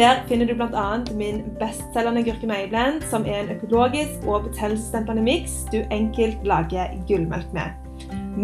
Der 0.00 0.24
finner 0.28 0.46
du 0.46 0.54
bl.a. 0.54 1.04
min 1.14 1.42
bestselgende 1.58 2.22
gurkemeieblend, 2.24 3.02
som 3.10 3.26
er 3.28 3.42
en 3.42 3.50
økologisk 3.52 4.22
og 4.26 4.46
betennelsesdempende 4.46 5.22
miks 5.22 5.52
du 5.72 5.82
enkelt 5.92 6.46
lager 6.48 6.94
gullmelk 7.08 7.50
med. 7.52 7.74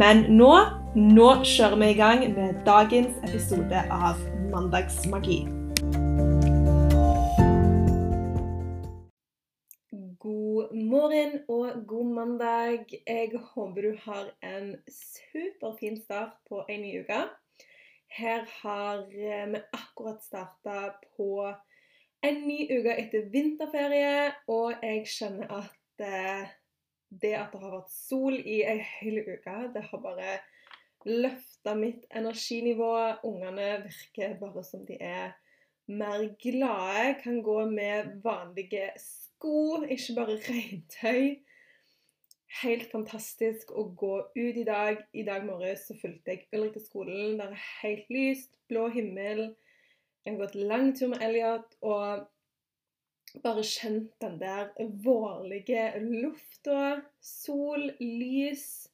Men 0.02 0.20
nå, 0.36 0.50
nå 0.96 1.28
kjører 1.48 1.78
vi 1.80 1.88
i 1.94 1.96
gang 1.96 2.26
med 2.34 2.58
dagens 2.66 3.16
episode 3.24 3.80
av 3.88 4.20
Mandagsmagi. 4.50 5.38
God 10.26 10.76
morgen 10.92 11.40
og 11.48 11.88
god 11.88 12.12
mandag. 12.20 12.84
Jeg 13.08 13.32
håper 13.54 13.80
du 13.80 13.96
har 14.04 14.28
en 14.44 14.74
superfin 14.92 15.96
start 16.04 16.36
på 16.52 16.66
en 16.68 16.84
ny 16.84 17.00
uke. 17.00 17.24
Her 18.08 18.44
har 18.62 18.98
eh, 18.98 19.46
vi 19.52 19.62
akkurat 19.72 20.22
starta 20.24 20.94
på 21.16 21.54
en 22.26 22.38
ny 22.46 22.66
uke 22.70 22.94
etter 22.96 23.26
vinterferie, 23.32 24.32
og 24.48 24.78
jeg 24.82 25.02
skjønner 25.10 25.52
at 25.58 26.04
eh, 26.06 26.54
det 27.08 27.34
at 27.38 27.52
det 27.52 27.62
har 27.62 27.74
vært 27.76 27.92
sol 27.92 28.36
i 28.38 28.60
ei 28.66 28.78
hel 28.82 29.20
uke, 29.22 29.56
det 29.74 29.84
har 29.90 30.02
bare 30.02 30.38
løfta 31.06 31.76
mitt 31.78 32.06
energinivå. 32.10 32.92
Ungene 33.28 33.76
virker 33.84 34.38
bare 34.40 34.64
som 34.66 34.82
de 34.88 34.98
er 35.00 35.36
mer 35.86 36.24
glade, 36.42 37.14
kan 37.22 37.42
gå 37.46 37.60
med 37.70 38.16
vanlige 38.24 38.90
sko, 38.98 39.84
ikke 39.84 40.16
bare 40.16 40.40
regntøy 40.48 41.36
helt 42.62 42.86
fantastisk 42.92 43.72
å 43.76 43.86
gå 43.98 44.14
ut 44.36 44.56
i 44.56 44.64
dag. 44.66 45.02
I 45.12 45.24
dag 45.26 45.44
morges 45.46 45.86
så 45.88 45.96
fulgte 46.00 46.34
jeg 46.34 46.46
Ulrik 46.56 46.76
til 46.76 46.84
skolen. 46.84 47.36
Det 47.38 47.46
er 47.50 47.66
helt 47.82 48.10
lyst, 48.12 48.56
blå 48.70 48.88
himmel. 48.94 49.50
Jeg 50.24 50.34
har 50.34 50.40
gått 50.42 50.58
lang 50.58 50.90
tur 50.96 51.12
med 51.12 51.22
Elliot 51.22 51.76
og 51.86 52.26
bare 53.44 53.62
kjent 53.66 54.10
den 54.22 54.38
der 54.40 54.72
vårlige 55.04 55.88
lufta. 56.02 57.02
Sol, 57.20 57.90
lys. 58.00 58.86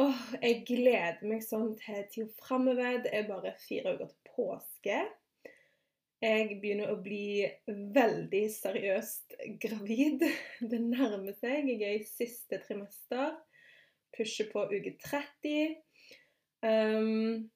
Åh, 0.00 0.22
jeg 0.40 0.62
gleder 0.68 1.24
meg 1.28 1.42
sånn 1.44 1.74
til 1.80 2.06
tida 2.12 2.30
framover. 2.42 3.02
Det 3.04 3.12
er 3.16 3.28
bare 3.28 3.56
fire 3.60 3.96
uker 3.96 4.08
til 4.08 4.32
påske. 4.36 5.02
Jeg 6.22 6.60
begynner 6.62 6.92
å 6.92 7.00
bli 7.02 7.42
veldig 7.66 8.42
seriøst 8.54 9.34
gravid. 9.62 10.22
Det 10.70 10.78
nærmer 10.78 11.34
seg. 11.34 11.66
Jeg 11.66 11.82
er 11.82 11.96
i 11.96 12.04
siste 12.06 12.60
trimester. 12.62 13.32
Pusher 14.14 14.46
på 14.52 14.62
uke 14.70 14.92
30. 15.02 15.74
Um, 16.62 17.50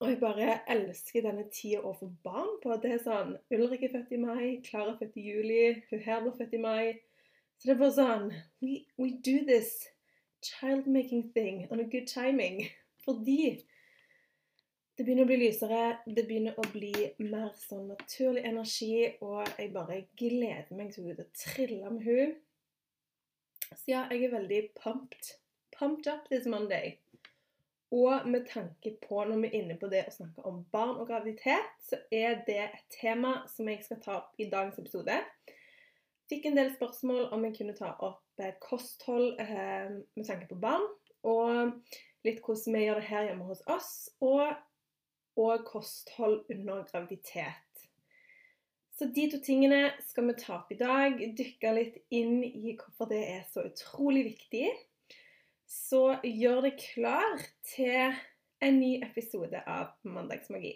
og 0.00 0.08
jeg 0.10 0.18
bare 0.20 0.58
elsker 0.72 1.24
denne 1.24 1.46
tida 1.52 1.80
å 1.80 1.94
få 1.96 2.10
barn 2.24 2.58
på. 2.60 2.76
Det 2.82 2.92
er 2.92 3.02
sånn 3.04 3.34
Ulrik 3.56 3.86
er 3.88 3.94
født 3.94 4.12
i 4.16 4.20
mai, 4.20 4.60
Klara 4.64 4.94
er 4.94 5.00
født 5.00 5.16
i 5.20 5.24
juli, 5.30 5.64
hun 5.90 6.04
her 6.04 6.22
blir 6.24 6.36
født 6.36 6.56
i 6.56 6.60
mai. 6.60 6.84
Så 7.56 7.68
det 7.68 7.74
er 7.74 7.80
bare 7.82 7.96
sånn 7.96 8.30
We, 8.64 8.82
we 9.00 9.14
do 9.16 9.38
this 9.48 9.74
child-making 10.44 11.30
thing 11.32 11.66
on 11.70 11.80
a 11.80 11.88
good 11.88 12.08
timing. 12.08 12.66
Fordi 13.04 13.60
det 15.00 15.06
begynner 15.06 15.24
å 15.24 15.28
bli 15.30 15.36
lysere, 15.40 15.84
det 16.04 16.26
begynner 16.28 16.58
å 16.60 16.64
bli 16.74 16.92
mer 17.24 17.54
sånn 17.56 17.86
naturlig 17.88 18.42
energi, 18.44 19.06
og 19.24 19.46
jeg 19.56 19.70
bare 19.72 20.02
gleder 20.20 20.74
meg 20.76 20.90
til 20.92 21.14
å 21.14 21.24
trille 21.32 21.88
med 21.94 22.04
hun. 22.04 22.34
Så 23.70 23.94
ja, 23.94 24.02
jeg 24.12 24.26
er 24.26 24.34
veldig 24.34 24.60
pumped. 24.76 25.30
Pumped 25.72 26.10
up 26.12 26.28
this 26.28 26.44
Monday. 26.44 26.98
Og 27.96 28.28
med 28.28 28.44
tanke 28.52 28.92
på, 29.00 29.24
når 29.24 29.40
vi 29.40 29.48
er 29.48 29.58
inne 29.62 29.78
på 29.80 29.88
det 29.88 30.04
å 30.04 30.14
snakke 30.18 30.44
om 30.52 30.60
barn 30.68 30.98
og 31.00 31.08
graviditet, 31.08 31.72
så 31.80 31.96
er 32.12 32.44
det 32.44 32.60
et 32.68 32.86
tema 33.00 33.38
som 33.48 33.72
jeg 33.72 33.80
skal 33.88 34.04
ta 34.04 34.20
opp 34.20 34.36
i 34.36 34.50
dagens 34.52 34.84
episode. 34.84 35.16
Fikk 36.28 36.52
en 36.52 36.60
del 36.60 36.74
spørsmål 36.76 37.30
om 37.32 37.48
jeg 37.48 37.56
kunne 37.56 37.78
ta 37.80 37.96
opp 38.04 38.44
eh, 38.44 38.52
kosthold 38.60 39.40
eh, 39.40 39.96
med 39.96 40.28
tanke 40.28 40.52
på 40.52 40.60
barn. 40.60 40.84
Og 41.24 41.72
litt 42.28 42.44
hvordan 42.44 42.76
vi 42.76 42.84
gjør 42.84 43.00
det 43.00 43.08
her 43.08 43.30
hjemme 43.30 43.48
hos 43.48 43.64
oss. 43.64 43.94
Og 44.20 44.44
og 45.40 45.64
kosthold 45.68 46.44
under 46.52 46.84
graviditet. 46.90 47.86
Så 49.00 49.06
de 49.16 49.30
to 49.32 49.38
tingene 49.40 49.94
skal 50.04 50.26
vi 50.28 50.36
ta 50.36 50.58
opp 50.58 50.72
i 50.74 50.76
dag. 50.76 51.16
Dykke 51.16 51.70
litt 51.72 51.94
inn 52.12 52.42
i 52.44 52.74
hvorfor 52.76 53.08
det 53.08 53.22
er 53.32 53.46
så 53.48 53.64
utrolig 53.64 54.26
viktig. 54.26 54.66
Så 55.70 56.02
gjør 56.26 56.66
deg 56.66 56.76
klar 56.82 57.40
til 57.70 58.18
en 58.60 58.76
ny 58.76 58.98
episode 59.06 59.62
av 59.64 59.94
Mandagsmagi. 60.04 60.74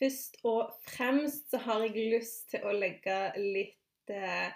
Først 0.00 0.40
og 0.42 0.72
fremst 0.88 1.52
så 1.52 1.60
har 1.68 1.84
jeg 1.86 2.08
lyst 2.16 2.48
til 2.50 2.66
å 2.66 2.74
legge 2.74 3.18
litt 3.38 4.10
eh, 4.10 4.50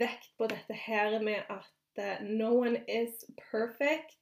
vekt 0.00 0.32
på 0.40 0.48
dette 0.48 0.76
her 0.86 1.18
med 1.20 1.44
at 1.52 2.00
eh, 2.00 2.24
no 2.24 2.54
one 2.62 2.80
is 2.88 3.26
perfect. 3.50 4.19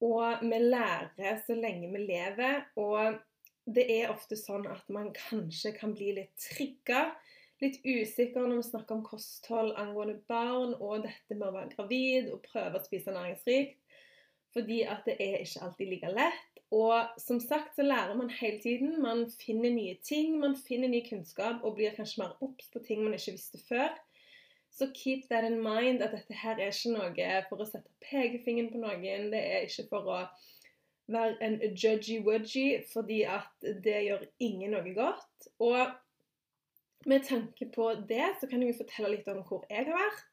Og 0.00 0.44
vi 0.44 0.60
lærer 0.62 1.40
så 1.46 1.56
lenge 1.56 1.90
vi 1.92 2.04
lever. 2.08 2.62
Og 2.80 3.18
det 3.74 3.86
er 3.92 4.12
ofte 4.12 4.38
sånn 4.38 4.66
at 4.70 4.86
man 4.92 5.10
kanskje 5.16 5.74
kan 5.76 5.92
bli 5.96 6.14
litt 6.16 6.32
trigga, 6.40 7.10
litt 7.60 7.82
usikker 7.84 8.46
når 8.46 8.62
vi 8.62 8.68
snakker 8.70 8.96
om 8.96 9.04
kosthold 9.04 9.74
angående 9.78 10.16
barn 10.30 10.72
og 10.78 11.04
dette 11.04 11.36
med 11.36 11.50
å 11.50 11.56
være 11.58 11.74
gravid 11.74 12.30
og 12.32 12.46
prøve 12.46 12.80
å 12.80 12.84
spise 12.86 13.14
næringsrikt. 13.14 13.76
Fordi 14.50 14.80
at 14.90 15.04
det 15.06 15.20
er 15.22 15.44
ikke 15.44 15.62
alltid 15.66 15.92
like 15.92 16.14
lett. 16.16 16.46
Og 16.74 17.18
som 17.18 17.38
sagt 17.42 17.76
så 17.76 17.84
lærer 17.86 18.16
man 18.18 18.30
hele 18.40 18.58
tiden. 18.62 18.96
Man 19.02 19.24
finner 19.30 19.70
nye 19.74 19.96
ting, 20.06 20.38
man 20.42 20.56
finner 20.58 20.90
ny 20.90 21.04
kunnskap 21.06 21.62
og 21.66 21.76
blir 21.78 21.94
kanskje 21.94 22.24
mer 22.24 22.36
obs 22.42 22.70
på 22.72 22.82
ting 22.86 23.04
man 23.04 23.14
ikke 23.14 23.36
visste 23.36 23.60
før. 23.68 23.92
Så 24.70 24.90
keep 24.94 25.26
that 25.28 25.44
in 25.44 25.58
mind 25.62 26.02
at 26.02 26.14
dette 26.14 26.36
her 26.42 26.60
er 26.60 26.70
ikke 26.70 26.94
noe 26.94 27.30
for 27.48 27.62
å 27.62 27.66
sette 27.68 27.90
pekefingeren 28.06 28.70
på 28.72 28.80
noen. 28.80 29.30
Det 29.32 29.40
er 29.40 29.66
ikke 29.66 29.88
for 29.90 30.08
å 30.08 30.20
være 31.10 31.36
en 31.42 31.58
judgy-wudgy, 31.74 32.84
fordi 32.92 33.24
at 33.26 33.70
det 33.84 33.98
gjør 34.06 34.24
ingen 34.38 34.76
noe 34.76 34.94
godt. 34.94 35.50
Og 35.58 35.90
med 37.10 37.24
tanke 37.26 37.66
på 37.74 37.92
det, 38.08 38.26
så 38.40 38.48
kan 38.48 38.62
jeg 38.62 38.74
jo 38.74 38.82
fortelle 38.82 39.14
litt 39.16 39.28
om 39.32 39.42
hvor 39.48 39.66
jeg 39.70 39.88
har 39.88 39.96
vært. 39.96 40.26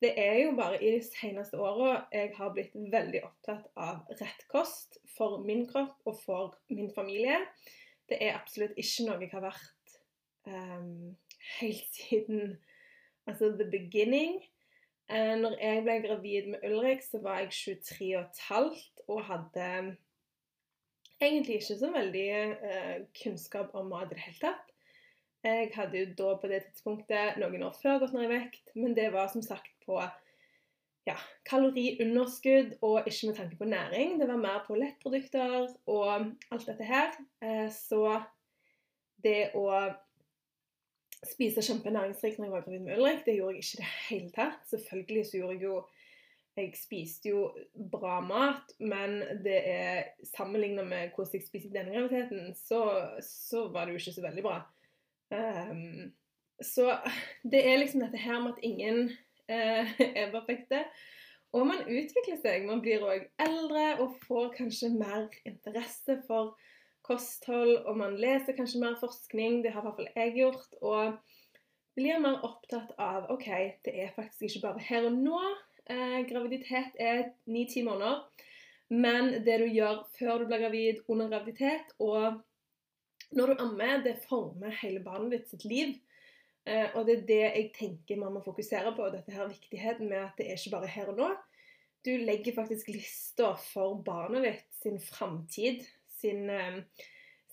Det 0.00 0.14
er 0.16 0.38
jo 0.46 0.54
bare 0.56 0.78
i 0.80 0.94
de 0.94 1.00
seneste 1.04 1.58
åra 1.60 2.06
jeg 2.12 2.30
har 2.38 2.54
blitt 2.56 2.72
veldig 2.92 3.20
opptatt 3.26 3.66
av 3.76 4.06
rett 4.16 4.46
kost 4.48 4.96
for 5.16 5.42
min 5.44 5.66
kropp 5.68 6.08
og 6.08 6.16
for 6.22 6.54
min 6.72 6.88
familie. 6.94 7.36
Det 8.08 8.16
er 8.24 8.38
absolutt 8.38 8.78
ikke 8.80 9.06
noe 9.06 9.20
jeg 9.20 9.32
har 9.34 9.44
vært 9.44 9.98
um, 10.48 11.12
helt 11.58 11.98
siden 11.98 12.56
altså 13.26 13.52
the 13.58 13.68
beginning. 13.70 14.40
Uh, 15.10 15.34
når 15.42 15.56
jeg 15.58 15.82
ble 15.82 15.96
gravid 16.06 16.52
med 16.52 16.64
Ulrik, 16.70 17.02
så 17.02 17.18
var 17.22 17.40
jeg 17.42 17.50
23 17.50 18.24
15 18.48 19.08
og 19.10 19.24
hadde 19.26 19.96
egentlig 21.20 21.54
ikke 21.58 21.78
så 21.80 21.90
veldig 21.92 22.26
uh, 22.62 22.96
kunnskap 23.22 23.74
om 23.74 23.90
mat 23.90 24.12
i 24.12 24.14
det 24.14 24.24
hele 24.26 24.42
tatt. 24.44 24.66
Jeg 25.44 25.70
hadde 25.74 25.98
jo 25.98 26.08
da 26.18 26.34
på 26.36 26.48
det 26.52 26.62
tidspunktet 26.66 27.38
noen 27.40 27.62
år 27.64 27.76
før 27.80 28.02
gått 28.02 28.12
ned 28.12 28.28
i 28.28 28.34
vekt, 28.34 28.74
men 28.76 28.94
det 28.96 29.08
var 29.14 29.30
som 29.32 29.42
sagt 29.42 29.72
på 29.86 29.96
ja, 31.08 31.16
kaloriunderskudd 31.48 32.76
og 32.84 33.08
ikke 33.08 33.30
med 33.30 33.38
tanke 33.38 33.56
på 33.56 33.68
næring. 33.70 34.18
Det 34.20 34.28
var 34.28 34.42
mer 34.42 34.60
på 34.66 34.76
lettprodukter 34.78 35.72
og 35.90 36.10
alt 36.52 36.68
dette 36.68 36.86
her. 36.86 37.16
Uh, 37.42 37.66
så 37.72 38.20
det 39.24 39.50
å 39.58 39.66
spise 41.26 41.62
kjempenæringsrikt 41.64 42.38
når 42.38 42.46
jeg 42.46 42.52
var 42.52 42.66
gravid 42.66 42.84
med 42.84 42.98
Ulrik. 42.98 43.24
Det 43.26 43.36
gjorde 43.36 43.54
jeg 43.54 43.64
ikke 43.64 43.76
i 43.76 43.80
det 43.80 43.90
hele 44.08 44.30
tatt. 44.36 44.62
Selvfølgelig 44.70 45.26
så 45.26 45.36
gjorde 45.36 45.56
jeg 45.56 45.62
jo 45.68 45.80
Jeg 46.56 46.72
spiste 46.74 47.28
jo 47.28 47.40
bra 47.92 48.16
mat, 48.20 48.72
men 48.78 49.20
det 49.44 49.60
er 49.70 50.08
sammenlignet 50.36 50.86
med 50.86 51.12
hvordan 51.14 51.36
jeg 51.38 51.44
spiste 51.46 51.68
i 51.68 51.72
denne 51.72 51.92
graviditeten, 51.94 52.54
så, 52.58 52.80
så, 53.22 53.68
var 53.68 53.84
det 53.84 53.94
jo 53.94 54.00
ikke 54.00 54.12
så 54.12 54.24
veldig 54.24 54.42
bra. 54.42 54.56
Um, 55.30 56.10
så 56.60 56.98
det 57.52 57.62
er 57.68 57.78
liksom 57.78 58.02
dette 58.02 58.18
her 58.18 58.42
med 58.42 58.52
at 58.52 58.64
ingen 58.66 58.98
uh, 59.48 60.00
er 60.00 60.34
perfekte. 60.34 60.82
Og 61.52 61.66
man 61.66 61.86
utvikler 61.86 62.42
seg. 62.42 62.66
Man 62.66 62.82
blir 62.82 63.06
òg 63.06 63.30
eldre 63.46 63.86
og 64.02 64.18
får 64.26 64.52
kanskje 64.58 64.90
mer 64.94 65.30
interesse 65.46 66.18
for 66.26 66.56
kosthold, 67.10 67.74
og 67.90 67.98
man 67.98 68.14
leser 68.22 68.56
kanskje 68.56 68.80
mer 68.84 68.96
forskning. 69.02 69.60
Det 69.64 69.74
har 69.74 69.82
i 69.82 69.88
hvert 69.88 69.98
fall 69.98 70.14
jeg 70.14 70.36
gjort. 70.38 70.78
Og 70.80 71.18
blir 71.98 72.22
mer 72.22 72.38
opptatt 72.46 72.94
av 73.02 73.26
OK, 73.34 73.50
det 73.84 73.96
er 74.06 74.14
faktisk 74.14 74.46
ikke 74.46 74.68
bare 74.70 74.86
her 74.86 75.10
og 75.10 75.18
nå 75.18 75.42
Eh, 75.90 76.20
graviditet 76.28 76.94
er 77.02 77.32
ni-ti 77.50 77.82
måneder. 77.82 78.22
Men 78.90 79.32
det 79.46 79.58
du 79.62 79.66
gjør 79.70 80.04
før 80.18 80.38
du 80.42 80.46
blir 80.50 80.62
gravid, 80.64 81.02
under 81.08 81.28
graviditet 81.30 81.92
og 81.98 82.40
når 83.30 83.52
du 83.52 83.62
ammer, 83.62 84.00
det 84.02 84.16
former 84.26 84.74
hele 84.80 85.02
barnet 85.04 85.36
ditt 85.36 85.52
sitt 85.52 85.64
liv. 85.64 85.94
Eh, 86.66 86.90
og 86.94 87.06
det 87.06 87.16
er 87.16 87.26
det 87.28 87.42
jeg 87.42 87.68
tenker 87.76 88.18
man 88.18 88.34
må 88.34 88.42
fokusere 88.42 88.90
på. 88.96 89.06
Dette 89.14 89.34
her 89.34 89.50
viktigheten 89.50 90.10
med 90.10 90.24
at 90.24 90.38
det 90.38 90.48
er 90.48 90.58
ikke 90.58 90.74
bare 90.74 90.90
her 90.90 91.12
og 91.12 91.22
nå. 91.22 91.30
Du 92.06 92.10
legger 92.16 92.56
faktisk 92.56 92.88
lista 92.90 93.52
for 93.60 94.00
barnet 94.02 94.46
ditt 94.46 94.82
sin 94.82 94.98
framtid, 95.02 95.84
sin, 96.20 96.50
eh, 96.50 96.78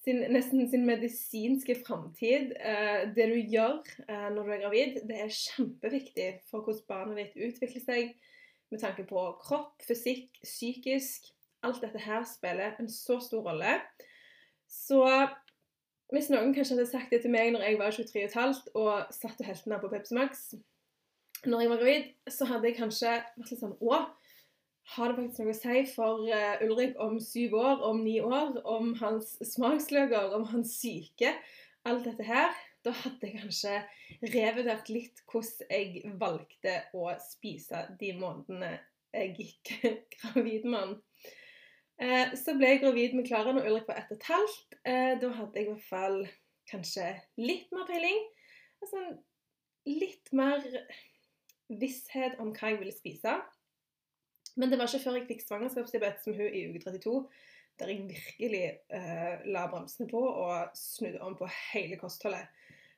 sin, 0.03 0.23
nesten 0.33 0.69
sin 0.69 0.85
medisinske 0.87 1.77
framtid. 1.85 2.53
Eh, 2.59 3.07
det 3.15 3.29
du 3.31 3.37
gjør 3.39 3.81
når 4.07 4.43
du 4.43 4.51
er 4.51 4.63
gravid, 4.65 5.01
det 5.09 5.21
er 5.23 5.33
kjempeviktig 5.33 6.29
for 6.49 6.65
hvordan 6.65 6.87
barnet 6.89 7.23
ditt 7.23 7.49
utvikler 7.49 7.83
seg 7.83 8.13
med 8.71 8.83
tanke 8.83 9.07
på 9.07 9.25
kropp, 9.41 9.81
fysikk, 9.87 10.29
psykisk. 10.43 11.31
Alt 11.63 11.81
dette 11.81 11.99
her 12.03 12.23
spiller 12.27 12.75
en 12.79 12.89
så 12.91 13.19
stor 13.23 13.45
rolle. 13.47 13.79
Så 14.67 15.01
hvis 16.13 16.29
noen 16.31 16.53
kanskje 16.55 16.75
hadde 16.75 16.89
sagt 16.89 17.11
det 17.11 17.23
til 17.23 17.33
meg 17.33 17.51
når 17.55 17.65
jeg 17.65 17.79
var 17.79 17.95
23,5 17.95 18.59
og 18.79 19.13
satt 19.15 19.39
og 19.41 19.47
helte 19.47 19.71
ned 19.71 19.81
på 19.83 19.91
Pepsi 19.91 20.15
Max 20.15 20.49
når 21.45 21.61
jeg 21.61 21.69
var 21.69 21.77
gravid, 21.81 22.05
så 22.33 22.47
hadde 22.49 22.69
jeg 22.69 22.77
kanskje 22.79 23.11
vært 23.11 23.51
litt 23.51 23.61
sånn 23.61 23.75
Å, 23.77 23.97
har 24.93 25.11
det 25.11 25.17
faktisk 25.17 25.43
noe 25.43 25.53
å 25.53 25.57
si 25.57 25.81
for 25.91 26.27
uh, 26.31 26.63
Ulrik 26.63 26.99
om 27.03 27.17
syv 27.19 27.57
år, 27.59 27.81
om 27.89 28.03
ni 28.05 28.17
år, 28.23 28.59
om 28.67 28.93
hans 29.01 29.35
smaksløker, 29.53 30.35
om 30.37 30.47
hans 30.53 30.77
syke? 30.79 31.33
Alt 31.87 32.07
dette 32.07 32.27
her. 32.27 32.55
Da 32.85 32.93
hadde 32.95 33.27
jeg 33.27 33.41
kanskje 33.41 33.73
revurdert 34.31 34.91
litt 34.93 35.23
hvordan 35.27 35.73
jeg 35.73 36.13
valgte 36.21 36.77
å 36.95 37.09
spise 37.19 37.83
de 37.99 38.13
månedene 38.15 38.77
jeg 39.11 39.33
gikk 39.35 39.73
gravid 40.15 40.67
med 40.67 40.79
han. 40.79 40.95
Eh, 41.97 42.33
så 42.37 42.53
ble 42.55 42.75
jeg 42.75 42.83
gravid 42.83 43.15
med 43.17 43.27
Klara 43.27 43.55
når 43.55 43.67
Ulrik 43.71 43.87
var 43.89 43.99
ett 43.99 44.11
og 44.13 44.19
et 44.19 44.29
halvt. 44.29 44.79
Eh, 44.85 45.13
da 45.19 45.31
hadde 45.33 45.57
jeg 45.57 45.67
i 45.67 45.71
hvert 45.73 45.87
fall 45.89 46.19
kanskje 46.71 47.09
litt 47.41 47.71
mer 47.75 47.87
peiling. 47.89 48.23
Altså 48.83 49.03
litt 49.87 50.31
mer 50.35 50.63
visshet 51.67 52.37
om 52.43 52.53
hva 52.55 52.71
jeg 52.71 52.81
ville 52.83 52.95
spise. 52.95 53.37
Men 54.57 54.71
det 54.71 54.79
var 54.79 54.89
ikke 54.89 55.03
før 55.03 55.19
jeg 55.19 55.27
fikk 55.29 55.43
svangerskapsdiabetes 55.45 56.29
med 56.29 56.39
hun 56.41 56.55
i 56.57 56.63
uke 56.71 56.81
32, 56.81 57.17
der 57.77 57.91
jeg 57.93 58.05
virkelig 58.09 58.63
eh, 58.97 59.43
la 59.53 59.67
bremsene 59.69 60.09
på 60.09 60.21
og 60.21 60.71
snudde 60.77 61.21
om 61.21 61.35
på 61.37 61.49
hele 61.71 61.99
kostholdet. 62.01 62.49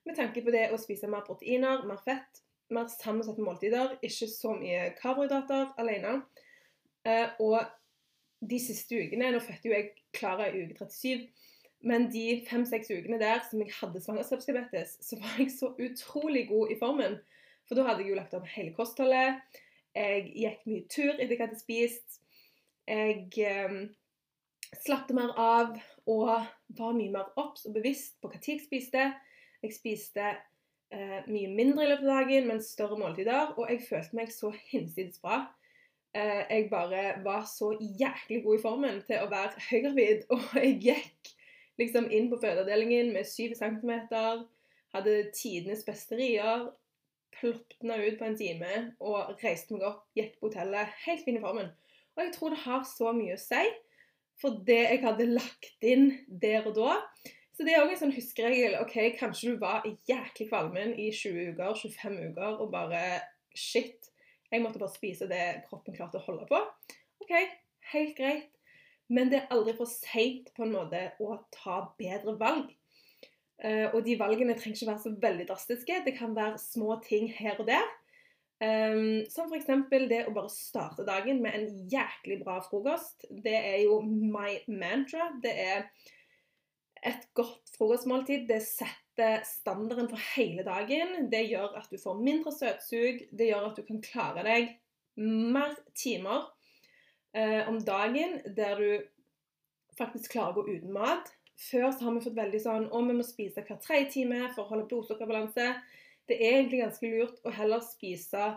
Med 0.07 0.15
tanke 0.15 0.43
på 0.45 0.53
det 0.55 0.69
å 0.71 0.79
spise 0.79 1.09
mer 1.11 1.25
proteiner, 1.27 1.83
mer 1.87 1.99
fett, 2.05 2.39
mer 2.71 2.87
sammensatte 2.93 3.43
måltider, 3.43 3.97
ikke 4.05 4.29
så 4.31 4.53
mye 4.55 4.93
karbohydrater 5.01 5.73
alene. 5.81 6.21
Eh, 7.03 7.35
og 7.43 7.59
de 8.39 8.59
siste 8.61 8.95
ukene 8.95 9.33
Nå 9.33 9.39
fødte 9.43 9.67
jo 9.67 9.75
jeg 9.75 9.91
Klara 10.15 10.47
i 10.47 10.63
uke 10.63 10.87
37. 10.87 11.27
Men 11.89 12.09
de 12.11 12.41
fem-seks 12.47 12.91
ukene 12.91 13.19
der 13.21 13.39
som 13.47 13.61
jeg 13.63 13.71
hadde 13.77 14.01
svangerskapsdiabetes, 14.03 14.97
så 15.03 15.19
var 15.19 15.37
jeg 15.39 15.51
så 15.55 15.73
utrolig 15.79 16.47
god 16.49 16.71
i 16.73 16.79
formen. 16.79 17.19
For 17.67 17.77
da 17.77 17.85
hadde 17.87 18.03
jeg 18.03 18.13
jo 18.13 18.19
lagt 18.19 18.35
om 18.35 18.47
hele 18.47 18.73
kostholdet. 18.75 19.43
Jeg 19.95 20.25
gikk 20.35 20.67
mye 20.69 20.85
tur 20.91 21.15
etter 21.15 21.33
jeg 21.33 21.41
hadde 21.41 21.59
spist. 21.59 22.19
Jeg 22.89 23.25
eh, 23.45 23.79
slappet 24.85 25.15
mer 25.17 25.33
av 25.37 25.73
og 26.09 26.29
var 26.77 26.97
mye 26.97 27.13
mer 27.13 27.33
obs 27.39 27.65
og 27.69 27.75
bevisst 27.77 28.17
på 28.21 28.31
hva 28.31 28.41
tid 28.41 28.57
jeg 28.57 28.65
spiste. 28.67 29.05
Jeg 29.63 29.75
spiste 29.75 30.25
eh, 30.29 31.21
mye 31.27 31.49
mindre 31.53 31.85
i 31.85 31.91
løpet 31.91 32.07
av 32.07 32.21
dagen, 32.23 32.49
men 32.49 32.63
større 32.65 32.99
måltider. 33.01 33.55
Og 33.57 33.69
jeg 33.69 33.85
følte 33.89 34.21
meg 34.21 34.33
så 34.33 34.53
hinsides 34.71 35.21
bra 35.23 35.43
eh, 36.15 36.45
jeg 36.49 36.69
bare 36.69 37.23
var 37.23 37.45
så 37.45 37.73
jæklig 37.99 38.43
god 38.43 38.57
i 38.57 38.61
formen 38.61 39.01
til 39.07 39.23
å 39.23 39.29
være 39.31 39.65
høygravid. 39.69 40.25
Og 40.33 40.45
jeg 40.63 40.77
gikk 40.83 41.33
liksom 41.79 42.09
inn 42.11 42.29
på 42.31 42.39
fødeavdelingen 42.41 43.13
med 43.15 43.27
7 43.27 43.55
cm, 43.59 43.91
hadde 44.95 45.15
tidenes 45.35 45.85
beste 45.87 46.17
rier, 46.19 46.69
ploppna 47.35 47.99
ut 48.01 48.17
på 48.19 48.27
en 48.27 48.37
time 48.39 48.71
og 48.99 49.35
reiste 49.43 49.75
meg 49.75 49.85
opp, 49.87 50.05
gikk 50.17 50.37
på 50.39 50.49
hotellet, 50.49 50.95
helt 51.05 51.25
fin 51.25 51.37
i 51.39 51.43
formen. 51.43 51.71
Og 52.17 52.23
jeg 52.25 52.33
tror 52.35 52.53
det 52.55 52.63
har 52.65 52.85
så 52.87 53.13
mye 53.15 53.37
å 53.37 53.41
si 53.41 53.63
for 54.39 54.61
det 54.67 54.79
jeg 54.85 55.03
hadde 55.03 55.27
lagt 55.31 55.85
inn 55.85 56.13
der 56.27 56.67
og 56.67 56.77
da. 56.77 56.95
Så 57.55 57.65
det 57.67 57.73
er 57.75 57.83
òg 57.83 57.91
en 57.91 57.99
sånn 57.99 58.15
huskeregel. 58.15 58.77
OK, 58.79 58.95
kanskje 59.19 59.51
du 59.51 59.59
var 59.59 59.87
jæklig 60.07 60.47
kvalmen 60.47 60.93
i 60.95 61.09
20 61.11 61.53
uker, 61.53 61.73
25 61.75 62.21
uker 62.31 62.61
og 62.63 62.71
bare 62.71 63.03
Shit, 63.57 64.11
jeg 64.51 64.61
måtte 64.63 64.79
bare 64.79 64.93
spise 64.93 65.25
det 65.27 65.65
kroppen 65.65 65.95
klarte 65.97 66.19
å 66.21 66.23
holde 66.23 66.45
på. 66.47 66.59
OK, 67.25 67.33
helt 67.91 68.13
greit. 68.15 68.47
Men 69.09 69.31
det 69.31 69.41
er 69.41 69.53
aldri 69.55 69.73
for 69.75 69.89
seint 69.89 70.51
på 70.55 70.63
en 70.63 70.75
måte 70.75 71.01
å 71.19 71.39
ta 71.51 71.81
bedre 71.99 72.35
valg. 72.39 72.69
Uh, 73.59 73.91
og 73.91 74.03
de 74.05 74.15
valgene 74.19 74.55
trenger 74.55 74.77
ikke 74.77 74.91
være 74.91 75.03
så 75.03 75.15
veldig 75.21 75.47
drastiske. 75.49 76.03
Det 76.05 76.15
kan 76.15 76.35
være 76.35 76.61
små 76.61 76.99
ting 77.03 77.27
her 77.35 77.59
og 77.59 77.67
der. 77.67 77.87
Um, 78.59 79.23
som 79.31 79.47
f.eks. 79.47 79.69
det 80.11 80.25
å 80.27 80.35
bare 80.35 80.51
starte 80.51 81.05
dagen 81.07 81.37
med 81.43 81.55
en 81.55 81.67
jæklig 81.91 82.41
bra 82.43 82.57
frokost. 82.63 83.27
Det 83.31 83.55
er 83.55 83.81
jo 83.85 84.01
my 84.03 84.57
mantra. 84.67 85.29
Det 85.43 85.53
er 85.55 85.85
et 87.07 87.27
godt 87.35 87.71
frokostmåltid. 87.77 88.47
Det 88.49 88.59
setter 88.65 89.45
standarden 89.47 90.09
for 90.11 90.23
hele 90.35 90.65
dagen. 90.67 91.29
Det 91.31 91.45
gjør 91.47 91.79
at 91.79 91.87
du 91.91 91.99
får 92.01 92.19
mindre 92.19 92.51
søtsug. 92.55 93.23
Det 93.31 93.47
gjør 93.47 93.69
at 93.69 93.79
du 93.79 93.85
kan 93.87 94.03
klare 94.03 94.43
deg 94.47 94.75
mer 95.19 95.75
timer 95.95 96.47
uh, 97.35 97.63
om 97.67 97.79
dagen 97.83 98.39
der 98.55 98.83
du 98.83 98.91
faktisk 99.99 100.35
klarer 100.35 100.55
å 100.55 100.63
gå 100.63 100.79
uten 100.79 100.95
mat. 100.95 101.31
Før 101.59 101.89
så 101.91 102.05
har 102.05 102.15
vi 102.15 102.23
fått 102.23 102.37
veldig 102.37 102.61
sånn 102.63 102.87
å, 102.87 103.01
vi 103.03 103.17
må 103.17 103.25
spise 103.27 103.63
hver 103.67 103.79
tredje 103.83 104.13
time 104.13 104.45
for 104.53 104.63
å 104.63 104.69
holde 104.71 104.87
blodsukkerbalanse. 104.91 105.67
Det 106.29 106.37
er 106.37 106.59
egentlig 106.59 106.83
ganske 106.85 107.11
lurt 107.11 107.41
å 107.43 107.53
heller 107.53 107.83
spise 107.83 108.53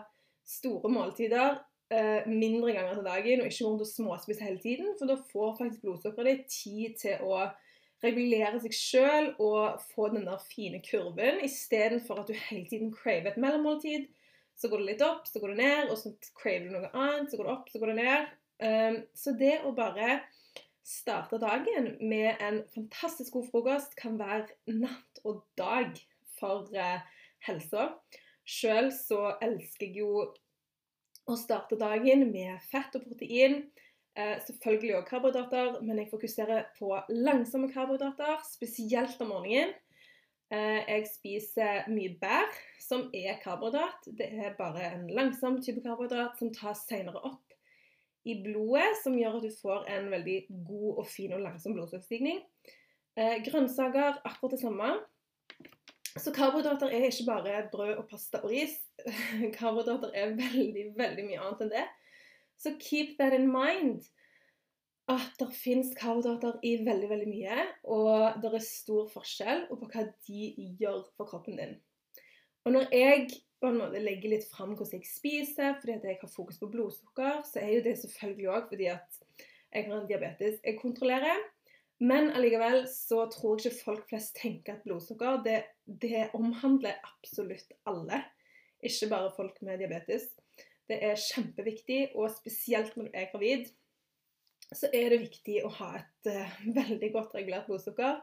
store 0.47 0.91
måltider 0.91 1.57
eh, 1.91 2.27
mindre 2.29 2.75
ganger 2.75 2.99
til 2.99 3.07
dagen, 3.07 3.43
og 3.43 3.49
ikke 3.49 3.67
rundt 3.67 3.83
og 3.83 3.89
småspise 3.89 4.47
hele 4.47 4.61
tiden. 4.63 4.93
For 4.99 5.09
da 5.09 5.17
får 5.31 5.55
faktisk 5.59 5.83
blodsukkeret 5.83 6.29
ditt 6.29 6.55
tid 6.55 6.97
til 7.01 7.27
å 7.27 7.43
regulere 8.03 8.59
seg 8.63 8.75
sjøl 8.75 9.29
og 9.41 9.81
få 9.93 10.09
den 10.13 10.27
der 10.27 10.41
fine 10.43 10.81
kurven, 10.83 11.39
istedenfor 11.45 12.21
at 12.21 12.31
du 12.31 12.35
hele 12.35 12.67
tiden 12.69 12.91
craver 12.95 13.31
et 13.31 13.41
mellommåltid. 13.41 14.09
Så 14.59 14.69
går 14.69 14.83
det 14.83 14.89
litt 14.91 15.03
opp, 15.05 15.27
så 15.27 15.41
går 15.41 15.53
det 15.53 15.63
ned, 15.63 15.91
og 15.91 15.99
så 15.99 16.13
craver 16.37 16.67
du 16.67 16.75
noe 16.75 16.91
annet, 16.91 17.31
så 17.31 17.39
går 17.39 17.47
det 17.47 17.53
opp, 17.55 17.71
så 17.71 17.81
går 17.81 17.91
det 17.91 17.99
ned. 18.03 18.33
Um, 18.63 18.97
så 19.17 19.33
det 19.39 19.55
å 19.65 19.71
bare 19.75 20.19
starte 20.83 21.39
dagen 21.39 21.97
med 22.01 22.35
en 22.43 22.63
fantastisk 22.75 23.33
god 23.33 23.47
frokost 23.51 23.95
kan 23.99 24.17
være 24.19 24.51
natt 24.67 25.21
og 25.23 25.43
dag 25.57 25.95
for 26.39 26.67
eh, 26.75 26.99
helsa. 27.47 27.93
Sjøl 28.43 28.91
så 28.91 29.37
elsker 29.43 29.87
jeg 29.87 30.03
jo 30.03 30.25
å 31.23 31.37
starte 31.39 31.79
dagen 31.79 32.27
med 32.33 32.59
fett 32.67 32.95
og 32.99 33.05
protein. 33.07 33.61
Eh, 34.19 34.35
selvfølgelig 34.43 34.97
òg 34.99 35.07
karbohydrater, 35.07 35.79
men 35.87 36.03
jeg 36.03 36.11
fokuserer 36.11 36.67
på 36.77 36.91
langsomme 37.15 37.71
karbohydrater, 37.71 38.43
spesielt 38.45 39.23
om 39.23 39.31
morgenen. 39.31 39.71
Eh, 40.53 40.83
jeg 40.83 41.07
spiser 41.09 41.87
mye 41.89 42.11
bær, 42.19 42.51
som 42.83 43.07
er 43.15 43.39
karbohydrat. 43.41 44.11
Det 44.19 44.27
er 44.35 44.59
bare 44.59 44.91
en 44.91 45.07
langsom 45.15 45.61
type 45.63 45.81
karbohydrat 45.85 46.35
som 46.37 46.51
tas 46.53 46.83
senere 46.91 47.23
opp 47.23 47.52
i 48.25 48.37
blodet, 48.43 48.93
som 49.03 49.15
gjør 49.17 49.39
at 49.39 49.45
du 49.47 49.55
får 49.61 49.89
en 49.91 50.09
veldig 50.13 50.37
god 50.67 51.01
og 51.03 51.07
fin 51.09 51.33
og 51.35 51.43
langsom 51.43 51.75
blodsukkerstigning. 51.75 52.39
Eh, 53.19 53.41
grønnsaker 53.45 54.21
akkurat 54.23 54.55
det 54.55 54.61
samme. 54.61 54.93
Så 56.13 56.31
karbohydrater 56.33 56.93
er 56.93 57.07
ikke 57.09 57.25
bare 57.27 57.67
brød 57.71 57.95
og 57.97 58.07
pasta 58.09 58.41
og 58.43 58.51
ris. 58.53 58.75
karbohydrater 59.57 60.13
er 60.13 60.35
veldig, 60.37 60.89
veldig 60.97 61.25
mye 61.27 61.39
annet 61.41 61.63
enn 61.65 61.73
det. 61.73 61.85
Så 62.61 62.75
keep 62.79 63.17
that 63.19 63.33
in 63.33 63.49
mind. 63.51 64.05
At 65.09 65.33
det 65.39 65.49
finnes 65.57 65.91
karbohydrater 65.99 66.61
i 66.63 66.77
veldig 66.85 67.09
veldig 67.09 67.27
mye, 67.27 67.63
og 67.91 68.37
det 68.39 68.53
er 68.53 68.63
stor 68.63 69.09
forskjell 69.11 69.65
på 69.67 69.89
hva 69.91 70.05
de 70.29 70.45
gjør 70.79 71.01
for 71.17 71.27
kroppen 71.27 71.59
din. 71.59 71.73
Og 72.63 72.71
når 72.71 72.87
jeg 72.95 73.25
på 73.63 73.69
en 73.71 73.79
måte 73.79 74.01
legger 74.03 74.33
litt 74.33 74.45
fram 74.51 74.73
hvordan 74.75 74.99
jeg 74.99 75.07
spiser, 75.07 75.77
fordi 75.79 75.95
at 75.95 76.05
jeg 76.09 76.19
har 76.19 76.31
fokus 76.31 76.59
på 76.59 76.67
blodsukker, 76.73 77.37
så 77.47 77.61
er 77.61 77.77
jo 77.77 77.83
det 77.85 77.93
selvfølgelig 78.01 78.49
òg 78.51 78.65
fordi 78.73 78.89
at 78.91 79.19
jeg 79.73 79.85
har 79.87 79.93
en 79.95 80.09
diabetes 80.09 80.57
jeg 80.59 80.79
kontrollerer. 80.81 81.45
Men 82.03 82.33
allikevel 82.35 82.81
så 82.91 83.23
tror 83.31 83.61
jeg 83.61 83.71
ikke 83.71 83.85
folk 83.85 84.09
flest 84.09 84.35
tenker 84.35 84.75
at 84.75 84.83
blodsukker 84.83 85.39
det, 85.45 85.61
det 85.87 86.25
omhandler 86.35 86.99
absolutt 87.07 87.71
alle, 87.87 88.19
ikke 88.83 89.07
bare 89.13 89.31
folk 89.37 89.61
med 89.63 89.79
diabetes. 89.79 90.27
Det 90.91 90.97
er 90.99 91.15
kjempeviktig, 91.15 92.01
og 92.19 92.33
spesielt 92.35 92.97
når 92.97 93.07
du 93.07 93.15
er 93.15 93.31
gravid, 93.31 93.71
så 94.75 94.89
er 94.91 95.13
det 95.13 95.21
viktig 95.23 95.61
å 95.63 95.71
ha 95.79 95.89
et 96.01 96.31
uh, 96.33 96.59
veldig 96.81 97.13
godt 97.15 97.37
regulert 97.37 97.69
blodsukker. 97.69 98.19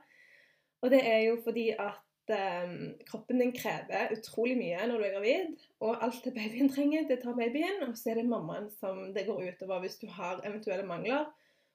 Og 0.84 0.92
det 0.92 1.00
er 1.06 1.22
jo 1.30 1.40
fordi 1.44 1.70
at 1.78 2.04
eh, 2.34 2.72
kroppen 3.08 3.40
din 3.42 3.52
krever 3.56 4.14
utrolig 4.16 4.56
mye 4.58 4.86
når 4.88 5.00
du 5.00 5.06
er 5.06 5.14
gravid. 5.16 5.52
Og 5.84 6.04
alt 6.04 6.24
det 6.26 6.34
babyen 6.36 6.70
trenger, 6.72 7.06
det 7.08 7.20
tar 7.22 7.36
babyen. 7.38 7.82
Og 7.88 7.96
så 7.98 8.12
er 8.12 8.20
det 8.20 8.30
mammaen 8.30 8.70
som 8.80 9.08
det 9.16 9.26
går 9.28 9.52
utover 9.52 9.84
hvis 9.84 10.00
du 10.02 10.08
har 10.10 10.42
eventuelle 10.46 10.86
mangler 10.88 11.28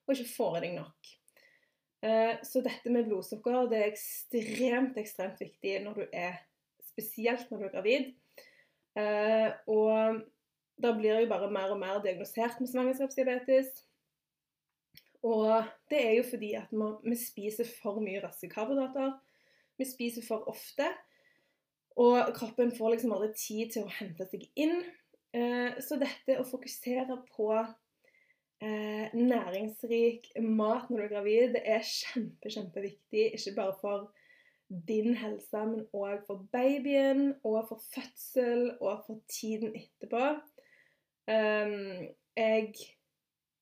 og 0.06 0.14
ikke 0.14 0.36
får 0.36 0.58
i 0.58 0.66
deg 0.66 0.76
nok. 0.78 1.14
Uh, 2.06 2.36
så 2.46 2.62
dette 2.62 2.92
med 2.94 3.08
blodsukker 3.08 3.66
det 3.72 3.80
er 3.80 3.88
ekstremt, 3.90 5.00
ekstremt 5.02 5.40
viktig 5.42 5.80
når 5.86 6.04
du 6.04 6.06
er 6.12 6.44
Spesielt 6.96 7.50
når 7.52 7.60
du 7.60 7.66
er 7.66 7.72
gravid. 7.74 8.06
Uh, 8.96 9.50
og 9.68 10.22
da 10.80 10.94
blir 10.96 11.18
jo 11.20 11.28
bare 11.28 11.50
mer 11.52 11.74
og 11.74 11.82
mer 11.82 11.98
diagnosert 12.04 12.62
med 12.62 12.70
svangerskapsdiabetes. 12.72 13.74
Og 15.26 15.66
det 15.92 16.00
er 16.06 16.14
jo 16.20 16.24
fordi 16.30 16.54
at 16.56 16.72
vi 17.04 17.18
spiser 17.20 17.68
for 17.82 18.00
mye 18.04 18.22
raske 18.24 18.48
karbohydrater. 18.52 19.18
Vi 19.78 19.88
spiser 19.88 20.26
for 20.26 20.48
ofte. 20.52 20.90
Og 22.02 22.34
kroppen 22.36 22.74
får 22.76 22.96
liksom 22.96 23.16
aldri 23.16 23.32
tid 23.40 23.72
til 23.76 23.86
å 23.86 23.96
hente 24.00 24.28
seg 24.28 24.44
inn. 24.60 24.82
Eh, 25.36 25.78
så 25.84 26.00
dette 26.00 26.40
å 26.40 26.48
fokusere 26.48 27.18
på 27.32 27.50
eh, 27.56 29.16
næringsrik 29.16 30.34
mat 30.44 30.90
når 30.90 30.98
du 30.98 31.06
er 31.06 31.14
gravid, 31.14 31.56
det 31.56 31.64
er 31.78 31.88
kjempe, 31.88 32.52
kjempeviktig. 32.52 33.30
Ikke 33.38 33.56
bare 33.58 33.78
for 33.80 34.10
din 34.88 35.14
helse, 35.20 35.62
men 35.70 35.86
òg 35.94 36.26
for 36.28 36.48
babyen, 36.52 37.36
og 37.46 37.68
for 37.70 37.84
fødsel, 37.94 38.72
og 38.82 39.06
for 39.08 39.22
tiden 39.32 39.76
etterpå. 39.78 40.24
Um, 41.26 42.08
jeg 42.38 42.74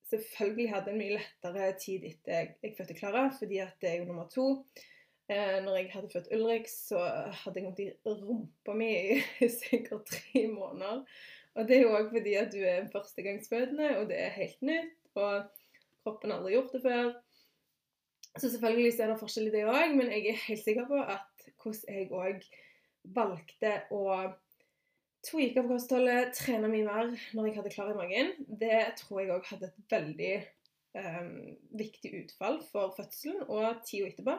selvfølgelig 0.09 0.69
hadde 0.71 0.91
en 0.91 0.99
mye 0.99 1.17
lettere 1.17 1.69
tid 1.79 2.07
etter 2.07 2.53
jeg 2.63 2.75
fødte 2.77 2.97
Klara, 2.97 3.27
fordi 3.39 3.59
at 3.63 3.75
det 3.81 3.91
er 3.91 4.01
jo 4.01 4.09
nummer 4.09 4.29
to. 4.31 4.47
Eh, 5.31 5.59
når 5.63 5.77
jeg 5.77 5.91
hadde 5.93 6.09
født 6.11 6.31
Ulrik, 6.35 6.67
så 6.67 6.99
hadde 7.43 7.59
jeg 7.59 7.67
vondt 7.69 7.79
i 7.79 7.89
rumpa 8.03 8.75
mi 8.75 8.89
i 9.45 9.49
sikkert 9.51 10.09
tre 10.09 10.47
måneder. 10.51 11.03
Og 11.55 11.67
det 11.69 11.77
er 11.77 11.85
jo 11.85 11.93
òg 11.95 12.09
fordi 12.11 12.33
at 12.39 12.51
du 12.51 12.59
er 12.65 12.89
førstegangsfødende, 12.91 13.93
og 13.99 14.09
det 14.09 14.17
er 14.19 14.35
helt 14.35 14.65
nytt, 14.65 14.95
og 15.15 15.45
kroppen 16.03 16.33
har 16.33 16.41
aldri 16.41 16.55
gjort 16.57 16.73
det 16.75 16.81
før. 16.83 17.11
Så 18.33 18.49
selvfølgelig 18.49 18.93
så 18.93 19.05
er 19.05 19.13
det 19.13 19.19
forskjell 19.21 19.51
i 19.51 19.53
det 19.53 19.65
òg, 19.69 19.93
men 19.95 20.09
jeg 20.11 20.31
er 20.31 20.45
helt 20.47 20.63
sikker 20.63 20.87
på 20.89 21.01
at 21.03 21.45
hvordan 21.61 21.99
jeg 21.99 22.09
òg 22.11 22.47
valgte 23.15 23.73
å 23.93 24.07
tweake 25.23 25.61
på 25.61 25.69
kostholdet, 25.69 26.33
trene 26.35 26.71
mye 26.71 26.87
mer 26.87 27.13
når 27.35 27.47
jeg 27.47 27.57
hadde 27.59 27.73
klar 27.75 27.93
i 27.93 27.99
magen, 27.99 28.33
det 28.47 28.81
tror 28.99 29.21
jeg 29.21 29.31
òg 29.35 29.47
hadde 29.53 29.69
et 29.69 29.93
veldig 29.93 30.33
um, 30.97 31.31
viktig 31.79 32.11
utfall 32.23 32.59
for 32.73 32.95
fødselen 32.97 33.45
og 33.45 33.85
tida 33.87 34.09
etterpå. 34.09 34.35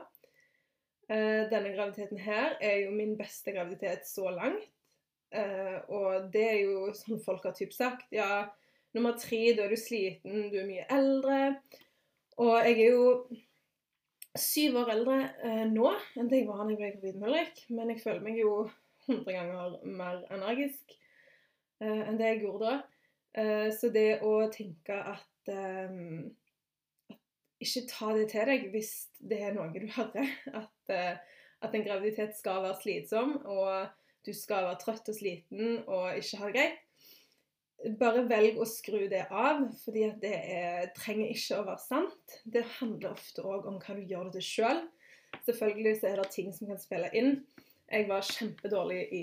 Uh, 1.05 1.45
denne 1.51 1.75
graviditeten 1.75 2.19
her 2.25 2.55
er 2.65 2.79
jo 2.87 2.93
min 2.97 3.17
beste 3.19 3.53
graviditet 3.53 4.07
så 4.09 4.31
langt. 4.33 4.71
Uh, 5.35 5.81
og 5.93 6.29
det 6.33 6.45
er 6.47 6.61
jo 6.63 6.93
sånn 6.97 7.21
folk 7.25 7.45
har 7.45 7.57
typ 7.57 7.75
sagt. 7.77 8.07
Ja, 8.15 8.47
nummer 8.97 9.19
tre, 9.21 9.41
da 9.57 9.67
er 9.67 9.75
du 9.75 9.81
sliten, 9.81 10.47
du 10.53 10.57
er 10.63 10.69
mye 10.69 10.87
eldre. 10.95 11.41
Og 12.41 12.55
jeg 12.65 12.79
er 12.87 12.95
jo 12.95 13.11
syv 14.39 14.81
år 14.81 14.95
eldre 14.95 15.19
uh, 15.45 15.67
nå 15.71 15.93
enn 16.17 16.31
det 16.31 16.41
jeg 16.41 16.49
var 16.49 16.65
da 16.65 16.73
jeg 16.73 16.81
ble 16.81 16.93
gravid 16.97 17.21
med 17.21 17.29
Ulrik. 17.29 17.61
Men 17.69 17.93
jeg 17.93 18.01
føler 18.07 18.25
meg 18.25 18.41
jo 18.41 18.55
100 19.11 19.37
ganger 19.37 19.77
mer 19.85 20.25
energisk 20.33 21.01
enn 21.85 22.17
det 22.17 22.29
jeg 22.31 22.39
gjorde 22.47 22.71
da. 22.71 22.77
Så 23.77 23.91
det 23.93 24.23
å 24.25 24.47
tenke 24.49 24.95
at, 24.97 25.51
Ikke 27.65 27.85
ta 27.91 28.13
det 28.17 28.29
til 28.33 28.49
deg 28.51 28.69
hvis 28.75 28.93
det 29.19 29.41
er 29.43 29.57
noe 29.57 29.71
du 29.73 29.87
hører. 29.97 30.33
At, 30.63 30.93
uh, 30.93 31.37
at 31.65 31.77
en 31.77 31.85
graviditet 31.87 32.35
skal 32.37 32.61
være 32.61 32.77
slitsom, 32.83 33.39
og 33.49 33.87
du 34.27 34.35
skal 34.37 34.67
være 34.67 34.81
trøtt 34.83 35.09
og 35.09 35.17
sliten 35.17 35.79
og 35.87 36.19
ikke 36.19 36.41
ha 36.41 36.51
det 36.51 36.57
greit. 36.59 36.81
Bare 38.01 38.25
velg 38.29 38.59
å 38.61 38.67
skru 38.69 39.07
det 39.11 39.23
av, 39.29 39.65
fordi 39.83 40.07
det 40.21 40.35
er, 40.35 40.91
trenger 40.97 41.33
ikke 41.33 41.59
å 41.59 41.65
være 41.67 41.83
sant. 41.83 42.37
Det 42.45 42.63
handler 42.79 43.17
ofte 43.17 43.45
òg 43.45 43.67
om 43.69 43.81
hva 43.81 43.97
du 43.97 44.05
gjør 44.05 44.29
det 44.29 44.39
til 44.39 44.47
sjøl. 44.51 44.85
Selv. 44.85 44.93
Selvfølgelig 45.43 46.01
så 46.01 46.07
er 46.07 46.21
det 46.21 46.31
ting 46.31 46.53
som 46.55 46.71
kan 46.71 46.81
spille 46.81 47.11
inn. 47.17 47.37
Jeg 47.91 48.09
var 48.09 48.25
kjempedårlig 48.27 49.01
i 49.13 49.23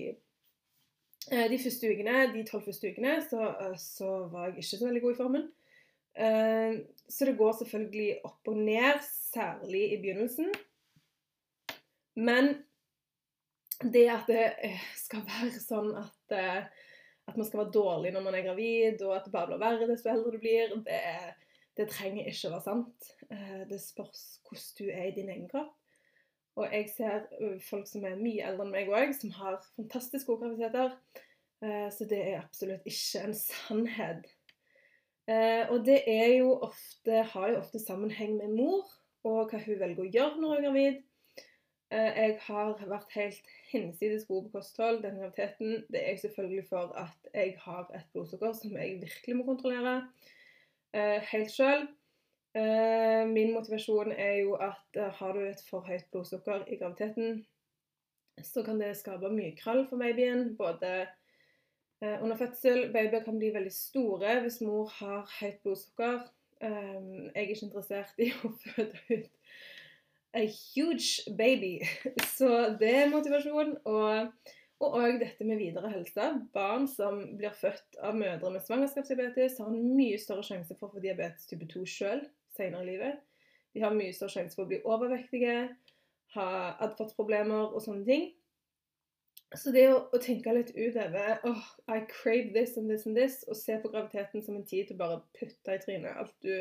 eh, 1.32 1.48
de 1.52 1.60
første 1.62 1.90
ukene, 1.92 2.18
de 2.36 2.44
tolv 2.48 2.68
første 2.68 2.92
ukene, 2.92 3.18
så, 3.30 3.48
eh, 3.66 3.78
så, 3.80 4.12
var 4.32 4.50
jeg 4.50 4.62
ikke 4.62 4.70
så 4.70 4.86
veldig 4.86 5.04
god 5.06 5.14
i 5.14 5.20
formen. 5.20 5.48
Eh, 7.12 7.14
så 7.14 7.26
det 7.26 7.38
går 7.38 7.54
selvfølgelig 7.60 8.10
opp 8.28 8.52
og 8.52 8.58
ned, 8.58 9.00
særlig 9.34 9.84
i 9.94 10.02
begynnelsen. 10.02 10.52
Men 12.16 12.54
det 13.82 14.08
at 14.14 14.28
det 14.30 14.48
skal 15.00 15.24
være 15.28 15.60
sånn 15.60 15.94
at, 15.98 16.34
at 16.36 17.38
man 17.38 17.48
skal 17.48 17.64
være 17.64 17.74
dårlig 17.74 18.12
når 18.14 18.26
man 18.26 18.38
er 18.38 18.46
gravid, 18.46 19.02
og 19.08 19.16
at 19.16 19.26
det 19.26 19.34
bare 19.34 19.50
blir 19.50 19.62
verre 19.64 19.88
desto 19.90 20.12
eldre 20.12 20.36
du 20.36 20.42
blir, 20.44 20.76
det, 20.86 21.00
det 21.80 21.88
trenger 21.90 22.30
ikke 22.30 22.52
å 22.52 22.54
være 22.58 22.66
sant. 22.68 23.08
Det 23.72 23.80
spørs 23.82 24.26
hvordan 24.46 24.76
du 24.78 24.92
er 24.92 25.08
i 25.08 25.16
din 25.16 25.32
egen 25.34 25.48
kropp. 25.50 25.74
Og 26.60 26.68
jeg 26.68 26.90
ser 26.92 27.28
folk 27.64 27.88
som 27.88 28.06
er 28.06 28.20
mye 28.20 28.44
eldre 28.44 28.68
enn 28.68 28.74
meg 28.76 28.92
òg, 28.92 29.14
som 29.18 29.32
har 29.40 29.62
fantastisk 29.78 30.28
gode 30.30 30.50
graviditeter. 30.50 30.98
Eh, 31.64 31.88
så 31.94 32.08
det 32.10 32.20
er 32.20 32.42
absolutt 32.42 32.88
ikke 32.90 33.24
en 33.26 33.36
sannhet. 33.38 34.28
Eh, 35.32 35.70
og 35.72 35.86
det 35.86 36.02
jo 36.38 36.56
ofte, 36.66 37.24
har 37.24 37.50
jo 37.50 37.62
ofte 37.62 37.80
sammenheng 37.80 38.36
med 38.38 38.52
mor 38.58 38.90
og 39.24 39.52
hva 39.52 39.62
hun 39.62 39.80
velger 39.80 40.04
å 40.04 40.12
gjøre 40.16 40.42
når 40.42 40.50
hun 40.50 40.58
er 40.58 40.66
gravid. 40.66 41.00
Eh, 41.92 42.10
jeg 42.18 42.36
har 42.48 42.84
vært 42.90 43.16
helt 43.16 43.54
hinsides 43.70 44.26
god 44.28 44.48
på 44.48 44.58
kosthold 44.58 45.02
denne 45.06 45.22
graviditeten. 45.22 45.86
Det 45.94 46.04
er 46.10 46.20
selvfølgelig 46.24 46.68
for 46.72 46.92
at 47.00 47.32
jeg 47.36 47.56
har 47.64 47.88
et 47.96 48.10
blodsukker 48.16 48.56
som 48.58 48.76
jeg 48.80 49.00
virkelig 49.06 49.40
må 49.40 49.48
kontrollere 49.48 50.02
helt 50.92 51.54
sjøl. 51.54 51.86
Min 53.32 53.54
motivasjon 53.56 54.10
er 54.12 54.42
jo 54.42 54.58
at 54.60 54.98
har 55.22 55.38
du 55.38 55.46
et 55.46 55.62
for 55.70 55.86
høyt 55.88 56.10
blodsukker 56.12 56.66
i 56.68 56.76
graviditeten, 56.82 57.46
så 58.44 58.64
kan 58.66 58.82
det 58.82 58.98
skape 59.00 59.30
mye 59.32 59.54
krøll 59.56 59.86
for 59.88 60.02
babyen. 60.02 60.50
Både 60.60 61.06
under 62.02 62.38
fødsel 62.38 62.88
Babyer 62.94 63.24
kan 63.24 63.38
bli 63.38 63.52
veldig 63.54 63.74
store 63.74 64.40
hvis 64.42 64.62
mor 64.66 64.90
har 65.00 65.28
høyt 65.40 65.60
blodsukker. 65.66 66.24
Um, 66.62 67.28
jeg 67.30 67.44
er 67.44 67.52
ikke 67.54 67.68
interessert 67.68 68.22
i 68.22 68.32
å 68.46 68.52
føde 68.64 69.02
ut 69.10 69.30
a 70.38 70.48
huge 70.48 71.36
baby. 71.38 71.76
Så 72.38 72.50
det 72.80 72.96
er 73.04 73.14
motivasjon. 73.14 73.78
Og 73.86 74.34
og 74.82 75.20
dette 75.22 75.46
med 75.46 75.60
videre 75.62 75.92
helse. 75.94 76.28
Barn 76.56 76.88
som 76.90 77.20
blir 77.38 77.54
født 77.54 78.00
av 78.02 78.16
mødre 78.18 78.50
med 78.50 78.64
svangerskapsdiabetes, 78.66 79.60
har 79.62 79.70
en 79.70 79.92
mye 79.94 80.18
større 80.18 80.46
sjanse 80.46 80.74
for 80.78 80.90
å 80.90 80.96
få 80.96 81.04
diabetes 81.04 81.46
type 81.50 81.68
2 81.70 81.84
sjøl 81.86 82.24
senere 82.56 82.82
i 82.82 82.90
livet. 82.90 83.20
De 83.76 83.84
har 83.84 83.94
mye 83.94 84.14
større 84.16 84.34
sjanse 84.34 84.58
for 84.58 84.66
å 84.66 84.72
bli 84.72 84.82
overvektige, 84.82 85.58
ha 86.34 86.48
atferdsproblemer 86.88 87.76
og 87.76 87.84
sånne 87.86 88.08
ting. 88.08 88.26
Så 89.58 89.74
det 89.76 89.86
å, 89.92 89.98
å 90.16 90.20
tenke 90.24 90.54
litt 90.56 90.72
utover 90.78 91.42
oh, 91.48 91.64
I 91.92 92.02
crave 92.08 92.54
this 92.56 92.78
and 92.80 92.92
this 92.92 93.06
and 93.10 93.18
this, 93.20 93.42
og 93.50 93.58
se 93.60 93.76
på 93.82 93.92
graviditeten 93.92 94.44
som 94.46 94.56
en 94.56 94.68
tid 94.68 94.88
til 94.88 94.96
å 94.96 95.02
bare 95.02 95.22
putte 95.36 95.76
i 95.76 95.82
trynet 95.82 96.16
alt 96.16 96.36
du 96.46 96.54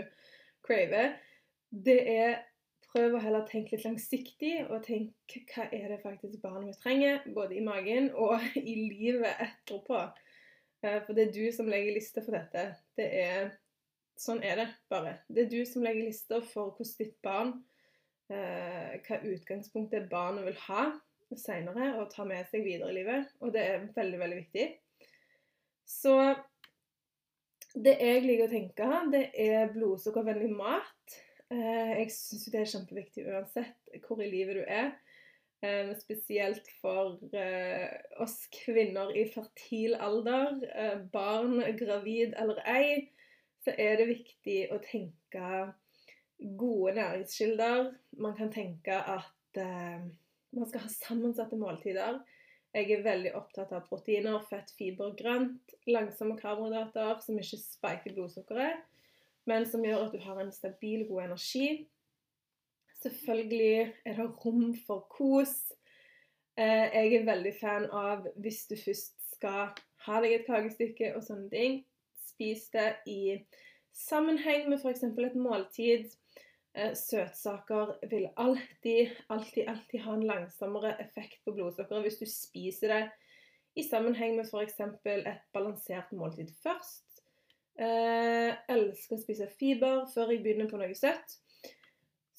craver, 0.67 1.15
det 1.71 2.01
er 2.11 2.41
Prøv 2.91 3.13
å 3.15 3.21
heller 3.23 3.45
tenke 3.47 3.77
litt 3.77 3.85
langsiktig, 3.87 4.65
og 4.67 4.83
tenke 4.83 5.45
hva 5.53 5.69
er 5.71 5.93
det 5.93 6.01
faktisk 6.03 6.41
barnet 6.43 6.73
mitt 6.73 6.81
trenger, 6.83 7.21
både 7.37 7.55
i 7.55 7.63
magen 7.63 8.09
og 8.19 8.43
i 8.59 8.75
livet 8.91 9.45
etterpå. 9.45 10.01
Eh, 10.83 10.97
for 11.07 11.15
det 11.15 11.29
er 11.29 11.37
du 11.37 11.45
som 11.55 11.71
legger 11.71 11.95
lista 11.95 12.25
for 12.25 12.35
dette. 12.35 12.73
Det 12.99 13.11
er 13.23 13.53
Sånn 14.21 14.43
er 14.45 14.59
det 14.59 14.67
bare. 14.93 15.15
Det 15.33 15.47
er 15.47 15.47
du 15.49 15.61
som 15.65 15.81
legger 15.81 16.05
lister 16.05 16.43
for 16.45 16.75
hvordan 16.75 16.97
ditt 16.99 17.15
barn 17.25 17.55
eh, 18.29 18.99
Hva 19.07 19.17
utgangspunktet 19.31 20.11
barnet 20.11 20.45
vil 20.45 20.59
ha 20.67 20.83
seinere 21.39 21.93
og 22.01 22.11
ta 22.13 22.25
med 22.27 22.49
seg 22.51 22.65
videre 22.67 22.91
i 22.91 23.01
livet. 23.01 23.35
Og 23.45 23.53
det 23.55 23.67
er 23.67 23.89
veldig, 23.95 24.21
veldig 24.23 24.39
viktig. 24.41 24.69
Så 25.91 26.17
det 27.75 27.97
jeg 28.03 28.25
liker 28.25 28.49
å 28.49 28.51
tenke, 28.51 28.89
det 29.13 29.27
er 29.39 29.71
blodsukkervennlig 29.75 30.51
mat. 30.55 31.21
Eh, 31.51 31.93
jeg 32.01 32.11
syns 32.15 32.49
det 32.51 32.61
er 32.61 32.73
kjempeviktig 32.73 33.27
uansett 33.27 33.95
hvor 34.05 34.23
i 34.23 34.31
livet 34.31 34.61
du 34.61 34.63
er. 34.65 34.93
Eh, 35.67 35.91
spesielt 36.01 36.67
for 36.81 37.19
eh, 37.37 37.91
oss 38.23 38.39
kvinner 38.55 39.13
i 39.15 39.27
fertil 39.31 39.97
alder. 39.99 40.63
Barn, 41.13 41.59
gravid 41.79 42.35
eller 42.41 42.63
ei 42.71 43.11
så 43.61 43.75
er 43.77 43.99
det 44.01 44.09
viktig 44.09 44.61
å 44.73 44.79
tenke 44.81 45.49
gode 46.57 46.95
næringskilder. 46.97 47.91
Man 48.25 48.39
kan 48.39 48.55
tenke 48.55 48.97
at 48.97 49.59
man 50.57 50.69
skal 50.69 50.85
ha 50.85 50.91
sammensatte 50.93 51.59
måltider. 51.59 52.21
Jeg 52.75 52.87
er 52.95 53.03
veldig 53.03 53.33
opptatt 53.35 53.73
av 53.75 53.87
proteiner, 53.91 54.39
fett, 54.47 54.71
fiber, 54.79 55.15
grønt, 55.19 55.75
langsomme 55.91 56.37
karbohydrater 56.39 57.19
som 57.25 57.39
ikke 57.41 57.59
spiker 57.59 58.15
blodsukkeret, 58.15 58.85
men 59.51 59.67
som 59.67 59.83
gjør 59.83 60.05
at 60.07 60.15
du 60.15 60.23
har 60.23 60.39
en 60.39 60.53
stabil, 60.55 61.03
god 61.09 61.25
energi. 61.31 61.89
Selvfølgelig 63.03 63.95
er 64.07 64.21
det 64.21 64.29
rom 64.45 64.75
for 64.87 65.07
kos. 65.11 65.73
Eh, 66.55 66.87
jeg 66.95 67.15
er 67.17 67.27
veldig 67.27 67.55
fan 67.59 67.89
av 67.97 68.29
hvis 68.39 68.67
du 68.71 68.77
først 68.79 69.17
skal 69.35 69.73
ha 70.07 70.21
deg 70.23 70.37
et 70.37 70.47
kakestykke 70.47 71.15
og 71.17 71.25
sånne 71.25 71.49
ting, 71.51 71.79
spis 72.21 72.69
det 72.75 72.93
i 73.11 73.41
sammenheng 73.97 74.69
med 74.71 74.79
f.eks. 74.79 75.03
et 75.05 75.39
måltid. 75.41 76.11
Eh, 76.75 76.93
søtsaker 76.95 77.97
vil 78.11 78.29
alltid, 78.37 79.11
alltid, 79.29 79.69
alltid 79.69 80.05
ha 80.05 80.15
en 80.15 80.27
langsommere 80.29 80.95
effekt 81.03 81.41
på 81.45 81.55
blodsukkeret 81.57 82.07
hvis 82.07 82.21
du 82.21 82.27
spiser 82.31 82.95
det 82.95 83.03
i 83.79 83.83
sammenheng 83.87 84.37
med 84.37 84.47
f.eks. 84.47 84.79
et 85.07 85.43
balansert 85.55 86.13
måltid 86.15 86.53
først. 86.63 87.23
Eh, 87.81 88.55
elsker 88.71 89.17
å 89.17 89.23
spise 89.23 89.49
fiber 89.59 90.05
før 90.15 90.35
jeg 90.35 90.45
begynner 90.45 90.71
på 90.71 90.79
noe 90.79 90.95
søtt. 90.99 91.39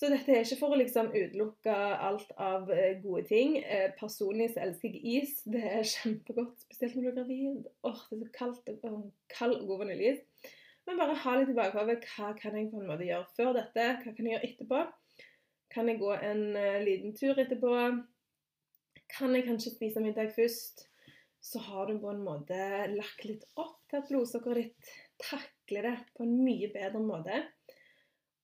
Så 0.01 0.09
dette 0.09 0.33
er 0.33 0.41
ikke 0.41 0.57
for 0.57 0.73
å 0.73 0.79
liksom 0.79 1.11
utelukke 1.13 1.73
alt 2.07 2.31
av 2.41 2.71
eh, 2.73 2.95
gode 3.03 3.27
ting. 3.29 3.59
Eh, 3.61 3.91
personlig 3.99 4.47
så 4.53 4.63
elsker 4.63 4.95
jeg 4.95 5.21
is. 5.21 5.35
Det 5.45 5.61
er 5.61 5.83
kjempegodt, 5.85 6.63
spesielt 6.65 6.95
når 6.97 7.03
du 7.03 7.11
er 7.11 7.17
gravid. 7.19 7.67
Åh, 7.85 8.01
det 8.09 8.17
er 8.17 8.23
så 8.23 8.31
kaldt 8.39 8.71
og 8.89 9.03
kald 9.35 9.59
og 9.59 9.67
god 9.69 9.83
vaniljeis. 9.83 10.23
Men 10.87 10.97
bare 10.97 11.17
ha 11.23 11.35
litt 11.37 11.51
i 11.53 11.57
bakhodet. 11.57 12.05
Hva 12.13 12.31
kan 12.37 12.57
jeg 12.57 12.71
på 12.71 12.81
en 12.81 12.89
måte 12.89 13.07
gjøre 13.07 13.27
før 13.37 13.51
dette? 13.59 13.87
Hva 14.01 14.13
kan 14.15 14.27
jeg 14.27 14.35
gjøre 14.35 14.49
etterpå? 14.49 14.79
Kan 15.71 15.91
jeg 15.91 16.01
gå 16.01 16.13
en 16.17 16.41
uh, 16.57 16.79
liten 16.83 17.13
tur 17.17 17.39
etterpå? 17.39 17.75
Kan 19.11 19.35
jeg 19.35 19.45
kanskje 19.47 19.75
spise 19.75 20.03
middag 20.03 20.33
først? 20.35 20.87
Så 21.41 21.59
har 21.59 21.87
du 21.89 21.97
på 22.01 22.11
en 22.11 22.23
måte 22.25 22.57
lagt 22.93 23.23
litt 23.25 23.45
opp 23.59 23.79
til 23.89 23.97
at 23.97 24.09
blodsukkeret 24.09 24.67
ditt 24.67 24.91
takler 25.21 25.87
det 25.87 25.95
på 26.17 26.25
en 26.25 26.35
mye 26.45 26.69
bedre 26.73 27.01
måte. 27.01 27.41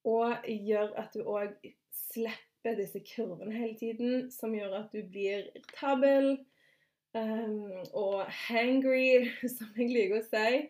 Og 0.08 0.48
gjør 0.48 0.94
at 1.02 1.14
du 1.14 1.26
òg 1.28 1.58
slipper 1.94 2.78
disse 2.78 3.02
kurvene 3.06 3.54
hele 3.56 3.78
tiden, 3.80 4.30
som 4.32 4.56
gjør 4.56 4.80
at 4.82 4.94
du 4.94 5.02
blir 5.12 5.50
irritabel 5.52 6.38
um, 7.18 7.74
og 7.92 8.24
hangry, 8.48 9.28
som 9.58 9.74
jeg 9.78 9.92
liker 9.94 10.22
å 10.22 10.28
si. 10.28 10.62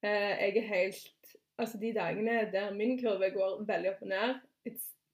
Uh, 0.00 0.34
jeg 0.40 0.56
er 0.56 0.68
helt 0.70 1.16
Altså, 1.60 1.76
de 1.76 1.92
dagene 1.92 2.46
der 2.52 2.72
min 2.72 2.96
kurve 2.96 3.28
går 3.34 3.58
veldig 3.68 3.90
opp 3.90 4.04
og 4.06 4.08
ned 4.08 4.38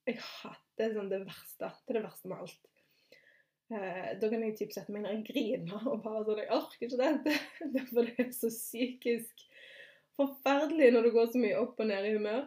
Jeg 0.07 0.21
hater 0.23 0.93
sånn 0.95 1.09
det 1.11 1.25
verste. 1.27 1.73
Det 1.83 1.91
er 1.91 1.97
det 1.99 2.03
verste 2.05 2.31
med 2.31 2.45
alt. 2.45 2.69
Eh, 3.67 4.11
da 4.21 4.29
kan 4.31 4.45
jeg 4.45 4.55
typ 4.61 4.71
sette 4.71 4.93
meg 4.95 5.03
ned 5.03 5.17
og 5.17 5.25
grine 5.27 5.79
og 5.91 6.05
bare 6.05 6.21
sånn 6.29 6.39
Jeg 6.45 6.53
orker 6.55 6.87
ikke 6.87 7.01
det. 7.01 7.09
det. 7.75 7.87
Det 7.97 8.05
er 8.15 8.31
så 8.37 8.51
psykisk 8.53 9.43
forferdelig 10.17 10.93
når 10.95 11.09
det 11.09 11.13
går 11.17 11.33
så 11.33 11.43
mye 11.43 11.59
opp 11.65 11.83
og 11.83 11.91
ned 11.91 12.07
i 12.07 12.15
humør. 12.15 12.47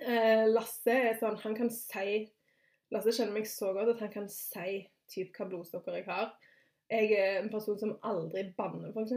Eh, 0.00 0.46
Lasse 0.48 0.96
er 0.96 1.20
sånn 1.20 1.36
Han 1.44 1.54
kan 1.58 1.68
si 1.70 2.24
Lasse 2.94 3.12
kjenner 3.12 3.36
meg 3.36 3.46
så 3.50 3.74
godt 3.76 3.92
at 3.92 4.02
han 4.06 4.14
kan 4.14 4.26
si 4.32 4.80
typ 5.12 5.36
hva 5.36 5.50
blodstokker 5.50 5.98
jeg 5.98 6.08
har. 6.08 6.32
Jeg 6.88 7.12
er 7.18 7.40
en 7.40 7.50
person 7.50 7.76
som 7.78 7.96
aldri 8.06 8.44
banner, 8.56 8.92
f.eks. 8.94 9.12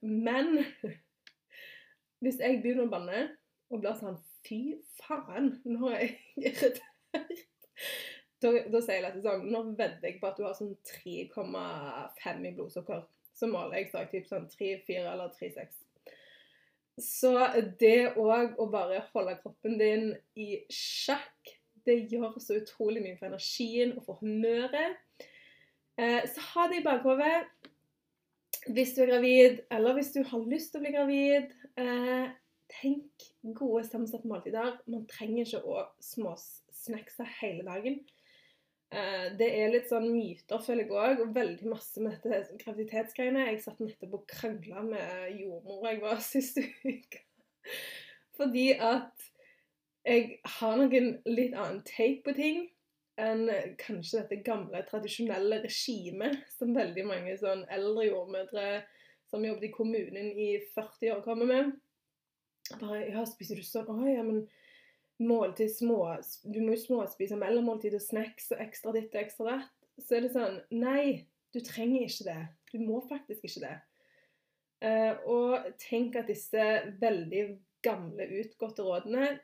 Men 0.00 0.64
hvis 2.22 2.40
jeg 2.42 2.60
begynner 2.62 2.86
å 2.86 2.92
banne 2.92 3.22
og 3.72 3.82
blir 3.82 3.96
sånn 3.98 4.20
Fy 4.42 4.74
faen, 4.98 5.52
nå 5.70 5.92
er 5.92 6.00
jeg 6.00 6.16
irritert. 6.50 7.42
Da, 8.42 8.50
da 8.50 8.80
sier 8.82 8.98
jeg 8.98 9.04
litt 9.04 9.22
sånn 9.22 9.44
Nå 9.52 9.60
vedder 9.78 10.08
jeg 10.08 10.16
på 10.18 10.26
at 10.26 10.38
du 10.40 10.42
har 10.42 10.56
sånn 10.58 10.72
3,5 10.88 12.48
i 12.48 12.54
blodsukker. 12.56 13.04
Så 13.38 13.46
måler 13.50 13.78
jeg 13.78 13.92
så 13.92 14.02
typ 14.10 14.26
sånn 14.26 14.48
3,4 14.50 15.04
eller 15.12 15.30
3,6. 15.36 15.78
Så 17.00 17.32
det 17.80 18.12
òg 18.20 18.58
å 18.60 18.66
bare 18.70 19.00
holde 19.14 19.38
kroppen 19.40 19.78
din 19.80 20.10
i 20.36 20.58
sjakk, 20.68 21.54
det 21.86 22.02
gjør 22.12 22.36
så 22.42 22.58
utrolig 22.60 23.00
mye 23.02 23.16
for 23.18 23.30
energien 23.30 23.94
og 23.96 24.04
for 24.06 24.20
humøret. 24.20 24.98
Eh, 25.98 26.20
så 26.28 26.44
ha 26.52 26.66
det 26.70 26.82
i 26.82 26.84
bakhodet 26.84 27.46
hvis 28.70 28.92
du 28.94 29.02
er 29.02 29.10
gravid, 29.10 29.62
eller 29.74 29.96
hvis 29.96 30.12
du 30.14 30.20
har 30.22 30.44
lyst 30.46 30.70
til 30.70 30.82
å 30.82 30.84
bli 30.84 30.92
gravid. 30.94 31.54
Eh, 31.80 32.26
tenk 32.68 33.28
gode 33.56 33.84
sammensatte 33.88 34.28
måltider. 34.28 34.76
Man 34.90 35.06
trenger 35.08 35.46
ikke 35.46 35.62
å 35.64 35.86
småsnackse 36.04 37.26
hele 37.38 37.64
dagen. 37.68 38.02
Eh, 38.92 39.28
det 39.40 39.48
er 39.56 39.72
litt 39.72 39.88
sånn 39.88 40.10
myter, 40.12 40.60
føler 40.60 40.84
jeg 40.84 40.92
òg, 40.92 41.22
og 41.24 41.34
veldig 41.36 41.70
masse 41.72 42.02
med 42.04 42.18
dette 42.20 42.58
graviditetsgreiene. 42.60 43.46
Jeg 43.48 43.62
satt 43.64 43.80
nettopp 43.80 44.18
og 44.18 44.26
krangla 44.28 44.84
med 44.84 45.40
jordmor 45.40 45.88
jeg 45.88 46.02
var 46.02 46.20
sist 46.32 46.60
uke. 46.60 47.24
Fordi 48.36 48.68
at 48.76 49.28
jeg 50.04 50.40
har 50.58 50.76
noen 50.76 51.12
litt 51.30 51.54
annen 51.54 51.80
take 51.86 52.24
på 52.26 52.34
ting 52.36 52.64
enn 53.20 53.44
kanskje 53.78 54.22
dette 54.22 54.40
gamle, 54.44 54.80
tradisjonelle 54.88 55.60
regimet 55.62 56.40
som 56.50 56.72
veldig 56.74 57.04
mange 57.06 57.36
sånn 57.38 57.62
eldre 57.70 58.06
jordmødre 58.08 58.66
som 59.32 59.44
jobbet 59.44 59.70
i 59.70 59.72
kommunen 59.72 60.32
i 60.36 60.50
40 60.74 61.14
år, 61.14 61.22
kommer 61.24 61.48
med. 61.48 61.72
Bare, 62.76 63.06
ja, 63.08 63.24
spiser 63.26 63.56
du 63.56 63.64
sånn? 63.66 63.88
Å 63.88 64.10
ja, 64.10 64.24
men 64.26 64.44
måltid 65.22 65.70
små 65.72 66.16
Du 66.44 66.58
må 66.62 66.74
jo 66.74 66.80
småspise 66.82 67.36
mellommåltid 67.38 67.96
og 67.96 68.02
snacks 68.04 68.50
og 68.52 68.60
ekstra 68.64 68.94
ditt 68.96 69.14
og 69.14 69.22
ekstra 69.22 69.48
datt. 69.48 69.72
Så 70.00 70.18
er 70.18 70.26
det 70.26 70.32
sånn 70.34 70.60
Nei, 70.76 71.24
du 71.52 71.60
trenger 71.64 72.06
ikke 72.06 72.28
det. 72.28 72.42
Du 72.72 72.78
må 72.84 73.00
faktisk 73.08 73.48
ikke 73.48 73.64
det. 73.64 73.74
Uh, 74.82 75.14
og 75.30 75.66
tenk 75.78 76.16
at 76.18 76.30
disse 76.30 76.68
veldig 77.00 77.44
gamle, 77.86 78.26
utgåtte 78.42 78.82
rådene 78.82 79.36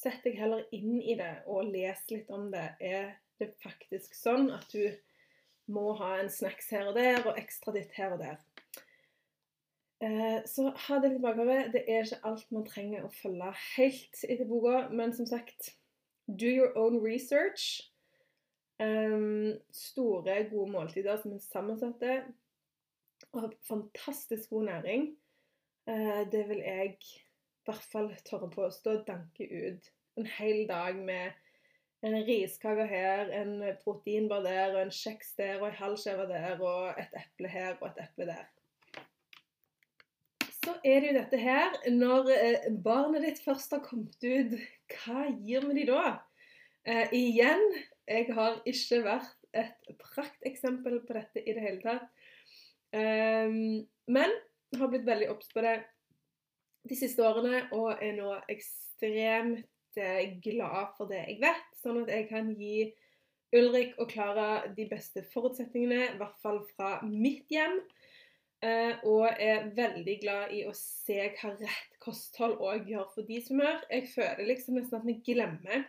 Sett 0.00 0.22
deg 0.24 0.38
heller 0.40 0.62
inn 0.72 1.00
i 1.02 1.12
det 1.18 1.42
og 1.50 1.66
les 1.74 1.98
litt 2.08 2.30
om 2.32 2.46
det. 2.52 2.70
Er 2.80 3.10
det 3.36 3.50
faktisk 3.60 4.14
sånn 4.16 4.48
at 4.54 4.70
du 4.72 4.86
må 5.68 5.90
ha 5.98 6.14
en 6.22 6.30
snacks 6.32 6.70
her 6.72 6.88
og 6.88 6.96
der 6.96 7.20
og 7.26 7.36
ekstra 7.36 7.74
ditt 7.76 7.92
her 7.98 8.14
og 8.14 8.22
der? 8.22 8.38
Eh, 10.00 10.44
så 10.46 10.70
ha 10.86 10.98
det 10.98 11.12
litt 11.12 11.22
bakover. 11.22 11.68
Det 11.72 11.82
er 11.84 12.06
ikke 12.06 12.24
alt 12.28 12.52
man 12.54 12.64
trenger 12.64 13.04
å 13.04 13.12
følge 13.12 13.50
helt 13.74 14.22
etter 14.24 14.48
boka, 14.48 14.86
men 14.96 15.12
som 15.16 15.28
sagt 15.28 15.74
Do 16.30 16.48
your 16.48 16.76
own 16.78 17.00
research. 17.04 17.82
Um, 18.80 19.58
store, 19.76 20.38
gode 20.48 20.70
måltider 20.72 21.18
som 21.20 21.34
er 21.36 21.42
sammensatte. 21.44 22.14
Og 23.36 23.52
fantastisk 23.68 24.54
god 24.54 24.70
næring. 24.70 25.10
Uh, 25.90 26.24
det 26.32 26.46
vil 26.48 26.62
jeg 26.64 26.94
i 26.96 27.20
hvert 27.68 27.84
fall 27.92 28.08
tørre 28.24 28.48
på 28.54 28.64
å 28.64 28.72
stå 28.72 28.96
og 29.00 29.04
danke 29.08 29.44
ut 29.44 29.90
en 30.16 30.28
hel 30.38 30.64
dag 30.68 30.96
med 30.96 31.36
en 32.06 32.16
riskake 32.24 32.86
her, 32.88 33.28
en 33.36 33.60
proteinbar 33.82 34.40
der, 34.46 34.72
og 34.72 34.80
en 34.86 34.94
kjeks 34.94 35.34
der, 35.36 35.58
og 35.60 35.68
en 35.68 35.76
halv 35.82 36.00
skive 36.00 36.24
der, 36.30 36.56
og 36.56 36.96
et 36.96 37.12
eple 37.20 37.52
her 37.52 37.76
og 37.76 37.90
et 37.90 38.00
eple 38.06 38.30
der 38.32 38.48
så 40.70 40.78
er 40.86 41.00
det 41.00 41.10
jo 41.10 41.16
dette 41.18 41.40
her 41.40 41.76
Når 41.90 42.30
eh, 42.34 42.66
barnet 42.84 43.24
ditt 43.26 43.40
først 43.42 43.72
har 43.74 43.82
kommet 43.84 44.16
ut, 44.22 44.56
hva 44.94 45.26
gir 45.42 45.66
vi 45.66 45.80
de 45.80 45.86
da? 45.90 46.20
Eh, 46.86 47.12
igjen, 47.16 47.64
jeg 48.08 48.30
har 48.36 48.60
ikke 48.68 49.02
vært 49.04 49.36
et 49.56 49.90
prakteksempel 50.00 51.00
på 51.06 51.16
dette 51.16 51.42
i 51.42 51.54
det 51.56 51.64
hele 51.64 51.82
tatt. 51.82 52.06
Eh, 52.94 53.50
men 54.10 54.36
har 54.78 54.92
blitt 54.92 55.08
veldig 55.08 55.30
obs 55.32 55.50
på 55.52 55.64
det 55.64 55.80
de 56.88 56.96
siste 56.96 57.24
årene 57.26 57.66
og 57.76 58.00
er 58.00 58.14
nå 58.16 58.32
ekstremt 58.48 59.98
eh, 60.00 60.36
glad 60.42 60.94
for 60.96 61.10
det 61.10 61.24
jeg 61.26 61.40
vet, 61.42 61.66
sånn 61.82 62.04
at 62.04 62.12
jeg 62.14 62.28
kan 62.30 62.54
gi 62.56 62.90
Ulrik 63.58 63.96
og 63.98 64.12
Klara 64.12 64.62
de 64.76 64.86
beste 64.88 65.24
forutsetningene, 65.32 66.12
i 66.14 66.20
hvert 66.20 66.38
fall 66.42 66.62
fra 66.76 67.00
mitt 67.02 67.50
hjem. 67.50 67.80
Uh, 68.60 68.92
og 69.08 69.38
er 69.40 69.70
veldig 69.72 70.14
glad 70.20 70.50
i 70.52 70.66
å 70.68 70.72
se 70.76 71.16
hva 71.38 71.54
rett 71.56 71.94
kosthold 72.04 72.58
òg 72.60 72.90
gjør 72.92 73.06
for 73.14 73.24
de 73.24 73.38
som 73.40 73.62
hører. 73.62 73.86
Jeg 73.88 74.10
føler 74.12 74.50
liksom 74.50 74.76
nesten 74.76 74.98
at 74.98 75.06
vi 75.08 75.14
glemmer 75.24 75.86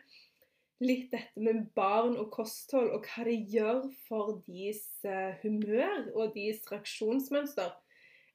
litt 0.81 1.11
dette 1.11 1.43
med 1.43 1.65
barn 1.75 2.15
og 2.15 2.31
kosthold, 2.33 2.93
og 2.95 3.05
hva 3.11 3.25
det 3.27 3.35
gjør 3.51 3.83
for 4.07 4.39
deres 4.47 4.85
uh, 5.03 5.35
humør 5.43 6.07
og 6.15 6.31
deres 6.37 6.63
reaksjonsmønster. 6.71 7.75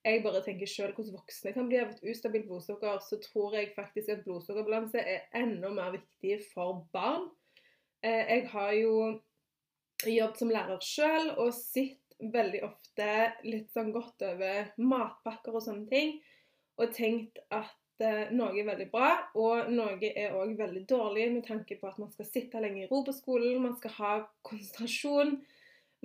Jeg 0.06 0.20
bare 0.22 0.44
tenker 0.44 0.68
selv 0.70 0.94
hvordan 0.94 1.16
voksne 1.16 1.54
kan 1.56 1.66
bli 1.70 1.80
av 1.80 1.96
et 1.96 2.04
ustabilt 2.12 2.46
blodsukker, 2.46 3.00
så 3.02 3.18
tror 3.24 3.56
jeg 3.56 3.72
faktisk 3.74 4.12
at 4.12 4.24
blodsukkerbalanse 4.28 5.00
er 5.00 5.24
enda 5.34 5.72
mer 5.74 5.96
viktig 5.96 6.42
for 6.52 6.84
barn. 6.94 7.30
Uh, 8.04 8.24
jeg 8.36 8.50
har 8.52 8.76
jo 8.76 8.96
jobbet 10.04 10.44
som 10.44 10.52
lærer 10.52 10.84
sjøl 10.84 11.32
og 11.40 11.56
sett 11.56 12.05
veldig 12.20 12.62
ofte 12.64 13.08
litt 13.44 13.72
sånn 13.74 13.92
godt 13.94 14.24
over 14.26 14.70
matpakker 14.80 15.56
og 15.56 15.64
sånne 15.64 15.88
ting, 15.90 16.16
og 16.80 16.92
tenkt 16.96 17.40
at 17.54 18.04
eh, 18.04 18.32
noe 18.36 18.56
er 18.56 18.68
veldig 18.68 18.88
bra, 18.92 19.10
og 19.38 19.70
noe 19.72 20.12
er 20.12 20.36
òg 20.36 20.56
veldig 20.58 20.84
dårlig 20.88 21.28
med 21.34 21.46
tanke 21.48 21.78
på 21.80 21.88
at 21.90 22.00
man 22.00 22.12
skal 22.12 22.28
sitte 22.28 22.62
lenge 22.62 22.84
i 22.84 22.88
ro 22.90 23.02
på 23.06 23.14
skolen, 23.16 23.62
man 23.64 23.76
skal 23.80 23.96
ha 23.98 24.12
konsentrasjon, 24.46 25.38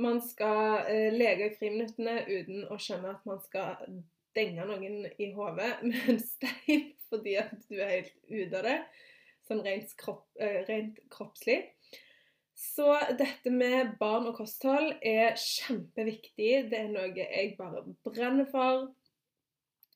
man 0.01 0.21
skal 0.23 0.87
eh, 0.87 1.11
leke 1.13 1.49
i 1.49 1.55
friminuttene 1.57 2.21
uten 2.29 2.65
å 2.71 2.79
skjønne 2.79 3.15
at 3.15 3.27
man 3.27 3.41
skal 3.43 4.01
denge 4.35 4.65
noen 4.67 5.05
i 5.19 5.31
hodet 5.35 5.73
med 5.87 6.11
en 6.15 6.21
stein 6.23 6.91
fordi 7.11 7.35
at 7.41 7.65
du 7.67 7.75
er 7.75 7.97
helt 7.97 8.13
ute 8.31 8.59
av 8.61 8.63
det, 8.63 8.77
sånn 9.47 9.63
rent, 9.65 9.95
kropp, 9.99 10.23
eh, 10.39 10.61
rent 10.69 11.01
kroppslig. 11.11 11.65
Så 12.61 12.93
dette 13.17 13.49
med 13.49 13.95
barn 13.99 14.27
og 14.29 14.35
kosthold 14.37 14.91
er 15.01 15.33
kjempeviktig. 15.39 16.49
Det 16.69 16.77
er 16.77 16.91
noe 16.91 17.09
jeg 17.17 17.55
bare 17.57 17.81
brenner 18.05 18.45
for. 18.51 18.91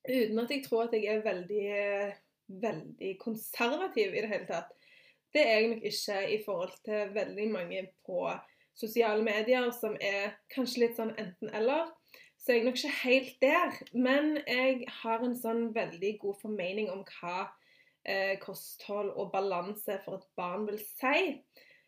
Uten 0.05 0.41
at 0.41 0.53
jeg 0.53 0.63
tror 0.65 0.87
at 0.87 0.95
jeg 0.97 1.05
er 1.13 1.21
veldig, 1.25 1.67
veldig 2.65 3.11
konservativ 3.21 4.13
i 4.13 4.23
det 4.23 4.31
hele 4.31 4.49
tatt. 4.49 4.73
Det 5.33 5.43
er 5.43 5.59
jeg 5.59 5.69
nok 5.73 5.85
ikke 5.91 6.19
i 6.31 6.39
forhold 6.45 6.73
til 6.87 7.13
veldig 7.13 7.47
mange 7.51 7.83
på 8.07 8.25
sosiale 8.75 9.23
medier 9.23 9.69
som 9.75 9.95
er 10.01 10.33
kanskje 10.53 10.85
litt 10.85 10.97
sånn 10.97 11.13
enten-eller. 11.21 11.91
Så 12.41 12.53
jeg 12.53 12.61
er 12.63 12.67
nok 12.67 12.81
ikke 12.81 12.97
helt 13.03 13.37
der. 13.45 13.77
Men 13.93 14.35
jeg 14.41 14.89
har 15.03 15.21
en 15.25 15.37
sånn 15.37 15.69
veldig 15.75 16.15
god 16.21 16.41
formening 16.41 16.89
om 16.93 17.05
hva 17.17 17.45
eh, 18.05 18.35
kosthold 18.41 19.13
og 19.13 19.31
balanse 19.33 20.01
for 20.05 20.19
et 20.19 20.27
barn 20.37 20.65
vil 20.69 20.81
si. 20.81 21.39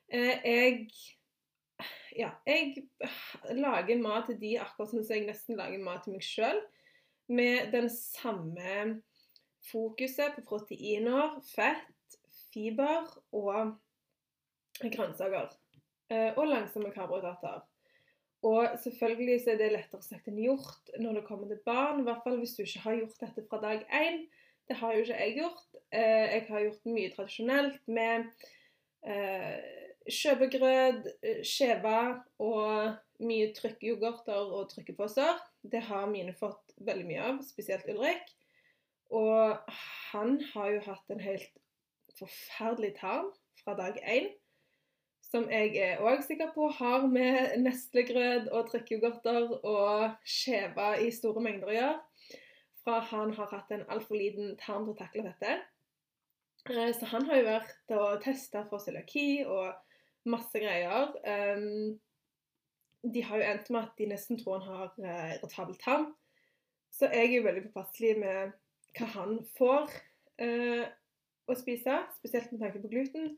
Eh, 0.08 0.40
jeg 0.48 0.88
ja, 2.18 2.32
jeg 2.48 2.88
lager 3.54 4.00
mat 4.02 4.26
til 4.30 4.40
de 4.42 4.56
akkurat 4.62 4.90
som 4.90 5.04
jeg 5.06 5.28
nesten 5.28 5.60
lager 5.60 5.84
mat 5.84 6.06
til 6.06 6.16
meg 6.16 6.26
sjøl. 6.26 6.62
Med 7.28 7.74
den 7.74 7.90
samme 7.92 9.02
fokuset 9.68 10.38
på 10.38 10.46
proteiner, 10.48 11.38
fett, 11.52 12.18
fiber 12.54 13.10
og 13.36 13.76
grønnsaker. 14.80 15.52
Eh, 16.10 16.32
og 16.40 16.48
langsomme 16.48 16.94
karbohydrater. 16.96 17.66
Og 18.48 18.78
selvfølgelig 18.80 19.42
så 19.44 19.54
er 19.54 19.60
det 19.60 19.72
lettere 19.74 20.06
sagt 20.06 20.30
enn 20.30 20.40
gjort 20.40 20.92
når 21.02 21.20
det 21.20 21.26
kommer 21.28 21.50
til 21.52 21.60
barn. 21.68 22.02
I 22.02 22.08
hvert 22.08 22.24
fall 22.24 22.38
hvis 22.40 22.56
du 22.56 22.64
ikke 22.64 22.86
har 22.86 23.00
gjort 23.02 23.24
dette 23.26 23.48
fra 23.50 23.62
dag 23.66 23.84
én. 23.92 24.24
Det 24.68 24.78
har 24.80 24.94
jo 24.96 25.04
ikke 25.04 25.20
jeg 25.20 25.36
gjort. 25.42 25.68
Eh, 25.92 26.26
jeg 26.34 26.46
har 26.50 26.64
gjort 26.66 26.90
mye 26.96 27.12
tradisjonelt 27.14 27.84
med 27.92 28.32
kjøpegrøt, 30.12 31.08
eh, 31.24 31.44
skjeva 31.46 32.24
og 32.40 32.98
mye 33.20 33.52
trykkeyoghurter 33.58 34.54
og 34.58 34.70
trykkeposer. 34.72 35.40
Det 35.64 35.82
har 35.90 36.10
mine 36.12 36.34
fått 36.38 36.76
veldig 36.78 37.06
mye 37.08 37.30
av, 37.32 37.40
spesielt 37.46 37.88
Ulrik. 37.92 38.34
Og 39.12 39.72
han 40.12 40.38
har 40.54 40.74
jo 40.74 40.84
hatt 40.90 41.14
en 41.14 41.24
helt 41.24 41.62
forferdelig 42.18 42.96
tarm 43.00 43.32
fra 43.64 43.76
dag 43.78 44.00
én. 44.04 44.34
Som 45.28 45.50
jeg 45.52 45.76
er 45.76 46.04
òg 46.08 46.22
sikker 46.24 46.54
på 46.56 46.70
har 46.78 47.08
med 47.12 47.58
neslegrøt 47.60 48.48
og 48.48 48.70
trykkeyoghurter 48.72 49.58
og 49.60 50.14
skjeva 50.24 50.94
i 51.04 51.10
store 51.12 51.44
mengder 51.44 51.72
å 51.72 51.76
gjøre. 51.76 51.98
Fra 52.84 53.02
han 53.10 53.34
har 53.36 53.50
hatt 53.52 53.74
en 53.76 53.84
altfor 53.92 54.16
liten 54.16 54.56
tarm 54.62 54.86
til 54.86 54.96
å 54.96 55.02
takle 55.02 55.26
dette. 55.26 55.58
Eh, 56.70 56.94
så 56.96 57.10
han 57.12 57.28
har 57.28 57.42
jo 57.42 57.50
vært 57.50 57.94
og 57.98 58.24
testa 58.24 58.64
for 58.70 58.84
cøliaki 58.84 59.44
og 59.48 59.76
masse 60.30 60.60
greier. 60.62 61.14
Um, 61.24 61.98
de 63.14 63.24
har 63.24 63.40
jo 63.40 63.48
endt 63.48 63.70
med 63.74 63.82
at 63.86 64.00
de 64.00 64.10
nesten 64.12 64.40
tror 64.40 64.60
han 64.60 64.68
har 64.70 64.94
uh, 65.00 65.34
irritabel 65.38 65.78
tarm. 65.82 66.12
Så 66.92 67.10
jeg 67.14 67.30
er 67.30 67.36
jo 67.38 67.46
veldig 67.46 67.68
påpasselig 67.68 68.16
med 68.20 68.56
hva 68.98 69.10
han 69.14 69.38
får 69.58 69.92
uh, 70.42 70.86
å 71.48 71.56
spise, 71.58 72.00
spesielt 72.18 72.52
med 72.52 72.64
tanke 72.64 72.82
på 72.84 72.92
gluten. 72.92 73.36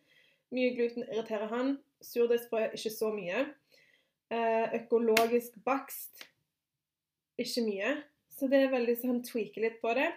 Mye 0.56 0.74
gluten 0.78 1.06
irriterer 1.06 1.52
han. 1.52 1.76
Surdeigsbrød 2.02 2.78
ikke 2.78 2.94
så 2.94 3.12
mye. 3.14 3.46
Uh, 4.30 4.66
økologisk 4.78 5.58
bakst 5.66 6.26
ikke 7.40 7.66
mye. 7.68 7.98
Så 8.40 8.48
det 8.48 8.64
er 8.64 8.74
veldig 8.74 8.96
sånn 9.02 9.24
tweaker 9.26 9.66
litt 9.66 9.82
på 9.84 9.94
det. 9.98 10.08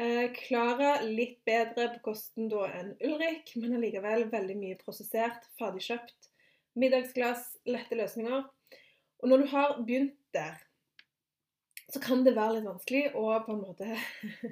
Eh, 0.00 0.30
Klara 0.32 1.02
litt 1.04 1.42
bedre 1.44 1.90
på 1.92 1.98
kosten 2.08 2.46
da 2.48 2.64
enn 2.72 2.94
Ulrik, 3.04 3.50
men 3.60 3.74
allikevel 3.76 4.30
veldig 4.32 4.54
mye 4.56 4.78
prosessert, 4.80 5.44
ferdigkjøpt. 5.60 6.30
Middagsglass, 6.80 7.58
lette 7.68 7.98
løsninger. 7.98 8.46
Og 9.20 9.28
når 9.28 9.42
du 9.42 9.50
har 9.50 9.74
begynt 9.82 10.16
der, 10.32 10.56
så 11.92 12.00
kan 12.00 12.24
det 12.24 12.32
være 12.38 12.56
litt 12.56 12.68
vanskelig 12.70 13.10
å 13.18 13.26
på 13.44 13.52
en 13.52 13.60
måte 13.60 13.90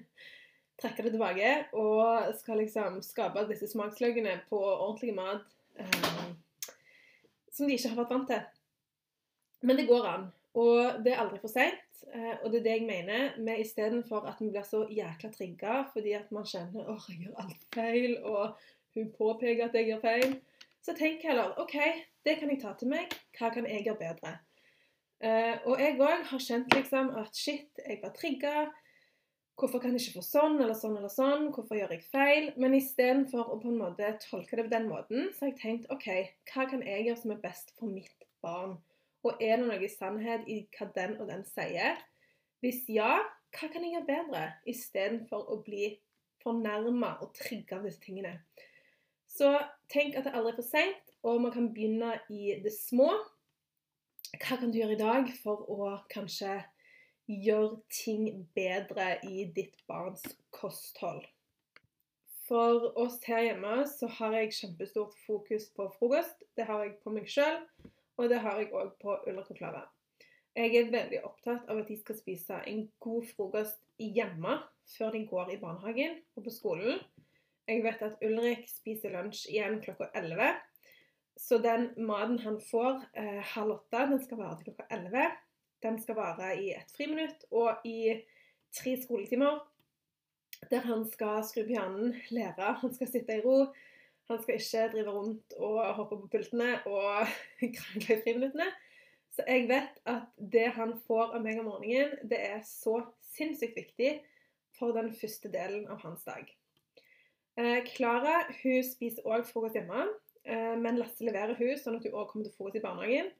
trekke 0.83 1.07
det 1.07 1.15
tilbake 1.15 1.53
og 1.81 2.35
skal 2.43 2.61
liksom 2.61 2.99
skape 3.07 3.47
disse 3.49 3.71
smaksløkene 3.71 4.35
på 4.51 4.61
ordentlig 4.61 5.15
mat 5.17 5.47
eh, 5.81 6.27
som 7.55 7.65
de 7.65 7.79
ikke 7.79 7.95
har 7.95 8.03
vært 8.03 8.17
vant 8.19 8.33
til. 8.35 8.45
Men 9.65 9.81
det 9.81 9.89
går 9.89 10.13
an. 10.13 10.29
Og 10.57 11.05
det 11.05 11.13
er 11.13 11.21
aldri 11.23 11.41
for 11.43 11.53
seint. 11.53 11.85
Eh, 12.15 12.35
og 12.43 12.51
det 12.51 12.61
er 12.61 12.65
det 12.65 12.75
jeg 12.79 12.89
mener 12.89 13.37
med 13.43 13.61
istedenfor 13.61 14.29
at 14.31 14.41
vi 14.41 14.51
blir 14.53 14.65
så 14.67 14.85
jækla 14.89 15.31
trigga 15.35 15.79
fordi 15.93 16.15
at 16.17 16.31
man 16.33 16.47
kjenner 16.49 16.89
åh, 16.89 17.09
jeg 17.11 17.27
gjør 17.27 17.41
alt 17.43 17.67
feil, 17.75 18.19
og 18.25 18.55
hun 18.97 19.13
påpeker 19.19 19.69
at 19.69 19.77
jeg 19.77 19.91
gjør 19.91 20.05
feil. 20.05 20.37
Så 20.83 20.95
tenk 20.97 21.25
heller 21.27 21.59
OK, 21.61 21.77
det 22.25 22.39
kan 22.39 22.51
jeg 22.53 22.63
ta 22.63 22.73
til 22.79 22.93
meg. 22.95 23.13
Hva 23.37 23.51
kan 23.53 23.67
jeg 23.69 23.85
gjøre 23.85 24.01
bedre? 24.01 24.39
Uh, 25.19 25.59
og 25.67 25.81
jeg 25.83 25.97
òg 25.99 26.29
har 26.31 26.43
kjent 26.43 26.75
liksom 26.77 27.11
at 27.19 27.35
shit, 27.35 27.81
jeg 27.83 27.99
var 28.03 28.13
trigga. 28.15 28.69
Hvorfor 29.59 29.83
kan 29.83 29.97
jeg 29.97 30.05
ikke 30.05 30.21
få 30.21 30.23
sånn 30.23 30.61
eller 30.63 30.77
sånn 30.79 30.95
eller 31.01 31.11
sånn? 31.11 31.49
Hvorfor 31.51 31.75
gjør 31.75 31.97
jeg 31.97 32.07
feil? 32.07 32.53
Men 32.63 32.77
istedenfor 32.79 33.51
å 33.51 33.59
på 33.59 33.73
en 33.73 33.81
måte 33.81 34.13
tolke 34.23 34.55
det 34.55 34.69
på 34.69 34.75
den 34.77 34.87
måten, 34.87 35.33
så 35.35 35.45
har 35.49 35.51
jeg 35.51 35.61
tenkt 35.65 35.91
OK, 35.91 36.07
hva 36.53 36.69
kan 36.71 36.85
jeg 36.87 37.09
gjøre 37.09 37.23
som 37.25 37.35
er 37.35 37.43
best 37.43 37.75
for 37.75 37.91
mitt 37.91 38.29
barn? 38.45 38.79
Og 39.29 39.43
er 39.45 39.59
det 39.61 39.67
noe 39.69 39.89
sannhet 39.93 40.47
i 40.49 40.63
hva 40.73 40.87
den 40.97 41.19
og 41.21 41.29
den 41.29 41.43
sier? 41.45 41.99
Hvis 42.65 42.87
ja, 42.89 43.19
hva 43.53 43.69
kan 43.69 43.85
jeg 43.85 43.99
gjøre 43.99 44.09
bedre? 44.09 44.45
Istedenfor 44.73 45.51
å 45.53 45.59
bli 45.67 45.91
fornærma 46.41 47.19
og 47.21 47.35
trigga 47.37 47.77
av 47.77 47.85
disse 47.85 48.01
tingene. 48.01 48.39
Så 49.29 49.51
tenk 49.93 50.17
at 50.17 50.25
det 50.25 50.33
aldri 50.33 50.55
er 50.55 50.57
for 50.57 50.69
seint, 50.71 51.13
og 51.27 51.43
man 51.45 51.53
kan 51.53 51.69
begynne 51.75 52.15
i 52.33 52.57
det 52.65 52.73
små. 52.73 53.11
Hva 54.39 54.57
kan 54.61 54.73
du 54.73 54.79
gjøre 54.81 54.97
i 54.97 55.01
dag 55.03 55.29
for 55.43 55.69
å 55.69 55.91
kanskje 56.13 56.57
gjøre 57.29 57.83
ting 57.93 58.47
bedre 58.57 59.19
i 59.29 59.45
ditt 59.53 59.77
barns 59.91 60.25
kosthold? 60.57 61.27
For 62.49 62.89
oss 62.97 63.21
her 63.29 63.45
hjemme 63.45 63.83
så 63.91 64.09
har 64.17 64.39
jeg 64.39 64.57
kjempestort 64.57 65.13
fokus 65.27 65.69
på 65.77 65.91
frokost. 65.99 66.47
Det 66.57 66.65
har 66.65 66.87
jeg 66.87 66.97
på 67.03 67.13
meg 67.13 67.29
sjøl. 67.29 67.61
Og 68.19 68.29
det 68.31 68.41
har 68.43 68.59
jeg 68.59 68.73
òg 68.75 68.97
på 68.99 69.15
Ulrik 69.31 69.53
Klara. 69.59 69.85
Jeg 70.59 70.75
er 70.75 70.91
veldig 70.91 71.21
opptatt 71.23 71.69
av 71.71 71.79
at 71.79 71.91
de 71.91 71.97
skal 72.01 72.17
spise 72.19 72.57
en 72.67 72.89
god 72.99 73.27
frokost 73.31 73.79
hjemme 74.03 74.57
før 74.91 75.13
de 75.15 75.21
går 75.31 75.53
i 75.55 75.59
barnehagen 75.63 76.17
og 76.35 76.47
på 76.49 76.55
skolen. 76.55 76.99
Jeg 77.69 77.85
vet 77.85 78.03
at 78.03 78.25
Ulrik 78.25 78.65
spiser 78.71 79.13
lunsj 79.15 79.45
igjen 79.53 79.79
klokka 79.85 80.09
11. 80.19 80.57
Så 81.39 81.61
den 81.63 81.93
maten 82.09 82.41
han 82.43 82.57
får 82.65 83.05
eh, 83.15 83.43
halv 83.53 83.77
åtte, 83.77 84.07
den 84.11 84.23
skal 84.25 84.41
vare 84.41 84.57
til 84.59 84.73
klokka 84.73 84.89
11. 84.97 85.29
Den 85.87 85.99
skal 86.03 86.19
vare 86.19 86.55
i 86.59 86.73
ett 86.75 86.91
friminutt 86.97 87.45
og 87.55 87.87
i 87.87 88.17
tre 88.75 88.97
skoletimer. 88.99 89.61
Der 90.73 90.83
han 90.89 91.05
skal 91.07 91.45
skru 91.47 91.63
på 91.69 91.77
hjernen, 91.77 92.17
lære, 92.35 92.73
han 92.81 92.95
skal 92.97 93.13
sitte 93.13 93.39
i 93.39 93.45
ro. 93.45 93.69
Han 94.29 94.43
skal 94.43 94.59
ikke 94.61 94.89
drive 94.93 95.15
rundt 95.15 95.55
og 95.57 95.79
hoppe 95.97 96.19
på 96.21 96.31
pultene 96.35 96.75
og 96.87 97.29
krangle 97.79 98.17
i 98.17 98.21
friminuttene. 98.25 98.69
Så 99.33 99.45
jeg 99.47 99.69
vet 99.71 100.01
at 100.09 100.29
det 100.53 100.67
han 100.75 100.97
får 101.07 101.37
av 101.37 101.45
meg 101.45 101.61
om 101.61 101.69
morgenen, 101.71 102.17
det 102.29 102.41
er 102.43 102.63
så 102.67 102.99
sinnssykt 103.37 103.77
viktig 103.79 104.17
for 104.79 104.97
den 104.97 105.13
første 105.15 105.51
delen 105.53 105.87
av 105.91 106.03
hans 106.03 106.25
dag. 106.27 106.49
Eh, 107.59 107.81
Klara 107.87 108.41
hun 108.61 108.83
spiser 108.87 109.27
òg 109.27 109.47
frokost 109.49 109.79
hjemme, 109.79 110.07
eh, 110.45 110.75
men 110.79 110.99
Lasse 111.01 111.25
leverer 111.27 111.59
hun 111.59 111.79
sånn 111.79 111.99
at 111.99 112.07
hun 112.07 112.17
òg 112.19 112.29
kommer 112.31 112.49
til 112.49 112.55
frokost 112.57 112.81
i 112.81 112.85
barnehagen. 112.85 113.31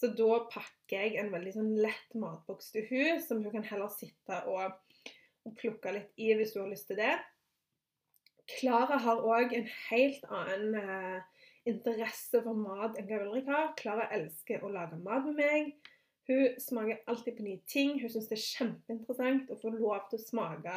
Så 0.00 0.08
da 0.16 0.38
pakker 0.48 1.04
jeg 1.04 1.18
en 1.20 1.32
veldig 1.34 1.52
sånn 1.58 1.74
lett 1.82 2.14
matboks 2.16 2.70
til 2.72 2.86
hun, 2.88 3.20
som 3.20 3.42
hun 3.44 3.52
kan 3.52 3.66
heller 3.68 3.90
sitte 3.92 4.38
og, 4.48 4.78
og 5.44 5.56
plukke 5.60 5.92
litt 5.92 6.14
i 6.16 6.30
hvis 6.38 6.54
hun 6.56 6.64
har 6.64 6.72
lyst 6.72 6.88
til 6.88 6.98
det. 7.02 7.12
Klara 8.58 8.98
har 9.04 9.22
òg 9.26 9.54
en 9.56 9.68
helt 9.90 10.26
annen 10.28 10.76
eh, 10.80 11.46
interesse 11.70 12.42
for 12.44 12.56
mat 12.56 12.98
enn 12.98 13.08
hva 13.08 13.22
Ulrik 13.24 13.48
har. 13.50 13.72
Klara 13.78 14.08
elsker 14.16 14.64
å 14.64 14.72
lage 14.72 14.98
mat 15.04 15.26
med 15.28 15.38
meg. 15.40 15.72
Hun 16.30 16.60
smaker 16.62 17.02
alltid 17.10 17.36
på 17.36 17.46
nye 17.46 17.62
ting. 17.70 17.96
Hun 18.00 18.12
syns 18.12 18.28
det 18.30 18.38
er 18.38 18.46
kjempeinteressant 18.46 19.50
å 19.50 19.58
få 19.60 19.72
lov 19.74 20.06
til 20.10 20.20
å 20.20 20.26
smake 20.26 20.76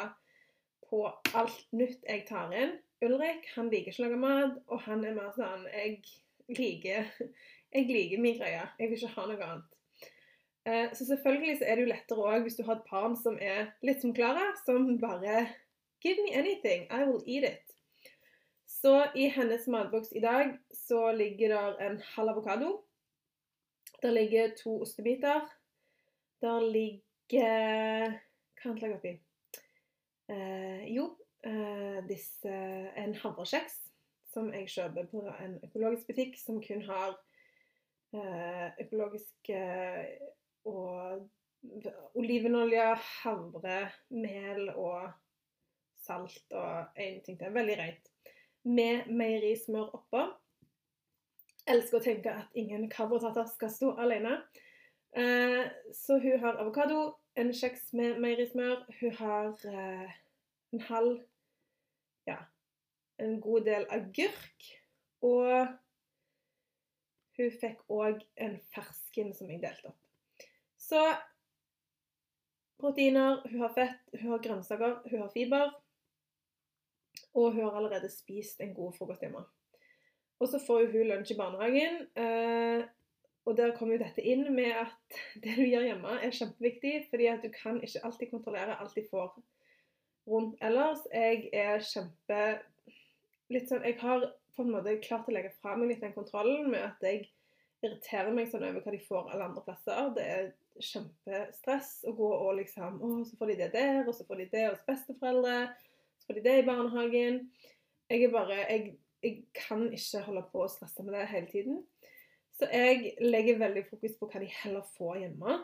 på 0.90 1.04
alt 1.40 1.76
nytt 1.76 2.06
jeg 2.10 2.26
tar 2.30 2.54
inn. 2.58 2.78
Ulrik 3.04 3.50
han 3.58 3.70
liker 3.72 3.92
ikke 3.92 4.04
å 4.04 4.08
lage 4.08 4.22
mat, 4.22 4.60
og 4.72 4.84
han 4.86 5.04
er 5.04 5.16
mer 5.18 5.34
sånn 5.36 5.66
Jeg 5.74 6.00
liker, 6.56 7.10
jeg 7.74 7.88
liker 7.90 8.22
min 8.22 8.38
greie. 8.40 8.68
Jeg 8.80 8.92
vil 8.92 9.00
ikke 9.00 9.16
ha 9.18 9.28
noe 9.30 9.48
annet. 9.50 9.70
Eh, 10.64 10.94
så 10.96 11.06
selvfølgelig 11.06 11.58
så 11.60 11.68
er 11.68 11.76
det 11.76 11.84
jo 11.84 11.92
lettere 11.92 12.26
òg 12.30 12.46
hvis 12.46 12.56
du 12.56 12.64
har 12.64 12.78
et 12.78 12.88
barn 12.88 13.18
som 13.20 13.36
er 13.36 13.74
litt 13.84 14.00
som 14.04 14.14
Klara, 14.16 14.54
som 14.64 14.86
bare 15.02 15.42
Give 16.04 16.18
me 16.24 16.34
anything, 16.36 16.88
I 16.92 17.06
will 17.06 17.24
eat 17.26 17.44
it. 17.44 17.76
Så 18.68 19.06
i 19.16 19.28
hennes 19.28 19.68
matboks 19.68 20.12
i 20.12 20.20
dag 20.20 20.58
så 20.74 21.12
ligger 21.12 21.50
det 21.56 21.86
en 21.86 22.02
halv 22.02 22.30
avokado. 22.30 22.84
Der 24.02 24.12
ligger 24.12 24.52
to 24.64 24.82
ostebiter. 24.82 25.48
Der 26.42 26.60
ligger 26.60 28.20
Hva 28.60 28.70
annet 28.70 28.82
lager 28.82 28.98
oppi? 28.98 29.14
Eh, 30.30 30.84
jo, 30.96 31.08
eh, 31.44 32.04
disse, 32.08 32.52
en 32.98 33.16
havrekjeks 33.16 33.80
som 34.34 34.52
jeg 34.54 34.68
kjøper 34.76 35.08
på 35.12 35.24
en 35.40 35.58
økologisk 35.64 36.08
butikk 36.12 36.38
som 36.40 36.60
kun 36.64 36.84
har 36.88 37.16
eh, 38.16 38.70
økologisk 38.86 39.52
og 40.68 41.28
olivenolje, 42.20 42.88
havre, 43.24 43.82
mel 44.12 44.70
og 44.76 45.12
salt 46.04 46.56
og 46.58 47.00
en 47.00 47.20
ting 47.26 47.40
til. 47.40 47.54
Veldig 47.56 47.78
rent. 47.80 48.12
Med 48.64 49.10
meierismør 49.12 49.96
oppå. 50.00 50.28
Elsker 51.70 52.00
å 52.00 52.04
tenke 52.04 52.32
at 52.44 52.60
ingen 52.60 52.90
karbohydrater 52.92 53.48
skal 53.52 53.72
stå 53.72 53.92
alene. 54.04 54.38
Eh, 55.16 55.66
så 55.96 56.18
hun 56.20 56.40
har 56.42 56.60
avokado, 56.62 57.14
en 57.36 57.54
kjeks 57.54 57.92
med 57.98 58.20
meierismør. 58.22 58.84
Hun 59.00 59.16
har 59.20 59.68
eh, 59.70 60.18
en 60.74 60.88
halv 60.90 61.22
Ja, 62.28 62.38
en 63.20 63.42
god 63.42 63.66
del 63.68 63.86
agurk. 63.92 64.68
Og 65.24 65.68
hun 67.38 67.54
fikk 67.60 67.84
òg 67.92 68.22
en 68.38 68.58
fersken 68.76 69.34
som 69.36 69.50
jeg 69.52 69.62
delte 69.64 69.92
opp. 69.92 70.00
Så 70.80 71.02
proteiner, 72.82 73.42
hun 73.50 73.64
har 73.64 73.74
fett, 73.76 74.02
hun 74.20 74.34
har 74.34 74.44
grønnsaker, 74.44 75.00
hun 75.10 75.24
har 75.24 75.32
fiber. 75.34 75.72
Og 77.34 77.54
hun 77.54 77.64
har 77.66 77.78
allerede 77.78 78.10
spist 78.12 78.62
en 78.62 78.74
god 78.78 78.94
frokost 78.98 79.24
hjemme. 79.26 79.42
Og 80.40 80.50
så 80.50 80.60
får 80.62 80.92
hun 80.92 81.08
lunsj 81.10 81.34
i 81.34 81.40
barnehagen. 81.40 82.04
Eh, 82.20 82.84
og 83.46 83.58
der 83.58 83.74
kommer 83.76 83.98
jo 83.98 84.04
dette 84.04 84.24
inn 84.24 84.46
med 84.56 84.72
at 84.84 85.18
det 85.44 85.58
du 85.58 85.66
gjør 85.66 85.88
hjemme, 85.90 86.20
er 86.20 86.36
kjempeviktig. 86.36 87.08
fordi 87.10 87.30
at 87.32 87.44
du 87.44 87.50
kan 87.54 87.82
ikke 87.84 88.04
alltid 88.04 88.32
kontrollere 88.32 88.80
alt 88.80 88.96
de 88.96 89.06
får 89.10 89.34
rundt 90.28 90.58
ellers. 90.62 91.04
Jeg 91.14 91.50
er 91.54 91.84
kjempe 91.84 92.42
litt 93.52 93.70
sånn 93.70 93.84
Jeg 93.84 94.00
har 94.02 94.30
på 94.56 94.64
en 94.64 94.74
måte 94.74 95.00
klart 95.04 95.28
å 95.28 95.34
legge 95.34 95.52
fra 95.62 95.76
meg 95.78 95.92
litt 95.92 96.04
den 96.04 96.16
kontrollen 96.16 96.70
med 96.72 96.86
at 96.86 97.02
jeg 97.04 97.26
irriterer 97.84 98.32
meg 98.36 98.52
sånn 98.52 98.64
over 98.64 98.84
hva 98.84 98.94
de 98.94 99.02
får 99.04 99.32
alle 99.34 99.48
andre 99.50 99.64
plasser. 99.66 100.12
Det 100.16 100.28
er 100.36 100.52
kjempestress 100.80 101.92
å 102.10 102.14
gå 102.18 102.30
og 102.36 102.54
liksom 102.62 103.02
Å, 103.04 103.10
så 103.28 103.40
får 103.40 103.52
de 103.52 103.58
det 103.60 103.72
der, 103.76 104.04
og 104.08 104.16
så 104.16 104.26
får 104.28 104.44
de 104.44 104.48
det 104.54 104.68
hos 104.70 104.86
besteforeldre. 104.88 105.58
Så 106.34 106.42
det 106.42 106.52
er 106.52 106.64
i 106.64 106.66
barnehagen. 106.66 107.52
Jeg 108.10 108.24
er 108.24 108.32
bare 108.34 108.56
jeg, 108.56 108.96
jeg 109.24 109.44
kan 109.56 109.86
ikke 109.94 110.22
holde 110.26 110.42
på 110.52 110.64
å 110.64 110.72
stresse 110.72 111.06
med 111.06 111.14
det 111.14 111.28
hele 111.30 111.50
tiden. 111.52 111.84
Så 112.58 112.70
jeg 112.74 113.14
legger 113.22 113.62
veldig 113.62 113.86
fokus 113.90 114.18
på 114.18 114.30
hva 114.30 114.42
de 114.42 114.50
heller 114.64 114.86
får 114.98 115.20
hjemme. 115.22 115.58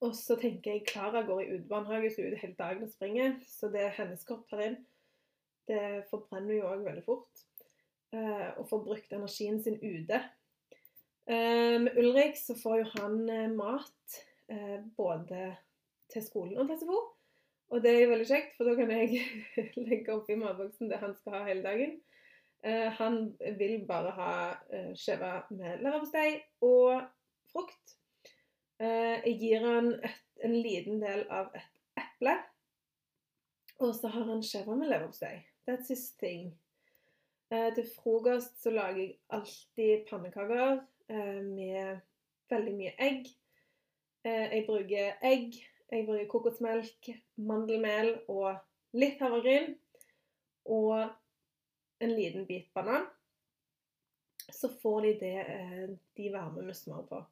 Og 0.00 0.14
så 0.16 0.36
tenker 0.40 0.72
jeg 0.72 0.86
Klara 0.88 1.22
går 1.28 1.42
i 1.42 1.50
utebarnehage, 1.58 2.12
så 2.12 2.22
er 2.22 2.32
ute 2.32 2.40
hele 2.40 2.56
dagen 2.56 2.86
og 2.86 2.92
springer. 2.92 3.36
Så 3.48 3.68
det 3.72 3.82
er 3.84 3.96
hennes 3.98 4.24
kropp 4.24 4.48
her 4.52 4.64
inn. 4.70 4.78
Det 5.68 5.82
forbrenner 6.08 6.56
jo 6.56 6.70
òg 6.70 6.86
veldig 6.88 7.04
fort. 7.04 7.44
Eh, 8.16 8.48
og 8.56 8.68
får 8.70 8.84
brukt 8.88 9.12
energien 9.12 9.60
sin 9.64 9.76
ute. 9.82 10.22
Eh, 11.28 11.76
med 11.84 12.00
Ulrik 12.00 12.40
så 12.40 12.56
får 12.56 12.80
jo 12.80 12.90
han 12.96 13.20
uh, 13.28 13.52
mat 13.52 14.22
både 14.96 15.54
til 16.12 16.24
skolen 16.24 16.58
og 16.60 16.68
til 16.68 16.80
SFO. 16.80 16.98
Og 17.72 17.82
det 17.82 17.92
er 17.92 18.02
jo 18.04 18.10
veldig 18.12 18.26
kjekt, 18.28 18.56
for 18.56 18.68
da 18.68 18.74
kan 18.78 18.90
jeg 18.92 19.22
legge 19.88 20.14
oppi 20.14 20.36
matboksen 20.38 20.90
det 20.90 21.00
han 21.02 21.14
skal 21.18 21.38
ha 21.38 21.44
hele 21.48 21.64
dagen. 21.64 22.00
han 22.98 23.16
vil 23.58 23.82
bare 23.88 24.10
ha 24.16 24.34
eh, 24.72 24.92
skive 24.96 25.32
med 25.50 25.82
leverpostei 25.84 26.38
og 26.64 27.02
frukt. 27.52 27.98
jeg 28.80 29.34
gir 29.40 29.60
han 29.60 29.90
et, 30.00 30.22
en 30.44 30.54
liten 30.56 31.02
del 31.02 31.26
av 31.28 31.52
et 31.54 32.00
eple. 32.00 32.38
Og 33.84 33.94
så 33.94 34.08
har 34.08 34.24
han 34.30 34.42
skjeva 34.42 34.76
med 34.80 34.88
leverpostei. 34.88 35.42
That's 35.68 35.88
his 35.88 36.10
thing. 36.20 36.54
Eh, 37.54 37.74
til 37.74 37.86
frokost 37.96 38.62
så 38.62 38.70
lager 38.70 39.00
jeg 39.00 39.16
alltid 39.30 40.06
pannekaker 40.08 40.80
eh, 41.08 41.42
med 41.44 42.00
veldig 42.50 42.74
mye 42.78 42.94
egg. 42.98 43.28
Eh, 44.24 44.46
jeg 44.56 44.64
bruker 44.66 45.18
egg, 45.22 45.58
jeg 45.94 46.06
bruker 46.08 46.30
kokosmelk, 46.30 47.10
mandelmel 47.36 48.16
og 48.32 48.54
litt 48.98 49.20
havregryn. 49.22 49.74
Og 50.64 50.96
en 52.04 52.14
liten 52.14 52.46
bit 52.48 52.72
banan. 52.74 53.06
Så 54.52 54.68
får 54.68 55.00
de 55.02 55.12
det 55.20 55.38
eh, 55.40 55.86
de 56.16 56.32
varmer 56.32 56.66
med 56.66 56.76
smør 56.76 57.06
på. 57.08 57.22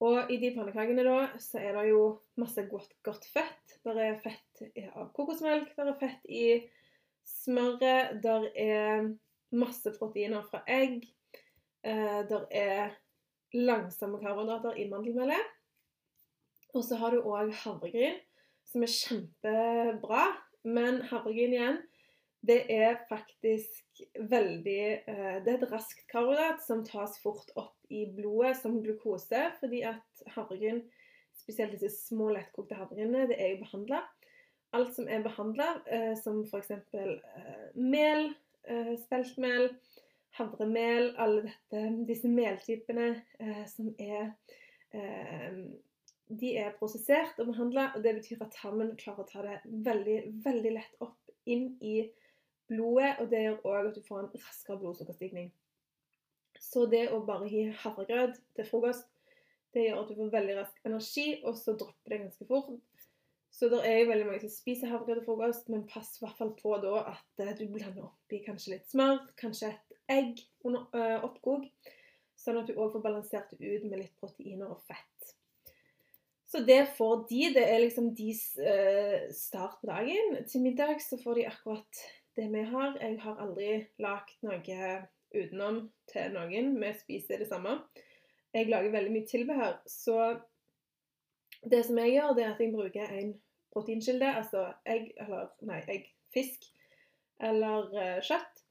Og 0.00 0.30
i 0.32 0.38
de 0.40 0.52
pannekakene 0.54 1.04
da, 1.04 1.16
så 1.42 1.60
er 1.60 1.76
det 1.76 1.90
jo 1.90 2.04
masse 2.40 2.64
godt, 2.70 2.94
godt 3.04 3.26
fett. 3.28 3.76
Der 3.84 3.98
er 4.00 4.20
fett 4.22 4.62
av 4.94 5.10
kokosmelk, 5.16 5.74
der 5.76 5.92
er 5.92 5.98
fett 6.00 6.24
i 6.24 6.44
smøret, 7.28 8.16
der 8.24 8.48
er 8.56 9.10
masse 9.52 9.92
proteiner 9.98 10.46
fra 10.48 10.62
egg. 10.70 11.04
Eh, 11.84 12.20
der 12.30 12.46
er 12.50 12.96
langsomme 13.52 14.20
karbohydrater 14.22 14.80
i 14.80 14.88
mandelmelet. 14.88 15.59
Og 16.74 16.84
så 16.86 16.98
har 17.00 17.14
du 17.14 17.24
òg 17.26 17.52
havregryn, 17.64 18.18
som 18.70 18.84
er 18.86 18.92
kjempebra. 18.94 20.26
Men 20.68 21.00
havregryn 21.08 21.56
igjen, 21.56 21.80
det 22.46 22.62
er 22.72 23.02
faktisk 23.08 24.00
veldig 24.16 24.82
eh, 25.08 25.36
Det 25.44 25.50
er 25.50 25.58
et 25.58 25.72
raskt 25.72 26.06
karbohydrat 26.08 26.62
som 26.64 26.84
tas 26.86 27.18
fort 27.20 27.50
opp 27.60 27.76
i 27.92 28.06
blodet 28.16 28.54
som 28.60 28.78
glukose, 28.80 29.42
fordi 29.60 29.82
at 29.88 30.24
havregryn, 30.36 30.80
spesielt 31.36 31.74
disse 31.76 32.06
små 32.08 32.30
lettkokte 32.36 32.78
havregrynene, 32.78 33.28
det 33.28 33.40
er 33.40 33.54
jo 33.54 33.62
behandla 33.64 34.04
alt 34.76 34.94
som 34.94 35.08
er 35.10 35.22
behandla, 35.24 35.68
eh, 35.90 36.12
som 36.18 36.44
f.eks. 36.46 36.70
Eh, 36.70 37.14
mel, 37.74 38.30
speltmel, 39.00 39.70
havremel, 40.36 41.14
alle 41.18 41.48
dette, 41.48 41.80
disse 42.06 42.28
meltypene 42.30 43.06
som 43.66 43.88
er 43.98 44.34
De 46.30 46.52
er 46.58 46.74
prosessert 46.78 47.38
og 47.42 47.48
behandla, 47.50 47.88
og 47.96 48.04
det 48.04 48.14
betyr 48.20 48.44
at 48.44 48.54
tarmen 48.54 48.92
klarer 49.00 49.24
å 49.24 49.30
ta 49.30 49.42
det 49.42 49.56
veldig, 49.86 50.18
veldig 50.44 50.74
lett 50.76 51.00
opp 51.02 51.32
inn 51.50 51.72
i 51.82 52.04
blodet, 52.70 53.16
og 53.18 53.30
det 53.32 53.42
gjør 53.44 53.64
òg 53.66 53.88
at 53.88 53.96
du 53.98 54.04
får 54.06 54.20
en 54.22 54.30
raskere 54.36 54.78
blodsukkerstigning. 54.78 55.48
Så 56.60 56.84
det 56.92 57.08
å 57.10 57.22
bare 57.26 57.48
gi 57.50 57.64
havregrøt 57.82 58.38
til 58.54 58.68
frokost, 58.68 59.08
det 59.74 59.86
gjør 59.86 60.02
at 60.02 60.10
du 60.10 60.16
får 60.18 60.32
veldig 60.34 60.56
rask 60.58 60.86
energi, 60.86 61.26
og 61.46 61.58
så 61.58 61.74
dropper 61.78 62.14
det 62.14 62.22
ganske 62.24 62.46
fort. 62.46 62.72
Så 63.50 63.68
det 63.72 63.80
er 63.86 64.00
jo 64.00 64.10
veldig 64.10 64.26
mange 64.28 64.42
som 64.44 64.52
spiser 64.52 64.92
havregrøt 64.92 65.22
til 65.22 65.26
frokost, 65.26 65.70
men 65.72 65.86
pass 65.90 66.16
i 66.18 66.24
hvert 66.24 66.38
fall 66.38 66.52
på 66.58 66.76
da 66.84 66.96
at 67.16 67.42
eh, 67.42 67.54
du 67.58 67.66
blander 67.72 68.06
oppi 68.06 68.42
kanskje 68.44 68.76
litt 68.76 68.90
smør, 68.90 69.24
kanskje 69.40 69.72
et 69.72 69.96
egg 70.10 70.42
under 70.66 70.86
øh, 70.94 71.24
oppkok, 71.26 71.66
sånn 72.38 72.60
at 72.60 72.70
du 72.70 72.76
òg 72.76 72.94
får 72.94 73.04
balansert 73.04 73.54
det 73.54 73.66
ut 73.66 73.88
med 73.88 74.04
litt 74.04 74.14
proteiner 74.22 74.70
og 74.70 74.82
fett. 74.86 75.09
Så 76.50 76.64
det 76.66 76.80
får 76.96 77.26
de. 77.30 77.42
Det 77.54 77.62
er 77.62 77.78
liksom 77.78 78.10
deres 78.18 78.42
øh, 78.58 79.30
start 79.34 79.78
på 79.80 79.86
dagen. 79.86 80.40
Til 80.50 80.64
middag 80.64 80.98
så 81.04 81.18
får 81.22 81.38
de 81.38 81.46
akkurat 81.46 82.04
det 82.36 82.48
vi 82.50 82.62
har. 82.72 82.96
Jeg 82.98 83.18
har 83.22 83.42
aldri 83.42 83.68
lagd 84.02 84.32
noe 84.42 84.88
utenom 85.30 85.84
til 86.10 86.32
noen. 86.34 86.72
Vi 86.82 86.94
spiser 86.98 87.38
det 87.38 87.46
samme. 87.50 87.78
Jeg 88.54 88.66
lager 88.66 88.90
veldig 88.90 89.12
mye 89.14 89.28
tilbehør, 89.30 89.76
så 89.86 90.40
det 91.70 91.84
som 91.86 91.98
jeg 92.02 92.16
gjør, 92.16 92.32
det 92.34 92.44
er 92.44 92.54
at 92.54 92.60
jeg 92.60 92.72
bruker 92.74 93.12
en 93.14 93.28
proteinkilde, 93.70 94.26
altså 94.26 94.64
egg 94.82 95.12
eller 95.22 95.52
nei, 95.68 95.78
egg, 95.92 96.08
fisk 96.34 96.66
eller 97.38 97.92
uh, 97.94 98.18
kjøtt. 98.26 98.64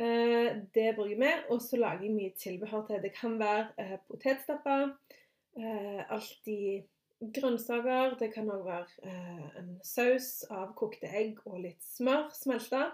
Uh, 0.00 0.62
det 0.72 0.94
bruker 0.96 1.18
vi, 1.20 1.32
og 1.52 1.60
så 1.60 1.76
lager 1.76 2.06
jeg 2.06 2.14
mye 2.16 2.32
tilbehør 2.40 2.86
til. 2.88 3.02
Det 3.04 3.12
kan 3.18 3.36
være 3.42 3.68
uh, 3.76 3.98
potetstapper, 4.08 4.94
alltid 6.08 6.88
grønnsaker. 7.34 8.16
Det 8.20 8.32
kan 8.34 8.50
òg 8.50 8.64
være 8.66 9.16
en 9.60 9.74
saus 9.86 10.42
av 10.50 10.72
kokte 10.78 11.10
egg 11.10 11.42
og 11.46 11.60
litt 11.64 11.82
smør 11.84 12.30
smelta. 12.36 12.88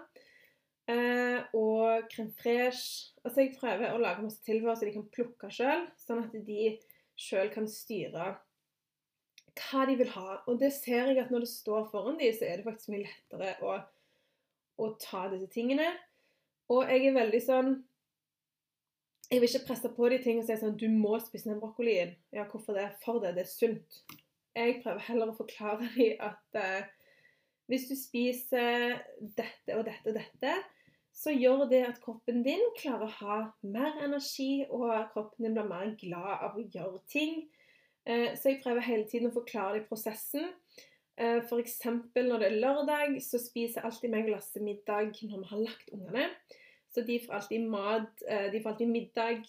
og 1.53 2.07
crème 2.09 2.33
fraîche. 2.33 3.13
Altså 3.23 3.41
jeg 3.41 3.57
prøver 3.59 3.93
å 3.93 4.01
lage 4.01 4.23
masse 4.25 4.41
tilbehør 4.45 4.75
så 4.75 4.87
de 4.87 4.93
kan 4.95 5.09
plukke 5.13 5.49
sjøl, 5.53 5.83
sånn 6.01 6.23
at 6.23 6.33
de 6.47 6.79
sjøl 7.19 7.51
kan 7.53 7.67
styre 7.69 8.31
hva 9.59 9.85
de 9.85 9.95
vil 9.99 10.11
ha. 10.15 10.39
Og 10.47 10.59
det 10.61 10.71
ser 10.75 11.11
jeg 11.11 11.19
at 11.21 11.31
når 11.31 11.45
det 11.45 11.51
står 11.51 11.89
foran 11.91 12.19
dem, 12.19 12.33
så 12.35 12.47
er 12.47 12.59
det 12.59 12.67
faktisk 12.67 12.93
mye 12.93 13.05
lettere 13.05 13.55
å, 13.65 13.75
å 14.79 14.91
ta 15.01 15.27
disse 15.33 15.49
tingene. 15.53 15.91
Og 16.69 16.85
jeg 16.89 17.09
er 17.09 17.17
veldig 17.17 17.41
sånn 17.43 17.71
Jeg 19.29 19.41
vil 19.41 19.49
ikke 19.49 19.67
presse 19.67 19.89
på 19.93 20.09
de 20.09 20.17
ting 20.23 20.39
og 20.41 20.47
si 20.47 20.55
sånn 20.57 20.77
Du 20.79 20.87
må 20.89 21.13
spise 21.21 21.51
den 21.51 21.61
brokkolien. 21.61 22.15
Ja, 22.33 22.47
hvorfor 22.49 22.77
det? 22.77 22.87
For 23.03 23.21
det. 23.21 23.35
Det 23.37 23.45
er 23.45 23.51
sunt. 23.51 23.99
Jeg 24.57 24.79
prøver 24.81 25.05
heller 25.05 25.29
å 25.29 25.37
forklare 25.37 25.85
dem 25.97 26.23
at 26.25 26.57
eh, 26.57 26.89
hvis 27.69 27.85
du 27.85 27.93
spiser 27.93 28.97
dette 29.21 29.77
og 29.77 29.85
dette 29.85 30.09
og 30.09 30.17
dette, 30.17 30.55
så 31.13 31.33
gjør 31.35 31.67
det 31.69 31.83
at 31.85 31.99
kroppen 32.01 32.41
din 32.45 32.63
klarer 32.79 33.05
å 33.05 33.15
ha 33.19 33.37
mer 33.61 33.99
energi, 34.01 34.65
og 34.69 35.11
kroppen 35.13 35.45
din 35.45 35.57
blir 35.57 35.67
mer 35.69 35.91
glad 35.99 36.45
av 36.47 36.57
å 36.57 36.65
gjøre 36.65 37.01
ting. 37.11 37.43
Eh, 38.09 38.33
så 38.33 38.53
jeg 38.53 38.63
prøver 38.63 38.87
hele 38.87 39.05
tiden 39.09 39.29
å 39.29 39.35
forklare 39.35 39.77
det 39.77 39.83
i 39.83 39.89
prosessen. 39.89 40.49
Eh, 41.19 41.43
F.eks. 41.43 41.77
når 41.85 42.41
det 42.41 42.49
er 42.49 42.57
lørdag, 42.63 43.19
så 43.21 43.37
spiser 43.41 43.83
jeg 43.83 43.91
alltid 43.91 44.15
meg 44.15 44.25
glasset 44.31 44.63
Lasse 44.63 44.65
middag 44.65 45.13
når 45.29 45.43
vi 45.43 45.51
har 45.51 45.63
lagt 45.67 45.93
ungene. 45.93 46.25
Så 46.89 47.01
de 47.01 47.19
får 47.19 47.33
alltid 47.33 47.69
mat, 47.69 48.23
eh, 48.27 48.51
de 48.51 48.61
får 48.61 48.69
alltid 48.69 48.87
middag 48.87 49.43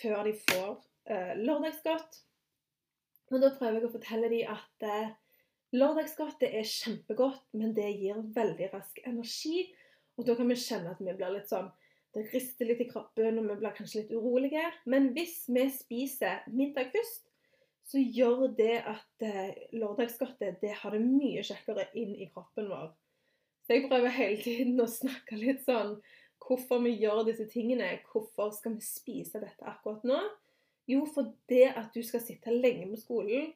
før 0.00 0.24
de 0.26 0.32
får 0.48 0.80
eh, 1.06 1.34
lørdagsgodt. 1.38 2.18
Og 3.30 3.40
da 3.42 3.52
prøver 3.54 3.78
jeg 3.78 3.88
å 3.88 3.92
fortelle 3.92 4.30
dem 4.32 4.50
at 4.54 4.86
eh, 4.88 5.12
lørdagsgodt 5.74 6.42
er 6.48 6.66
kjempegodt, 6.66 7.46
men 7.54 7.74
det 7.76 7.92
gir 8.00 8.18
veldig 8.34 8.72
rask 8.72 8.98
energi. 9.06 9.68
Og 10.18 10.26
da 10.26 10.36
kan 10.38 10.50
vi 10.50 10.58
kjenne 10.58 10.94
at 10.94 11.02
vi 11.02 11.14
blir 11.14 11.34
litt 11.38 11.50
sånn 11.50 11.72
Det 12.14 12.28
rister 12.30 12.68
litt 12.68 12.78
i 12.78 12.86
kroppen, 12.86 13.40
og 13.40 13.48
vi 13.48 13.54
blir 13.58 13.72
kanskje 13.74 14.04
litt 14.04 14.12
urolige. 14.14 14.62
Men 14.86 15.08
hvis 15.16 15.48
vi 15.50 15.64
spiser 15.74 16.44
middag 16.46 16.92
først, 16.94 17.24
så 17.90 17.98
gjør 17.98 18.44
det 18.54 18.76
at 18.86 19.24
lørdagsgodtet 19.74 20.60
det 20.62 20.76
har 20.78 20.94
det 20.94 21.00
mye 21.02 21.42
kjekkere 21.42 21.88
inn 21.98 22.14
i 22.14 22.28
kroppen 22.30 22.70
vår. 22.70 22.92
Så 23.66 23.74
jeg 23.74 23.88
prøver 23.88 24.14
hele 24.14 24.38
tiden 24.44 24.78
å 24.78 24.86
snakke 24.86 25.40
litt 25.40 25.66
sånn 25.66 25.96
hvorfor 26.46 26.82
vi 26.84 26.94
gjør 27.00 27.24
disse 27.28 27.46
tingene. 27.50 27.88
Hvorfor 28.12 28.52
skal 28.54 28.76
vi 28.76 28.84
spise 28.84 29.40
dette 29.42 29.66
akkurat 29.68 30.04
nå? 30.04 30.20
Jo, 30.90 31.06
for 31.08 31.32
det 31.48 31.70
at 31.72 31.94
du 31.94 32.02
skal 32.04 32.20
sitte 32.20 32.52
lenge 32.52 32.90
på 32.90 33.00
skolen. 33.00 33.52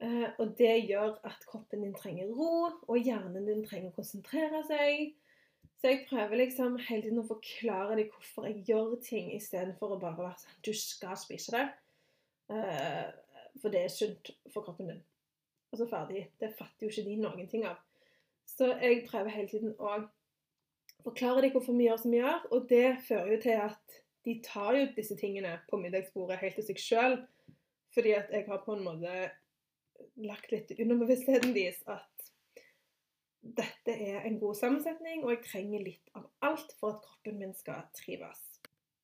Eh, 0.00 0.28
og 0.38 0.52
det 0.58 0.74
gjør 0.86 1.16
at 1.26 1.46
kroppen 1.48 1.82
din 1.82 1.96
trenger 1.96 2.28
ro, 2.30 2.68
og 2.86 3.00
hjernen 3.02 3.48
din 3.48 3.64
trenger 3.66 3.90
å 3.90 3.96
konsentrere 3.96 4.60
seg. 4.68 5.16
Så 5.78 5.92
jeg 5.92 6.04
prøver 6.10 6.42
liksom 6.42 6.76
hele 6.88 7.04
tiden 7.06 7.22
å 7.22 7.26
forklare 7.26 7.96
deg 7.98 8.12
hvorfor 8.12 8.48
jeg 8.48 8.64
gjør 8.66 8.96
ting, 9.02 9.30
istedenfor 9.34 9.94
å 9.94 10.00
bare 10.02 10.18
være 10.18 10.40
sånn 10.42 10.62
Du 10.66 10.72
skal 10.74 11.18
spise 11.18 11.54
det. 11.54 11.66
Eh, 12.54 13.06
for 13.58 13.74
det 13.74 13.84
er 13.84 13.92
sunt 13.92 14.32
for 14.52 14.66
kroppen 14.66 14.92
din. 14.92 15.02
Og 15.72 15.80
så 15.80 15.88
ferdig. 15.90 16.28
Det 16.40 16.54
fatter 16.58 16.86
jo 16.86 16.92
ikke 16.92 17.08
de 17.08 17.16
noen 17.22 17.50
ting 17.50 17.66
av. 17.68 17.80
Så 18.48 18.70
jeg 18.80 19.04
prøver 19.08 19.34
hele 19.34 19.50
tiden 19.50 19.74
å 19.78 19.96
forklare 21.04 21.44
de 21.44 21.52
hvorfor 21.54 21.76
vi 21.76 21.88
gjør 21.88 22.00
som 22.02 22.14
vi 22.14 22.20
gjør, 22.22 22.46
og 22.54 22.68
det 22.70 22.86
fører 23.08 23.32
jo 23.34 23.40
til 23.44 23.64
at 23.68 23.98
de 24.26 24.36
tar 24.44 24.76
jo 24.76 24.86
disse 24.96 25.16
tingene 25.16 25.54
på 25.70 25.80
middagsbordet 25.80 26.40
helt 26.42 26.58
til 26.58 26.68
seg 26.68 26.82
sjøl, 26.82 27.18
fordi 27.94 28.14
at 28.18 28.32
jeg 28.34 28.48
har 28.48 28.62
på 28.64 28.76
en 28.76 28.84
måte 28.84 29.14
lagt 30.22 30.52
litt 30.52 30.74
underbevisstheten 30.76 31.54
deres 31.56 31.80
at 31.88 32.28
dette 33.58 33.94
er 33.94 34.26
en 34.26 34.36
god 34.42 34.58
sammensetning, 34.58 35.22
og 35.24 35.32
jeg 35.32 35.44
trenger 35.46 35.86
litt 35.86 36.12
av 36.18 36.28
alt 36.44 36.74
for 36.80 36.96
at 36.96 37.06
kroppen 37.06 37.38
min 37.40 37.54
skal 37.56 37.86
trives 37.96 38.48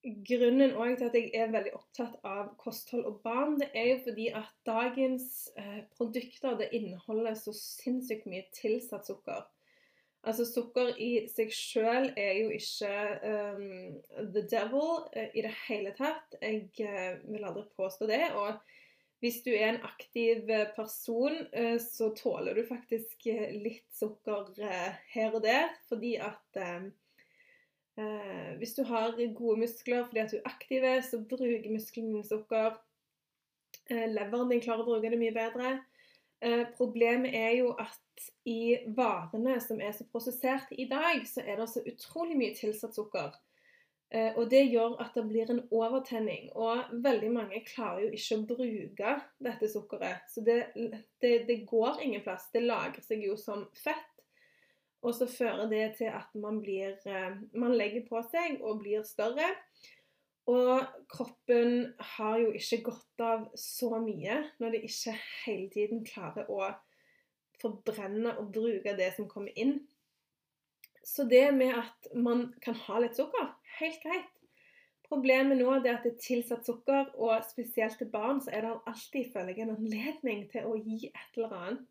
grunnen 0.05 0.73
til 0.97 1.07
at 1.07 1.15
jeg 1.17 1.31
er 1.33 1.51
veldig 1.53 1.73
opptatt 1.77 2.17
av 2.27 2.51
kosthold 2.61 3.05
og 3.09 3.19
barn, 3.25 3.57
det 3.59 3.71
er 3.73 3.87
jo 3.89 3.97
fordi 4.05 4.27
at 4.37 4.51
dagens 4.67 5.49
eh, 5.57 5.81
produkter 5.97 6.57
det 6.59 6.69
inneholder 6.77 7.37
så 7.39 7.53
sinnssykt 7.57 8.27
mye 8.29 8.45
tilsatt 8.53 9.07
sukker. 9.09 9.45
Altså 10.25 10.45
Sukker 10.49 10.93
i 11.01 11.11
seg 11.31 11.53
sjøl 11.53 12.09
er 12.17 12.39
jo 12.39 12.49
ikke 12.55 12.93
um, 13.29 13.67
the 14.33 14.45
devil 14.49 15.05
uh, 15.13 15.29
i 15.33 15.43
det 15.45 15.53
hele 15.67 15.93
tatt. 15.97 16.37
Jeg 16.41 16.71
uh, 16.81 17.21
vil 17.29 17.45
aldri 17.45 17.65
påstå 17.77 18.09
det. 18.09 18.23
Og 18.33 18.57
hvis 19.23 19.39
du 19.45 19.51
er 19.53 19.71
en 19.71 19.81
aktiv 19.85 20.49
person, 20.75 21.37
uh, 21.53 21.77
så 21.81 22.11
tåler 22.17 22.57
du 22.57 22.65
faktisk 22.67 23.29
litt 23.53 23.87
sukker 23.93 24.53
her 25.13 25.33
og 25.33 25.43
der. 25.45 25.71
Fordi 25.89 26.17
at 26.17 26.63
Eh, 27.95 28.55
hvis 28.59 28.73
du 28.75 28.83
har 28.83 29.15
gode 29.15 29.59
muskler 29.59 30.03
fordi 30.03 30.19
at 30.19 30.31
du 30.31 30.37
er 30.37 30.49
aktiv, 30.49 30.83
så 31.01 31.21
bruker 31.29 31.71
musklene 31.71 32.11
dine 32.11 32.27
sukker. 32.27 32.75
Eh, 33.89 34.07
leveren 34.11 34.51
din 34.51 34.63
klarer 34.63 34.83
å 34.83 34.89
bruke 34.89 35.11
det 35.11 35.19
mye 35.19 35.35
bedre. 35.35 35.77
Eh, 36.43 36.65
problemet 36.77 37.35
er 37.35 37.55
jo 37.59 37.71
at 37.79 38.01
i 38.47 38.77
varene 38.95 39.57
som 39.63 39.81
er 39.81 39.95
så 39.95 40.05
prosessert 40.11 40.71
i 40.71 40.87
dag, 40.89 41.23
så 41.27 41.43
er 41.45 41.59
det 41.59 41.67
så 41.71 41.83
utrolig 41.87 42.37
mye 42.39 42.55
tilsatt 42.57 42.95
sukker. 42.95 43.35
Eh, 44.13 44.31
og 44.37 44.49
det 44.51 44.61
gjør 44.69 44.99
at 45.01 45.15
det 45.17 45.25
blir 45.27 45.51
en 45.51 45.63
overtenning. 45.73 46.49
Og 46.55 46.91
veldig 47.03 47.31
mange 47.33 47.61
klarer 47.67 48.05
jo 48.05 48.11
ikke 48.15 48.37
å 48.37 48.47
bruke 48.51 49.15
dette 49.47 49.69
sukkeret. 49.71 50.27
Så 50.31 50.43
det, 50.45 50.59
det, 51.23 51.37
det 51.49 51.63
går 51.69 52.03
ingen 52.05 52.23
plass. 52.25 52.49
Det 52.53 52.63
lagrer 52.63 53.03
seg 53.03 53.25
jo 53.25 53.37
som 53.39 53.65
fett. 53.83 54.11
Og 55.05 55.13
så 55.13 55.27
fører 55.29 55.67
det 55.69 55.83
til 55.99 56.09
at 56.09 56.31
man, 56.41 56.61
blir, 56.63 56.95
eh, 57.05 57.35
man 57.53 57.75
legger 57.77 58.05
på 58.07 58.21
seg 58.31 58.61
og 58.61 58.81
blir 58.81 59.03
større. 59.05 59.51
Og 60.51 60.85
kroppen 61.09 61.93
har 62.15 62.37
jo 62.37 62.51
ikke 62.53 62.83
godt 62.91 63.23
av 63.25 63.47
så 63.57 63.95
mye 63.97 64.37
når 64.61 64.75
de 64.75 64.83
ikke 64.85 65.15
hele 65.45 65.69
tiden 65.73 66.03
klarer 66.05 66.49
å 66.53 66.69
forbrenne 67.61 68.35
og 68.37 68.51
bruke 68.53 68.93
det 68.97 69.11
som 69.15 69.29
kommer 69.31 69.55
inn. 69.57 69.79
Så 71.05 71.25
det 71.29 71.47
med 71.53 71.73
at 71.77 72.09
man 72.13 72.47
kan 72.61 72.77
ha 72.85 73.01
litt 73.01 73.17
sukker, 73.17 73.51
helt 73.79 74.01
greit. 74.05 74.31
Problemet 75.05 75.59
nå 75.59 75.67
er 75.69 75.83
at 75.91 76.05
det 76.05 76.15
er 76.15 76.21
tilsatt 76.21 76.65
sukker, 76.65 77.11
og 77.21 77.43
spesielt 77.45 77.99
til 78.01 78.09
barn 78.09 78.39
så 78.41 78.53
er 78.57 78.65
det 78.65 78.71
alltid 78.89 79.33
føler 79.33 79.53
jeg, 79.53 79.67
en 79.67 79.75
anledning 79.75 80.47
til 80.49 80.65
å 80.65 80.77
gi 80.79 81.11
et 81.11 81.37
eller 81.37 81.53
annet 81.59 81.83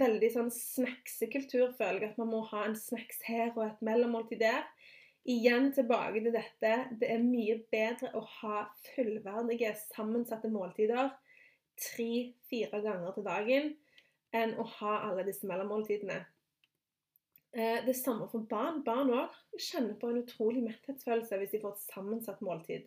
veldig 0.00 0.30
sånn 0.32 0.50
snacksekultur, 0.54 1.70
føler 1.78 2.06
jeg. 2.06 2.12
At 2.14 2.20
man 2.20 2.32
må 2.32 2.42
ha 2.50 2.64
en 2.66 2.76
snacks 2.78 3.20
her 3.28 3.52
og 3.52 3.64
et 3.66 3.84
mellommåltid 3.84 4.40
der. 4.42 4.64
Igjen 5.22 5.70
tilbake 5.74 6.18
til 6.18 6.34
dette. 6.34 6.72
Det 6.98 7.08
er 7.14 7.22
mye 7.22 7.60
bedre 7.70 8.10
å 8.18 8.24
ha 8.40 8.64
fullverdige, 8.92 9.70
sammensatte 9.92 10.50
måltider 10.50 11.12
tre-fire 11.80 12.82
ganger 12.82 13.14
til 13.14 13.26
dagen 13.26 13.70
enn 14.36 14.54
å 14.60 14.66
ha 14.78 14.96
alle 15.08 15.24
disse 15.26 15.46
mellommåltidene. 15.48 16.18
Eh, 17.52 17.84
det 17.84 17.94
samme 17.98 18.28
for 18.32 18.46
barn. 18.48 18.82
Barn 18.84 19.12
òg 19.12 19.38
kjenner 19.60 19.94
på 20.00 20.10
en 20.10 20.22
utrolig 20.22 20.64
metthetsfølelse 20.64 21.38
hvis 21.40 21.54
de 21.54 21.62
får 21.62 21.76
et 21.76 21.88
sammensatt 21.92 22.44
måltid. 22.44 22.86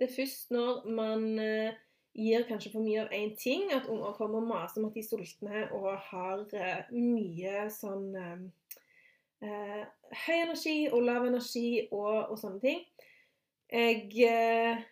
Det 0.00 0.08
er 0.08 0.14
først 0.14 0.52
når 0.54 0.86
man 0.96 1.26
eh, 1.38 1.80
gir 2.16 2.46
kanskje 2.48 2.72
for 2.72 2.84
mye 2.84 3.04
av 3.04 3.12
én 3.16 3.34
ting. 3.38 3.68
At 3.76 3.88
unger 3.92 4.16
kommer 4.16 4.40
og 4.40 4.48
maser 4.48 4.80
om 4.80 4.88
at 4.88 4.96
de 4.96 5.04
er 5.04 5.08
sultne 5.08 5.66
og 5.76 5.90
har 6.08 6.42
uh, 6.52 6.90
mye 6.92 7.66
sånn 7.72 8.08
uh, 9.44 9.82
høy 10.24 10.38
energi 10.38 10.76
og 10.90 11.04
lav 11.06 11.26
energi 11.26 11.88
og, 11.90 12.32
og 12.32 12.38
sånne 12.40 12.62
ting. 12.62 12.82
Jeg 13.72 14.10
eh, 14.28 14.82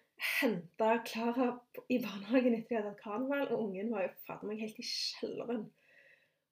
henta 0.41 0.95
Klara 1.05 1.51
i 1.93 1.99
barnehagen 2.01 2.55
etter 2.57 2.75
jeg 2.75 2.81
hadde 2.81 2.95
hatt 2.95 3.03
karneval, 3.03 3.51
og 3.53 3.67
ungen 3.67 3.91
var 3.93 4.07
jo 4.07 4.15
fader 4.25 4.49
meg 4.49 4.63
helt 4.63 4.81
i 4.81 4.87
kjelleren. 4.87 5.67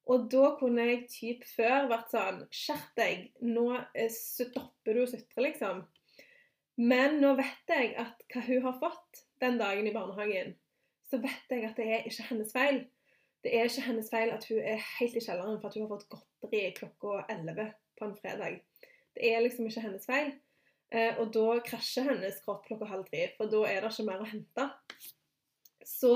Og 0.09 0.27
da 0.29 0.51
kunne 0.59 0.85
jeg 0.85 1.07
typ 1.09 1.47
før 1.55 1.89
vært 1.89 2.13
sånn 2.13 2.43
Skjerp 2.53 2.93
deg, 2.97 3.25
nå 3.45 3.65
stopper 4.13 4.97
du 4.97 5.03
å 5.03 5.09
sutre, 5.09 5.47
liksom. 5.47 5.83
Men 6.81 7.19
nå 7.21 7.33
vet 7.37 7.73
jeg 7.73 7.91
at 7.99 8.23
hva 8.31 8.45
hun 8.45 8.63
har 8.63 8.79
fått 8.81 9.25
den 9.41 9.59
dagen 9.59 9.89
i 9.89 9.93
barnehagen, 9.95 10.55
så 11.09 11.19
vet 11.21 11.51
jeg 11.51 11.65
at 11.67 11.77
det 11.81 11.89
er 11.89 12.07
ikke 12.09 12.29
hennes 12.29 12.53
feil. 12.53 12.83
Det 13.43 13.53
er 13.55 13.69
ikke 13.69 13.85
hennes 13.89 14.09
feil 14.11 14.31
at 14.33 14.45
hun 14.49 14.61
er 14.61 14.81
helt 14.99 15.17
i 15.17 15.23
kjelleren 15.23 15.59
for 15.59 15.69
at 15.69 15.77
hun 15.77 15.85
har 15.87 15.93
fått 15.97 16.09
godteri 16.13 16.65
klokka 16.77 17.23
11 17.25 17.69
på 17.99 18.07
en 18.07 18.17
fredag. 18.19 18.61
Det 19.15 19.31
er 19.33 19.43
liksom 19.43 19.67
ikke 19.69 19.83
hennes 19.85 20.07
feil. 20.07 20.33
Eh, 20.89 21.19
og 21.21 21.33
da 21.35 21.59
krasjer 21.65 22.07
hennes 22.09 22.39
kropp 22.45 22.65
klokka 22.65 22.87
halv 22.89 23.05
tre, 23.11 23.27
for 23.37 23.51
da 23.51 23.63
er 23.69 23.83
det 23.83 23.91
ikke 23.93 24.07
mer 24.07 24.23
å 24.23 24.29
hente. 24.29 24.69
Så 25.85 26.13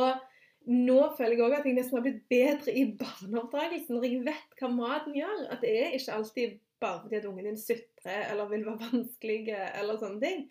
nå 0.63 0.99
føler 1.17 1.35
jeg 1.35 1.43
òg 1.43 1.55
at 1.57 1.65
jeg 1.67 1.75
nesten 1.75 1.99
har 1.99 2.05
blitt 2.05 2.21
bedre 2.31 2.73
i 2.73 2.85
barneoppdragelsen 2.99 3.97
når 3.97 4.05
jeg 4.07 4.25
vet 4.29 4.59
hva 4.59 4.69
maten 4.71 5.17
gjør. 5.17 5.47
At 5.51 5.63
det 5.65 5.73
er 5.77 5.97
ikke 5.97 6.17
alltid 6.17 6.59
bare 6.83 7.01
fordi 7.03 7.19
at 7.19 7.27
ungen 7.29 7.47
din 7.47 7.59
sutrer 7.59 8.29
eller 8.29 8.51
vil 8.51 8.65
være 8.67 8.91
vanskelig 8.91 9.41
eller 9.55 9.99
sånne 9.99 10.23
ting. 10.23 10.45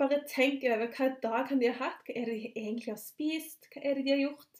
Bare 0.00 0.22
tenk 0.30 0.64
over 0.64 0.90
hva 0.96 1.10
dag 1.22 1.48
kan 1.48 1.60
de 1.60 1.70
ha 1.70 1.76
hatt, 1.78 2.02
hva 2.06 2.16
er 2.16 2.30
det 2.30 2.38
de 2.40 2.52
egentlig 2.54 2.92
har 2.92 3.00
spist, 3.00 3.68
hva 3.72 3.82
er 3.84 3.98
det 3.98 4.06
de 4.06 4.14
har 4.14 4.24
gjort. 4.24 4.59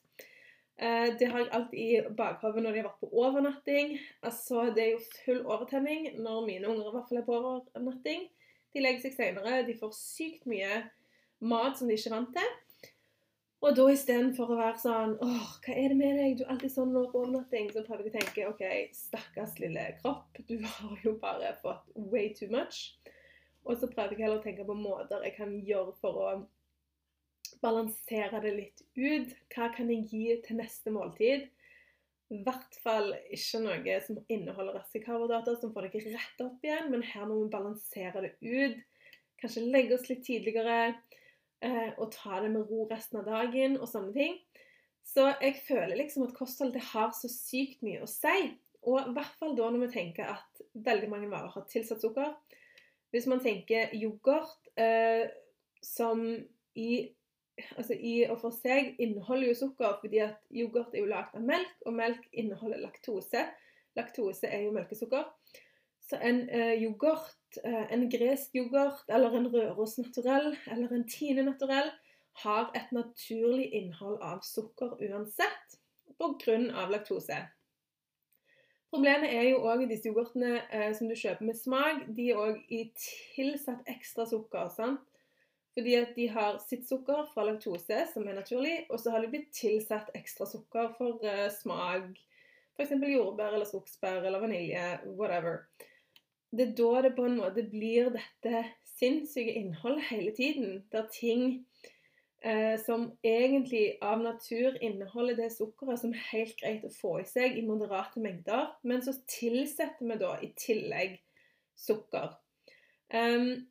Eh, 0.80 1.18
det 1.18 1.26
har 1.28 1.42
jeg 1.42 1.52
alltid 1.52 1.78
i 1.78 2.14
bakhodet 2.16 2.62
når 2.64 2.72
de 2.72 2.80
har 2.80 2.86
vært 2.88 3.02
på 3.02 3.10
overnatting. 3.12 3.98
Altså, 4.24 4.70
Det 4.74 4.84
er 4.84 4.90
jo 4.94 5.02
full 5.24 5.42
overtenning 5.44 6.14
når 6.16 6.46
mine 6.46 6.68
unger 6.68 6.88
i 6.88 6.94
hvert 6.94 7.08
fall 7.08 7.20
er 7.20 7.26
på 7.26 7.36
overnatting. 7.36 8.28
De 8.72 8.80
legger 8.80 9.02
seg 9.04 9.16
senere, 9.18 9.66
de 9.66 9.76
får 9.76 9.92
sykt 9.92 10.46
mye 10.48 10.84
mat 11.40 11.76
som 11.76 11.88
de 11.88 11.98
ikke 11.98 12.08
er 12.08 12.16
vant 12.16 12.32
til. 12.36 12.50
Og 13.60 13.76
da 13.76 13.84
istedenfor 13.92 14.54
å 14.54 14.56
være 14.56 14.80
sånn 14.80 15.18
åh, 15.20 15.48
hva 15.66 15.74
er 15.76 15.92
det 15.92 15.98
med 15.98 16.16
deg, 16.16 16.38
du 16.38 16.46
er 16.46 16.54
alltid 16.54 16.72
sånn 16.72 16.94
når 16.96 17.10
på 17.12 17.20
overnatting, 17.26 17.68
så 17.74 17.82
prøver 17.84 18.06
jeg 18.06 18.14
å 18.14 18.16
tenke 18.16 18.46
OK, 18.48 18.62
stakkars 18.96 19.58
lille 19.60 19.82
kropp, 19.98 20.40
du 20.48 20.56
har 20.64 21.02
jo 21.04 21.12
bare 21.20 21.52
fått 21.60 21.92
way 22.08 22.30
too 22.38 22.48
much. 22.48 22.94
Og 23.68 23.76
så 23.76 23.90
prøver 23.90 24.16
jeg 24.16 24.24
heller 24.24 24.40
å 24.40 24.46
tenke 24.46 24.64
på 24.64 24.78
måter 24.78 25.26
jeg 25.28 25.36
kan 25.36 25.52
gjøre 25.66 25.92
for 26.00 26.22
å 26.22 26.30
balansere 27.62 28.40
det 28.44 28.52
litt 28.56 28.84
ut. 28.96 29.32
Hva 29.52 29.70
kan 29.74 29.90
jeg 29.92 30.06
gi 30.10 30.36
til 30.44 30.60
neste 30.60 30.92
måltid? 30.94 31.48
I 32.30 32.38
hvert 32.46 32.76
fall 32.84 33.10
ikke 33.34 33.60
noe 33.64 33.96
som 34.04 34.20
inneholder 34.30 34.78
raske 34.78 35.02
karbohydrater, 35.02 35.56
som 35.58 35.72
får 35.74 35.88
deg 35.88 36.12
rett 36.12 36.44
opp 36.44 36.62
igjen, 36.66 36.90
men 36.92 37.02
her 37.02 37.26
må 37.26 37.40
vi 37.40 37.50
balansere 37.50 38.22
det 38.22 38.36
ut. 38.44 38.78
Kanskje 39.40 39.66
legge 39.66 39.96
oss 39.96 40.06
litt 40.10 40.22
tidligere 40.26 40.78
eh, 41.64 41.90
og 41.96 42.12
ta 42.14 42.38
det 42.44 42.52
med 42.52 42.70
ro 42.70 42.86
resten 42.90 43.22
av 43.22 43.26
dagen 43.26 43.78
og 43.80 43.88
sånne 43.90 44.14
ting. 44.14 44.38
Så 45.02 45.26
jeg 45.40 45.58
føler 45.66 45.96
liksom 45.98 46.28
at 46.28 46.36
kosthold 46.36 46.74
det 46.76 46.84
har 46.92 47.10
så 47.16 47.30
sykt 47.32 47.82
mye 47.82 48.04
å 48.04 48.10
si. 48.10 48.52
Og 48.86 49.00
i 49.00 49.14
hvert 49.16 49.36
fall 49.40 49.56
da 49.58 49.68
når 49.72 49.88
vi 49.88 49.92
tenker 49.96 50.30
at 50.30 50.62
veldig 50.86 51.08
mange 51.10 51.30
varer 51.32 51.50
har 51.56 51.66
tilsatt 51.68 52.04
sukker. 52.04 52.36
Hvis 53.10 53.26
man 53.26 53.42
tenker 53.42 53.90
yoghurt 53.96 54.70
eh, 54.78 55.26
som 55.82 56.22
i 56.78 56.90
altså 57.76 57.94
i 57.94 58.14
og 58.26 58.38
for 58.42 58.54
seg 58.54 58.94
inneholder 59.02 59.50
jo 59.50 59.58
sukker 59.58 59.98
fordi 60.02 60.22
at 60.24 60.38
yoghurt 60.54 60.94
er 60.94 61.04
jo 61.04 61.10
lagd 61.10 61.36
av 61.36 61.44
melk, 61.46 61.74
og 61.86 61.96
melk 61.96 62.28
inneholder 62.32 62.82
laktose. 62.82 63.46
Laktose 63.98 64.46
er 64.46 64.66
jo 64.66 64.74
melkesukker. 64.74 65.26
Så 66.10 66.18
en 66.26 66.42
eh, 66.50 66.74
yoghurt, 66.82 67.58
eh, 67.64 67.86
en 67.94 68.08
gresk 68.10 68.54
yoghurt 68.58 69.10
eller 69.10 69.36
en 69.38 69.50
Røros 69.52 69.98
naturell 69.98 70.54
eller 70.70 70.92
en 70.94 71.06
Tine 71.08 71.44
naturell 71.46 71.92
har 72.42 72.70
et 72.74 72.90
naturlig 72.94 73.68
innhold 73.76 74.18
av 74.22 74.42
sukker 74.46 74.96
uansett 74.98 75.78
pga. 76.18 76.86
laktose. 76.90 77.38
Problemet 78.90 79.30
er 79.30 79.44
jo 79.52 79.60
òg 79.70 79.84
disse 79.86 80.10
yoghurtene 80.10 80.64
eh, 80.74 80.90
som 80.98 81.06
du 81.06 81.14
kjøper 81.14 81.46
med 81.46 81.58
smak, 81.58 82.08
de 82.16 82.30
er 82.32 82.40
òg 82.42 82.58
tilsatt 83.36 83.86
ekstra 83.86 84.26
sukker. 84.26 84.68
sant? 84.74 85.06
Fordi 85.76 85.94
at 86.00 86.16
de 86.16 86.26
har 86.34 86.58
sitt 86.64 86.88
sukker 86.88 87.28
fra 87.30 87.44
laktose, 87.46 88.00
som 88.12 88.26
er 88.26 88.40
naturlig, 88.40 88.74
og 88.90 88.98
så 88.98 89.14
har 89.14 89.22
de 89.22 89.30
blitt 89.30 89.52
tilsatt 89.54 90.10
ekstra 90.18 90.48
sukker 90.50 90.90
for 90.98 91.22
uh, 91.22 91.46
smak. 91.54 92.18
F.eks. 92.74 92.96
jordbær 92.96 93.54
eller 93.54 93.68
skogsbær 93.68 94.24
eller 94.24 94.42
vanilje, 94.42 94.84
whatever. 95.14 95.66
Det 96.50 96.68
er 96.68 96.76
da 96.78 97.02
det 97.06 97.14
på 97.14 97.26
en 97.28 97.38
måte 97.38 97.62
blir 97.70 98.10
dette 98.14 98.64
sinnssyke 98.96 99.52
innholdet 99.54 100.08
hele 100.10 100.32
tiden. 100.34 100.84
Der 100.92 101.06
ting 101.12 101.66
eh, 102.42 102.76
som 102.80 103.12
egentlig 103.24 103.98
av 104.02 104.22
natur 104.22 104.78
inneholder 104.80 105.38
det 105.38 105.50
sukkeret 105.54 106.02
som 106.02 106.14
er 106.14 106.26
helt 106.32 106.56
greit 106.60 106.86
å 106.86 106.92
få 106.94 107.18
i 107.20 107.26
seg 107.28 107.58
i 107.58 107.66
moderate 107.66 108.22
mengder, 108.22 108.72
men 108.82 109.04
så 109.04 109.14
tilsetter 109.30 110.10
vi 110.10 110.18
da 110.20 110.34
i 110.42 110.52
tillegg 110.58 111.18
sukker. 111.78 112.34
Um, 113.14 113.66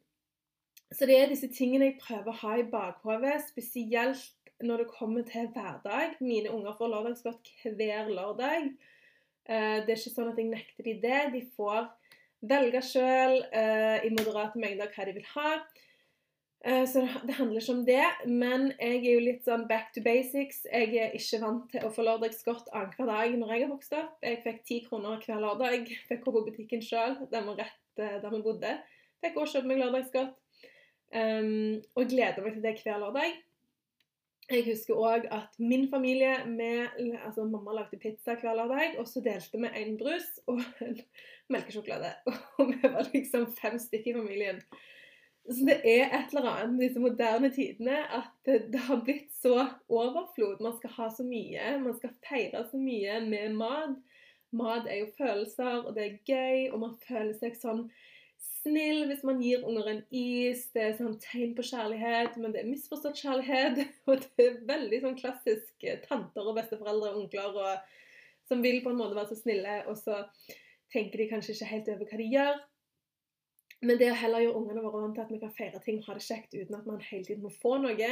så 0.96 1.06
det 1.06 1.18
er 1.20 1.30
disse 1.30 1.50
tingene 1.54 1.92
jeg 1.92 2.00
prøver 2.02 2.32
å 2.32 2.40
ha 2.42 2.54
i 2.58 2.68
bakhodet, 2.70 3.36
spesielt 3.46 4.54
når 4.66 4.84
det 4.84 4.92
kommer 4.92 5.26
til 5.28 5.50
hverdag. 5.54 6.16
Mine 6.20 6.52
unger 6.52 6.74
får 6.78 6.92
lørdagsgodt 6.94 7.52
hver 7.64 8.10
lørdag. 8.10 8.72
Eh, 9.50 9.78
det 9.86 9.94
er 9.94 10.00
ikke 10.00 10.16
sånn 10.16 10.32
at 10.32 10.42
jeg 10.42 10.50
nekter 10.50 10.88
dem 10.88 11.04
det. 11.04 11.20
De 11.36 11.44
får 11.56 11.86
velge 12.50 12.82
sjøl 12.86 13.38
eh, 13.52 14.08
i 14.08 14.12
moderate 14.16 14.60
mengder 14.62 14.92
hva 14.96 15.06
de 15.08 15.16
vil 15.20 15.30
ha. 15.36 15.54
Eh, 16.66 16.84
så 16.90 17.06
det 17.28 17.38
handler 17.38 17.62
ikke 17.62 17.78
om 17.78 17.86
det. 17.88 18.10
Men 18.26 18.68
jeg 18.74 19.00
er 19.00 19.08
jo 19.14 19.24
litt 19.30 19.46
sånn 19.48 19.68
back 19.70 19.94
to 19.96 20.04
basics. 20.06 20.66
Jeg 20.68 20.92
er 20.98 21.16
ikke 21.22 21.44
vant 21.46 21.70
til 21.72 21.86
å 21.86 21.94
få 21.94 22.08
lørdagsgodt 22.08 22.74
annenhver 22.74 23.14
dag 23.14 23.40
når 23.40 23.56
jeg 23.56 23.66
har 23.68 23.74
vokst 23.76 23.98
opp. 24.02 24.18
Jeg 24.26 24.42
fikk 24.44 24.62
ti 24.68 24.82
kroner 24.90 25.22
hver 25.24 25.46
lørdag. 25.46 25.90
Fikk 26.10 26.26
gå 26.26 26.36
på 26.36 26.46
butikken 26.50 26.84
sjøl, 26.84 27.20
der 27.30 27.46
vi 27.46 28.44
bodde. 28.44 28.78
Fikk 29.22 29.38
også 29.40 29.60
kjøpe 29.60 29.72
meg 29.72 29.84
lørdagsgodt. 29.86 30.39
Um, 31.10 31.80
og 31.98 32.10
gleder 32.12 32.44
meg 32.46 32.54
til 32.54 32.66
det 32.66 32.76
hver 32.84 33.00
lørdag. 33.02 33.38
Jeg 34.50 34.66
husker 34.66 34.98
òg 34.98 35.26
at 35.34 35.58
min 35.62 35.88
familie 35.90 36.40
med, 36.50 36.88
altså 37.26 37.44
Mamma 37.46 37.74
lagde 37.78 38.00
pizza 38.02 38.34
hver 38.34 38.56
lørdag, 38.58 38.96
og 38.98 39.08
så 39.08 39.22
delte 39.22 39.62
vi 39.62 39.70
en 39.78 39.98
brus 39.98 40.30
og 40.50 40.62
en 40.86 40.98
melkesjokolade. 41.50 42.14
Og 42.58 42.72
vi 42.72 42.80
var 42.84 43.10
liksom 43.14 43.46
fem 43.58 43.78
stykker 43.82 44.12
i 44.12 44.18
familien. 44.18 44.62
Så 45.50 45.66
det 45.66 45.80
er 45.82 46.12
et 46.14 46.34
eller 46.34 46.50
annet 46.50 46.74
med 46.76 46.84
disse 46.88 47.02
moderne 47.02 47.50
tidene 47.54 48.02
at 48.14 48.34
det, 48.46 48.82
har 48.86 49.02
blitt 49.06 49.32
så 49.34 49.68
overflod. 49.90 50.62
Man 50.62 50.76
skal 50.78 50.94
ha 50.98 51.10
så 51.14 51.26
mye, 51.26 51.72
man 51.82 51.98
skal 51.98 52.14
feire 52.26 52.66
så 52.70 52.78
mye 52.78 53.22
med 53.26 53.58
mat. 53.58 53.98
Mat 54.54 54.90
er 54.90 55.04
jo 55.04 55.12
følelser, 55.18 55.84
og 55.86 55.94
det 55.96 56.06
er 56.06 56.22
gøy, 56.26 56.70
og 56.74 56.80
man 56.86 56.96
føler 57.06 57.34
seg 57.38 57.58
sånn 57.58 57.86
snill 58.60 59.06
hvis 59.10 59.22
man 59.28 59.42
gir 59.44 59.66
unger 59.68 59.90
en 59.92 60.02
is. 60.16 60.66
Det 60.76 60.84
er 60.84 60.98
sånn 60.98 61.18
tegn 61.24 61.56
på 61.58 61.66
kjærlighet, 61.70 62.38
men 62.40 62.56
det 62.56 62.64
er 62.64 62.70
misforstått 62.70 63.22
kjærlighet. 63.22 63.84
Og 64.10 64.24
det 64.24 64.46
er 64.46 64.60
veldig 64.70 65.02
sånn 65.06 65.20
klassisk 65.20 65.86
eh, 65.86 66.02
tanter 66.06 66.48
og 66.48 66.58
besteforeldre 66.60 67.14
og 67.14 67.24
onkler 67.24 67.62
og, 67.64 67.94
som 68.50 68.64
vil 68.66 68.82
på 68.84 68.94
en 68.94 69.00
måte 69.00 69.18
være 69.18 69.32
så 69.32 69.44
snille, 69.44 69.76
og 69.92 69.98
så 70.00 70.24
tenker 70.90 71.22
de 71.22 71.28
kanskje 71.30 71.54
ikke 71.54 71.70
helt 71.70 71.90
over 71.94 72.10
hva 72.10 72.18
de 72.18 72.28
gjør. 72.34 72.62
Men 73.86 74.00
det 74.00 74.10
å 74.12 74.18
heller 74.20 74.44
gjøre 74.44 74.60
ungene 74.60 74.84
våre 74.84 75.04
vant 75.04 75.16
til 75.16 75.24
at 75.24 75.32
vi 75.32 75.40
kan 75.40 75.54
feire 75.56 75.80
ting 75.84 76.02
og 76.02 76.10
ha 76.10 76.16
det 76.18 76.26
kjekt 76.26 76.56
uten 76.58 76.80
at 76.80 76.88
man 76.90 77.04
hele 77.06 77.28
tiden 77.28 77.46
må 77.46 77.52
få 77.54 77.78
noe, 77.80 78.10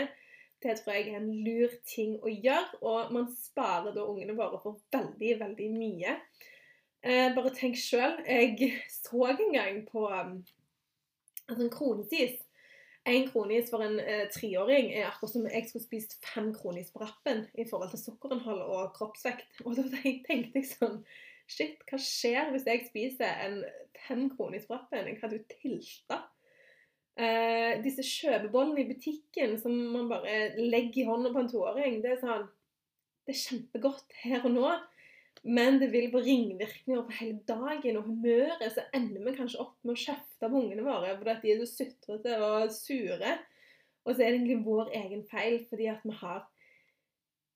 det 0.64 0.76
tror 0.80 0.96
jeg 0.96 1.10
er 1.10 1.18
en 1.20 1.32
lur 1.46 1.74
ting 1.90 2.16
å 2.22 2.32
gjøre. 2.32 2.80
Og 2.82 3.12
man 3.14 3.28
sparer 3.34 3.96
da 3.96 4.06
ungene 4.08 4.38
våre 4.38 4.62
for 4.64 4.80
veldig, 4.94 5.34
veldig 5.42 5.68
mye. 5.74 6.16
Eh, 7.06 7.30
bare 7.36 7.54
tenk 7.56 7.78
sjøl. 7.80 8.18
Jeg 8.26 8.74
så 8.90 9.30
en 9.34 9.54
gang 9.54 9.84
på 9.90 10.08
um, 10.08 10.38
altså 11.48 11.64
en 11.64 11.74
kronesis. 11.74 12.38
Én 13.08 13.30
kronis 13.30 13.70
for 13.72 13.84
en 13.86 14.02
eh, 14.04 14.26
treåring 14.34 14.90
er 14.92 15.06
akkurat 15.08 15.32
som 15.32 15.46
jeg 15.48 15.70
skulle 15.70 15.86
spist 15.86 16.18
fem 16.26 16.50
kronis 16.56 16.90
på 16.92 17.00
rappen 17.00 17.46
i 17.56 17.64
forhold 17.70 17.94
til 17.94 18.02
sukkerinnhold 18.02 18.60
og 18.66 18.90
kroppsvekt. 18.98 19.62
Og 19.64 19.78
da 19.78 19.86
tenkte 19.94 20.60
jeg 20.60 20.70
sånn 20.74 21.02
Shit, 21.48 21.80
hva 21.88 21.96
skjer 22.04 22.50
hvis 22.52 22.66
jeg 22.68 22.82
spiser 22.90 23.38
en 23.46 23.62
fem 24.04 24.26
kronis 24.34 24.66
på 24.68 24.76
rappen? 24.76 25.08
Jeg 25.08 25.22
hadde 25.22 25.38
jo 25.38 25.46
tilta. 25.54 26.18
Eh, 27.16 27.80
disse 27.86 28.04
kjøpebollene 28.04 28.84
i 28.84 28.90
butikken 28.90 29.56
som 29.62 29.72
man 29.94 30.10
bare 30.12 30.58
legger 30.60 31.06
i 31.06 31.08
hånda 31.08 31.32
på 31.32 31.46
en 31.46 31.50
toåring, 31.50 32.02
det 32.04 32.12
er 32.14 32.20
sånn 32.22 32.44
Det 33.26 33.34
er 33.34 33.40
kjempegodt 33.40 34.20
her 34.26 34.44
og 34.48 34.54
nå. 34.54 34.68
Men 35.44 35.80
det 35.82 35.92
vil 35.94 36.10
få 36.12 36.22
ringvirkninger 36.26 37.04
på 37.06 37.16
hele 37.20 37.40
dagen, 37.48 38.00
og 38.00 38.08
humøret 38.08 38.72
så 38.74 38.86
ender 38.96 39.26
vi 39.26 39.36
kanskje 39.38 39.62
opp 39.64 39.76
med 39.84 39.94
å 39.94 40.02
kjefte 40.02 40.50
på 40.50 40.62
ungene 40.62 40.86
våre 40.86 41.14
fordi 41.20 41.38
de 41.44 41.54
er 41.54 41.62
så 41.62 41.70
sutrete 41.84 42.38
og 42.44 42.74
sure. 42.74 43.34
Og 44.08 44.14
så 44.14 44.24
er 44.24 44.32
det 44.32 44.40
egentlig 44.40 44.66
vår 44.66 44.94
egen 45.02 45.26
feil 45.30 45.60
fordi 45.70 45.90
at 45.92 46.06
vi 46.08 46.16
har 46.22 46.46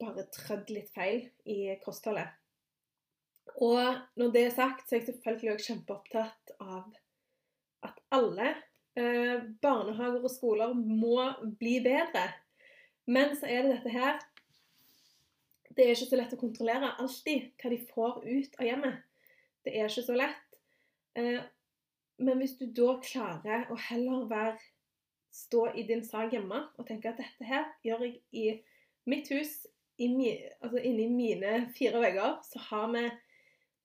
bare 0.02 0.28
trødd 0.34 0.72
litt 0.74 0.90
feil 0.96 1.26
i 1.50 1.76
kostholdet. 1.84 2.30
Og 3.62 3.98
når 4.20 4.34
det 4.34 4.44
er 4.48 4.56
sagt, 4.56 4.88
så 4.88 4.96
er 4.96 5.02
jeg 5.02 5.12
selvfølgelig 5.12 5.54
også 5.54 5.74
kjempeopptatt 5.74 6.54
av 6.62 6.92
at 7.88 7.98
alle 8.14 8.52
eh, 8.98 9.42
barnehager 9.64 10.22
og 10.22 10.34
skoler 10.34 10.74
må 10.78 11.18
bli 11.60 11.80
bedre. 11.84 12.28
Men 13.10 13.36
så 13.38 13.50
er 13.50 13.66
det 13.66 13.78
dette 13.78 13.94
her 13.94 14.22
det 15.82 15.88
er 15.88 15.96
ikke 15.96 16.12
så 16.12 16.18
lett 16.20 16.34
å 16.36 16.38
kontrollere 16.38 16.92
alltid 17.02 17.48
hva 17.58 17.70
de 17.74 17.78
får 17.90 18.20
ut 18.22 18.60
av 18.60 18.68
hjemmet. 18.68 19.00
Det 19.66 19.74
er 19.74 19.88
ikke 19.90 20.04
så 20.06 20.18
lett. 20.18 20.60
Eh, 21.18 21.40
men 22.22 22.38
hvis 22.38 22.54
du 22.60 22.68
da 22.78 23.00
klarer 23.02 23.66
å 23.74 23.78
heller 23.90 24.28
være, 24.30 24.60
stå 25.34 25.72
i 25.80 25.86
din 25.88 26.04
sak 26.04 26.36
hjemme 26.36 26.58
og 26.76 26.86
tenke 26.86 27.10
at 27.10 27.22
dette 27.22 27.46
her 27.48 27.70
gjør 27.88 28.02
jeg 28.04 28.18
i 28.36 28.46
mitt 29.10 29.30
hus, 29.32 29.62
i 29.98 30.10
mi, 30.12 30.34
altså 30.60 30.82
inni 30.86 31.08
mine 31.10 31.54
fire 31.74 32.02
vegger, 32.04 32.36
så 32.46 32.62
har 32.68 32.92
vi 32.94 33.06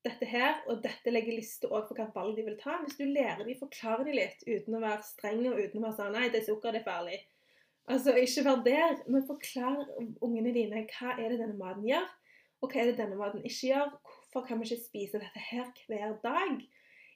dette 0.05 0.29
her, 0.29 0.59
og 0.69 0.83
dette 0.83 1.11
legger 1.11 1.39
liste 1.39 1.69
òg 1.71 1.87
for 1.87 1.97
hva 1.97 2.11
valg 2.13 2.37
de 2.37 2.45
vil 2.45 2.59
ta. 2.61 2.77
Hvis 2.83 2.99
du 2.99 3.07
lærer 3.07 3.41
de, 3.47 3.57
forklarer 3.57 4.05
de 4.05 4.19
litt 4.19 4.45
uten 4.45 4.77
å 4.77 4.83
være 4.83 5.07
streng 5.07 5.41
og 5.49 5.57
uten 5.57 5.81
å 5.81 5.87
være 5.87 5.97
sånn 5.97 6.13
Nei, 6.19 6.29
det 6.29 6.43
er 6.43 6.47
sukker, 6.51 6.75
det 6.75 6.83
er 6.83 6.91
farlig. 6.91 7.17
Altså, 7.87 8.13
ikke 8.19 8.43
vær 8.43 8.63
der, 8.65 8.95
men 9.07 9.27
forklar 9.27 9.85
ungene 10.21 10.51
dine 10.53 10.83
hva 10.91 11.13
er 11.15 11.31
det 11.31 11.39
denne 11.39 11.55
maten 11.55 11.85
gjør, 11.87 12.07
og 12.61 12.71
hva 12.71 12.81
er 12.81 12.89
det 12.89 12.97
denne 12.99 13.15
maten 13.19 13.45
ikke 13.47 13.69
gjør. 13.69 13.93
Hvorfor 14.03 14.47
kan 14.47 14.59
vi 14.59 14.67
ikke 14.67 14.83
spise 14.83 15.21
dette 15.21 15.43
her 15.51 15.69
hver 15.87 16.17
dag? 16.23 16.57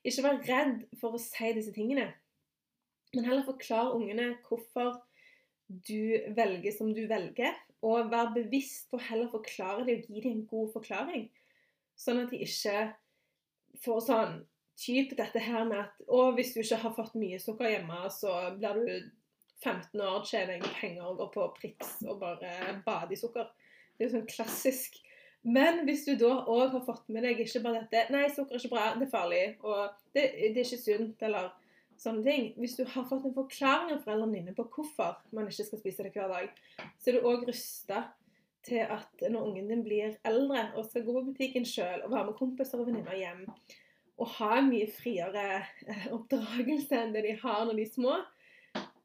Ikke 0.07 0.23
vær 0.25 0.39
redd 0.47 0.85
for 1.01 1.17
å 1.17 1.21
si 1.21 1.51
disse 1.57 1.73
tingene, 1.75 2.07
men 3.11 3.27
heller 3.27 3.45
forklar 3.45 3.91
ungene 3.97 4.31
hvorfor 4.47 5.01
du 5.67 6.31
velger 6.37 6.73
som 6.75 6.93
du 6.95 7.03
velger, 7.09 7.53
og 7.81 8.11
vær 8.11 8.31
bevisst 8.35 8.87
på 8.91 8.99
heller 9.01 9.29
forklare 9.31 9.85
dem 9.87 9.99
og 9.99 10.07
gi 10.07 10.23
dem 10.23 10.39
en 10.39 10.47
god 10.47 10.71
forklaring, 10.73 11.27
sånn 11.99 12.23
at 12.23 12.31
de 12.31 12.39
ikke 12.45 12.77
får 13.83 14.03
sånn 14.07 14.37
type 14.81 15.17
dette 15.19 15.41
her 15.43 15.65
med 15.67 15.83
at 15.83 16.05
å, 16.07 16.29
hvis 16.35 16.53
du 16.55 16.61
ikke 16.61 16.79
har 16.85 16.93
fått 16.95 17.17
mye 17.19 17.39
sukker 17.41 17.69
hjemme, 17.69 18.05
så 18.13 18.53
blir 18.55 18.79
du 18.79 19.09
15 19.61 20.01
år, 20.01 20.25
tjener 20.25 20.57
jeg 20.57 20.75
penger 20.79 21.07
og 21.07 21.21
går 21.21 21.31
på 21.35 21.47
Prix 21.59 21.95
og 22.07 22.19
bare 22.21 22.81
bader 22.85 23.13
i 23.13 23.19
sukker. 23.19 23.49
Det 23.95 24.05
er 24.05 24.09
jo 24.09 24.15
sånn 24.17 24.29
klassisk. 24.29 24.97
Men 25.41 25.83
hvis 25.87 26.05
du 26.05 26.13
da 26.17 26.43
òg 26.49 26.75
har 26.75 26.85
fått 26.85 27.07
med 27.13 27.25
deg 27.25 27.39
ikke 27.41 27.63
bare 27.63 27.81
dette 27.81 28.13
Nei, 28.13 28.27
sukker 28.29 28.57
er 28.57 28.61
ikke 28.61 28.75
bra, 28.75 28.85
det 28.97 29.07
er 29.07 29.13
farlig, 29.13 29.43
og 29.65 29.89
det, 30.13 30.25
det 30.37 30.51
er 30.51 30.65
ikke 30.65 30.81
sunt, 30.81 31.25
eller 31.25 31.49
sånne 32.01 32.25
ting. 32.25 32.47
Hvis 32.61 32.77
du 32.77 32.83
har 32.89 33.05
fått 33.09 33.25
en 33.27 33.35
forklaring 33.35 33.93
av 33.95 34.01
foreldrene 34.05 34.39
dine 34.39 34.55
på 34.57 34.65
hvorfor 34.73 35.21
man 35.35 35.49
ikke 35.49 35.67
skal 35.69 35.81
spise 35.81 36.05
det 36.05 36.13
hver 36.15 36.31
dag, 36.31 36.49
så 37.01 37.11
er 37.11 37.17
du 37.17 37.29
òg 37.29 37.45
rusta 37.49 38.05
til 38.65 38.85
at 38.85 39.23
når 39.23 39.47
ungen 39.47 39.69
din 39.71 39.85
blir 39.85 40.17
eldre 40.27 40.67
og 40.77 40.85
skal 40.85 41.05
gå 41.05 41.15
på 41.15 41.23
butikken 41.31 41.65
sjøl 41.65 42.03
og 42.05 42.11
være 42.13 42.27
med 42.29 42.37
kompiser 42.37 42.81
og 42.81 42.89
venninner 42.89 43.17
hjem, 43.17 43.47
og 44.21 44.29
ha 44.37 44.51
en 44.59 44.69
mye 44.69 44.89
friere 44.93 45.45
eh, 45.89 46.07
oppdragelse 46.13 46.99
enn 46.99 47.15
det 47.15 47.25
de 47.25 47.37
har 47.41 47.63
når 47.65 47.79
de 47.79 47.87
er 47.87 47.93
små, 47.95 48.19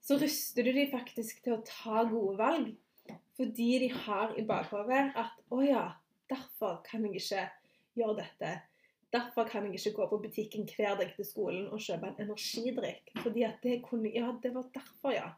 så 0.06 0.18
ruster 0.20 0.62
du 0.62 0.72
de 0.72 0.86
faktisk 0.90 1.42
til 1.42 1.56
å 1.56 1.62
ta 1.66 2.04
gode 2.06 2.36
valg. 2.38 2.70
Fordi 3.36 3.68
de 3.82 3.88
har 3.92 4.34
i 4.38 4.44
bakhodet 4.46 5.10
at 5.18 5.34
'Å 5.50 5.60
ja, 5.66 5.84
derfor 6.30 6.80
kan 6.86 7.04
jeg 7.04 7.20
ikke 7.20 7.50
gjøre 7.96 8.22
dette'. 8.22 8.60
Derfor 9.12 9.44
kan 9.48 9.64
jeg 9.64 9.74
ikke 9.74 9.96
gå 9.96 10.06
på 10.08 10.22
butikken 10.22 10.68
hver 10.76 10.96
dag 10.98 11.12
til 11.16 11.24
skolen 11.24 11.68
og 11.68 11.80
kjøpe 11.80 12.06
en 12.06 12.26
energidrikk. 12.26 13.12
Fordi 13.22 13.42
at 13.42 13.58
det 13.62 13.82
kunne 13.82 14.12
Ja, 14.14 14.32
det 14.42 14.54
var 14.54 14.64
derfor, 14.74 15.10
ja. 15.10 15.30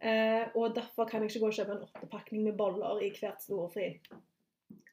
Eh, 0.00 0.48
og 0.54 0.74
derfor 0.74 1.04
kan 1.04 1.22
jeg 1.22 1.30
ikke 1.30 1.40
gå 1.40 1.46
og 1.46 1.52
kjøpe 1.52 1.72
en 1.72 1.86
åttepakning 1.88 2.44
med 2.44 2.56
boller 2.56 3.00
i 3.02 3.10
hvert 3.10 3.42
storefri. 3.42 4.00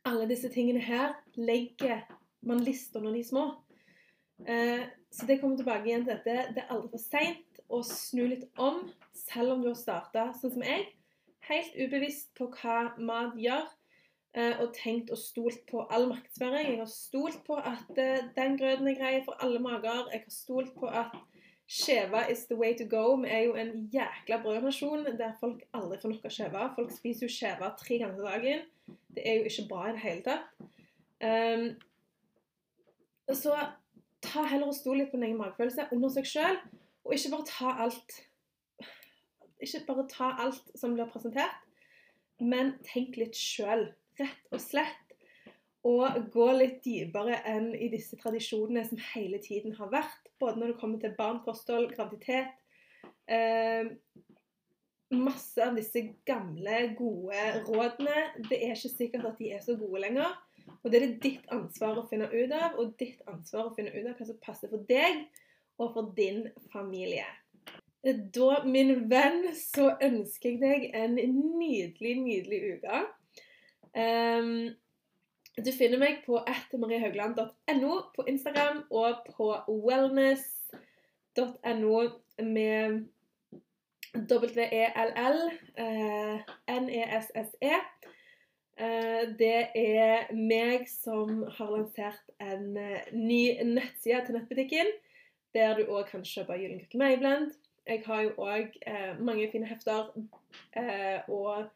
Alle 0.05 0.27
disse 0.29 0.49
tingene 0.49 0.79
her 0.79 1.13
legger 1.35 2.01
man 2.41 2.63
lister 2.63 3.01
når 3.01 3.11
de 3.11 3.19
er 3.19 3.23
små. 3.23 3.45
Eh, 4.47 4.87
så 5.11 5.27
det 5.27 5.41
kommer 5.41 5.57
tilbake 5.57 5.85
igjen 5.85 6.05
til 6.05 6.15
dette. 6.15 6.53
Det 6.55 6.63
er 6.63 6.71
aldri 6.73 6.89
for 6.89 7.03
seint 7.03 7.50
å 7.71 7.81
snu 7.87 8.25
litt 8.27 8.47
om, 8.59 8.83
selv 9.15 9.55
om 9.55 9.63
du 9.63 9.71
har 9.71 9.79
starta 9.79 10.29
sånn 10.37 10.57
som 10.57 10.65
jeg. 10.65 10.89
Helt 11.47 11.77
ubevisst 11.79 12.33
på 12.37 12.51
hva 12.59 12.91
mat 13.01 13.37
gjør 13.39 13.69
Eh, 14.31 14.53
og 14.63 14.69
tenkt 14.71 15.09
og 15.11 15.19
stolt 15.19 15.65
på 15.67 15.81
all 15.91 16.05
markedsføring. 16.07 16.69
Jeg 16.69 16.79
har 16.79 16.87
stolt 16.87 17.41
på 17.43 17.57
at 17.59 17.97
eh, 17.99 18.29
den 18.37 18.55
grøten 18.59 18.87
er 18.87 18.95
grei 18.95 19.17
for 19.25 19.35
alle 19.43 19.59
mager. 19.59 20.05
Jeg 20.13 20.23
har 20.23 20.31
stolt 20.31 20.71
på 20.79 20.87
at 20.87 21.17
skjeva 21.67 22.23
is 22.31 22.45
the 22.47 22.55
way 22.55 22.71
to 22.77 22.85
go. 22.87 23.17
Vi 23.19 23.27
er 23.27 23.43
jo 23.49 23.57
en 23.59 23.73
jækla 23.91 24.39
brødnasjon 24.43 25.03
der 25.19 25.35
folk 25.39 25.65
aldri 25.75 25.99
får 25.99 26.13
nok 26.13 26.29
av 26.29 26.35
skjeva. 26.37 26.69
Folk 26.77 26.95
spiser 26.95 27.27
jo 27.27 27.33
skjeva 27.35 27.73
tre 27.79 27.99
ganger 27.99 28.23
dagen. 28.29 28.63
Det 29.11 29.27
er 29.27 29.41
jo 29.41 29.51
ikke 29.51 29.67
bra 29.67 29.89
i 29.89 29.95
det 29.97 30.03
hele 30.05 30.23
tatt. 30.23 30.47
Um, 31.21 31.67
så 33.35 33.57
ta 34.23 34.45
heller 34.47 34.71
og 34.71 34.77
stol 34.79 35.01
litt 35.01 35.11
på 35.11 35.19
din 35.19 35.27
egen 35.27 35.39
magefølelse, 35.43 35.89
under 35.91 36.11
seg 36.11 36.27
sjøl, 36.27 36.57
og 37.05 37.15
ikke 37.15 37.31
bare 37.33 37.49
ta 37.49 37.75
alt 37.85 38.17
Ikke 39.61 39.83
bare 39.87 40.07
ta 40.09 40.31
alt 40.41 40.71
som 40.77 40.95
blir 40.95 41.09
presentert, 41.11 41.57
men 42.41 42.73
tenk 42.87 43.17
litt 43.21 43.37
sjøl 43.37 43.87
rett 44.19 44.53
og 44.53 44.61
slett 44.61 45.15
Og 45.87 46.17
gå 46.33 46.47
litt 46.57 46.81
dypere 46.85 47.39
enn 47.49 47.71
i 47.73 47.89
disse 47.93 48.17
tradisjonene 48.21 48.83
som 48.85 48.99
hele 49.11 49.39
tiden 49.41 49.73
har 49.79 49.89
vært. 49.93 50.27
Både 50.41 50.61
når 50.61 50.73
det 50.73 50.81
kommer 50.81 51.01
til 51.01 51.15
barn, 51.17 51.39
kosthold, 51.41 51.87
graviditet. 51.95 52.53
Eh, 53.25 53.89
masse 55.17 55.57
av 55.65 55.73
disse 55.79 56.03
gamle, 56.29 56.83
gode 56.99 57.47
rådene. 57.65 58.27
Det 58.45 58.61
er 58.61 58.75
ikke 58.75 58.93
sikkert 58.93 59.25
at 59.31 59.41
de 59.41 59.49
er 59.55 59.65
så 59.65 59.73
gode 59.79 60.03
lenger. 60.05 60.37
Og 60.83 60.91
det 60.91 60.99
er 60.99 61.07
det 61.07 61.23
ditt 61.25 61.49
ansvar 61.53 61.97
å 61.97 62.05
finne 62.09 62.29
ut 62.29 62.53
av, 62.53 62.77
og 62.77 62.93
ditt 63.01 63.21
ansvar 63.29 63.71
å 63.71 63.73
finne 63.73 63.93
ut 63.95 64.05
av 64.05 64.13
hva 64.19 64.27
som 64.29 64.39
passer 64.45 64.69
for 64.69 64.85
deg 64.89 65.25
og 65.77 65.93
for 65.93 66.13
din 66.17 66.47
familie. 66.73 67.29
Da, 68.03 68.63
min 68.65 69.11
venn, 69.11 69.53
så 69.53 69.97
ønsker 70.01 70.49
jeg 70.49 70.59
deg 70.61 70.91
en 70.97 71.15
nydelig, 71.59 72.15
nydelig 72.17 72.73
uke. 72.75 73.01
Um, 73.93 74.69
du 75.59 75.71
finner 75.75 75.99
meg 76.01 76.23
på 76.25 76.37
atmariehaugland.no 76.39 77.93
på 78.15 78.23
Instagram 78.31 78.83
og 78.89 79.15
på 79.35 79.55
wellness.no 79.85 81.97
med 82.41 83.05
W-E-L-L, 84.15 85.51
uh, 85.79 86.39
N-E-S-S-E. 86.67 87.75
Uh, 88.81 89.21
det 89.37 89.69
er 89.77 90.33
meg 90.33 90.89
som 90.89 91.43
har 91.45 91.69
lansert 91.75 92.25
en 92.41 92.77
uh, 92.79 93.01
ny 93.13 93.61
nettside 93.75 94.25
til 94.25 94.33
nettbutikken, 94.39 94.87
der 95.53 95.75
du 95.77 95.83
òg 95.89 96.07
kan 96.11 96.23
kjøpe 96.25 96.57
Gyllenkrukke 96.59 97.01
Mayblend. 97.01 97.51
Jeg 97.87 98.03
har 98.05 98.21
jo 98.21 98.31
òg 98.37 98.77
mange 99.19 99.49
fine 99.51 99.67
hefter 99.67 100.11
og 101.27 101.69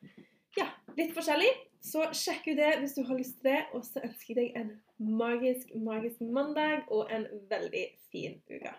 ja, 0.57 0.67
litt 0.97 1.15
forskjellig. 1.15 1.51
Så 1.85 2.07
sjekk 2.17 2.47
ut 2.51 2.59
det 2.59 2.71
hvis 2.81 2.95
du 2.97 3.03
har 3.05 3.17
lyst 3.19 3.39
til 3.41 3.51
det. 3.51 3.61
Og 3.73 3.83
så 3.85 4.01
ønsker 4.05 4.33
jeg 4.33 4.37
deg 4.39 4.59
en 4.61 4.71
magisk, 4.97 5.73
magisk 5.75 6.21
mandag 6.21 6.87
og 6.87 7.11
en 7.13 7.27
veldig 7.49 7.85
fin 8.11 8.39
uke. 8.49 8.73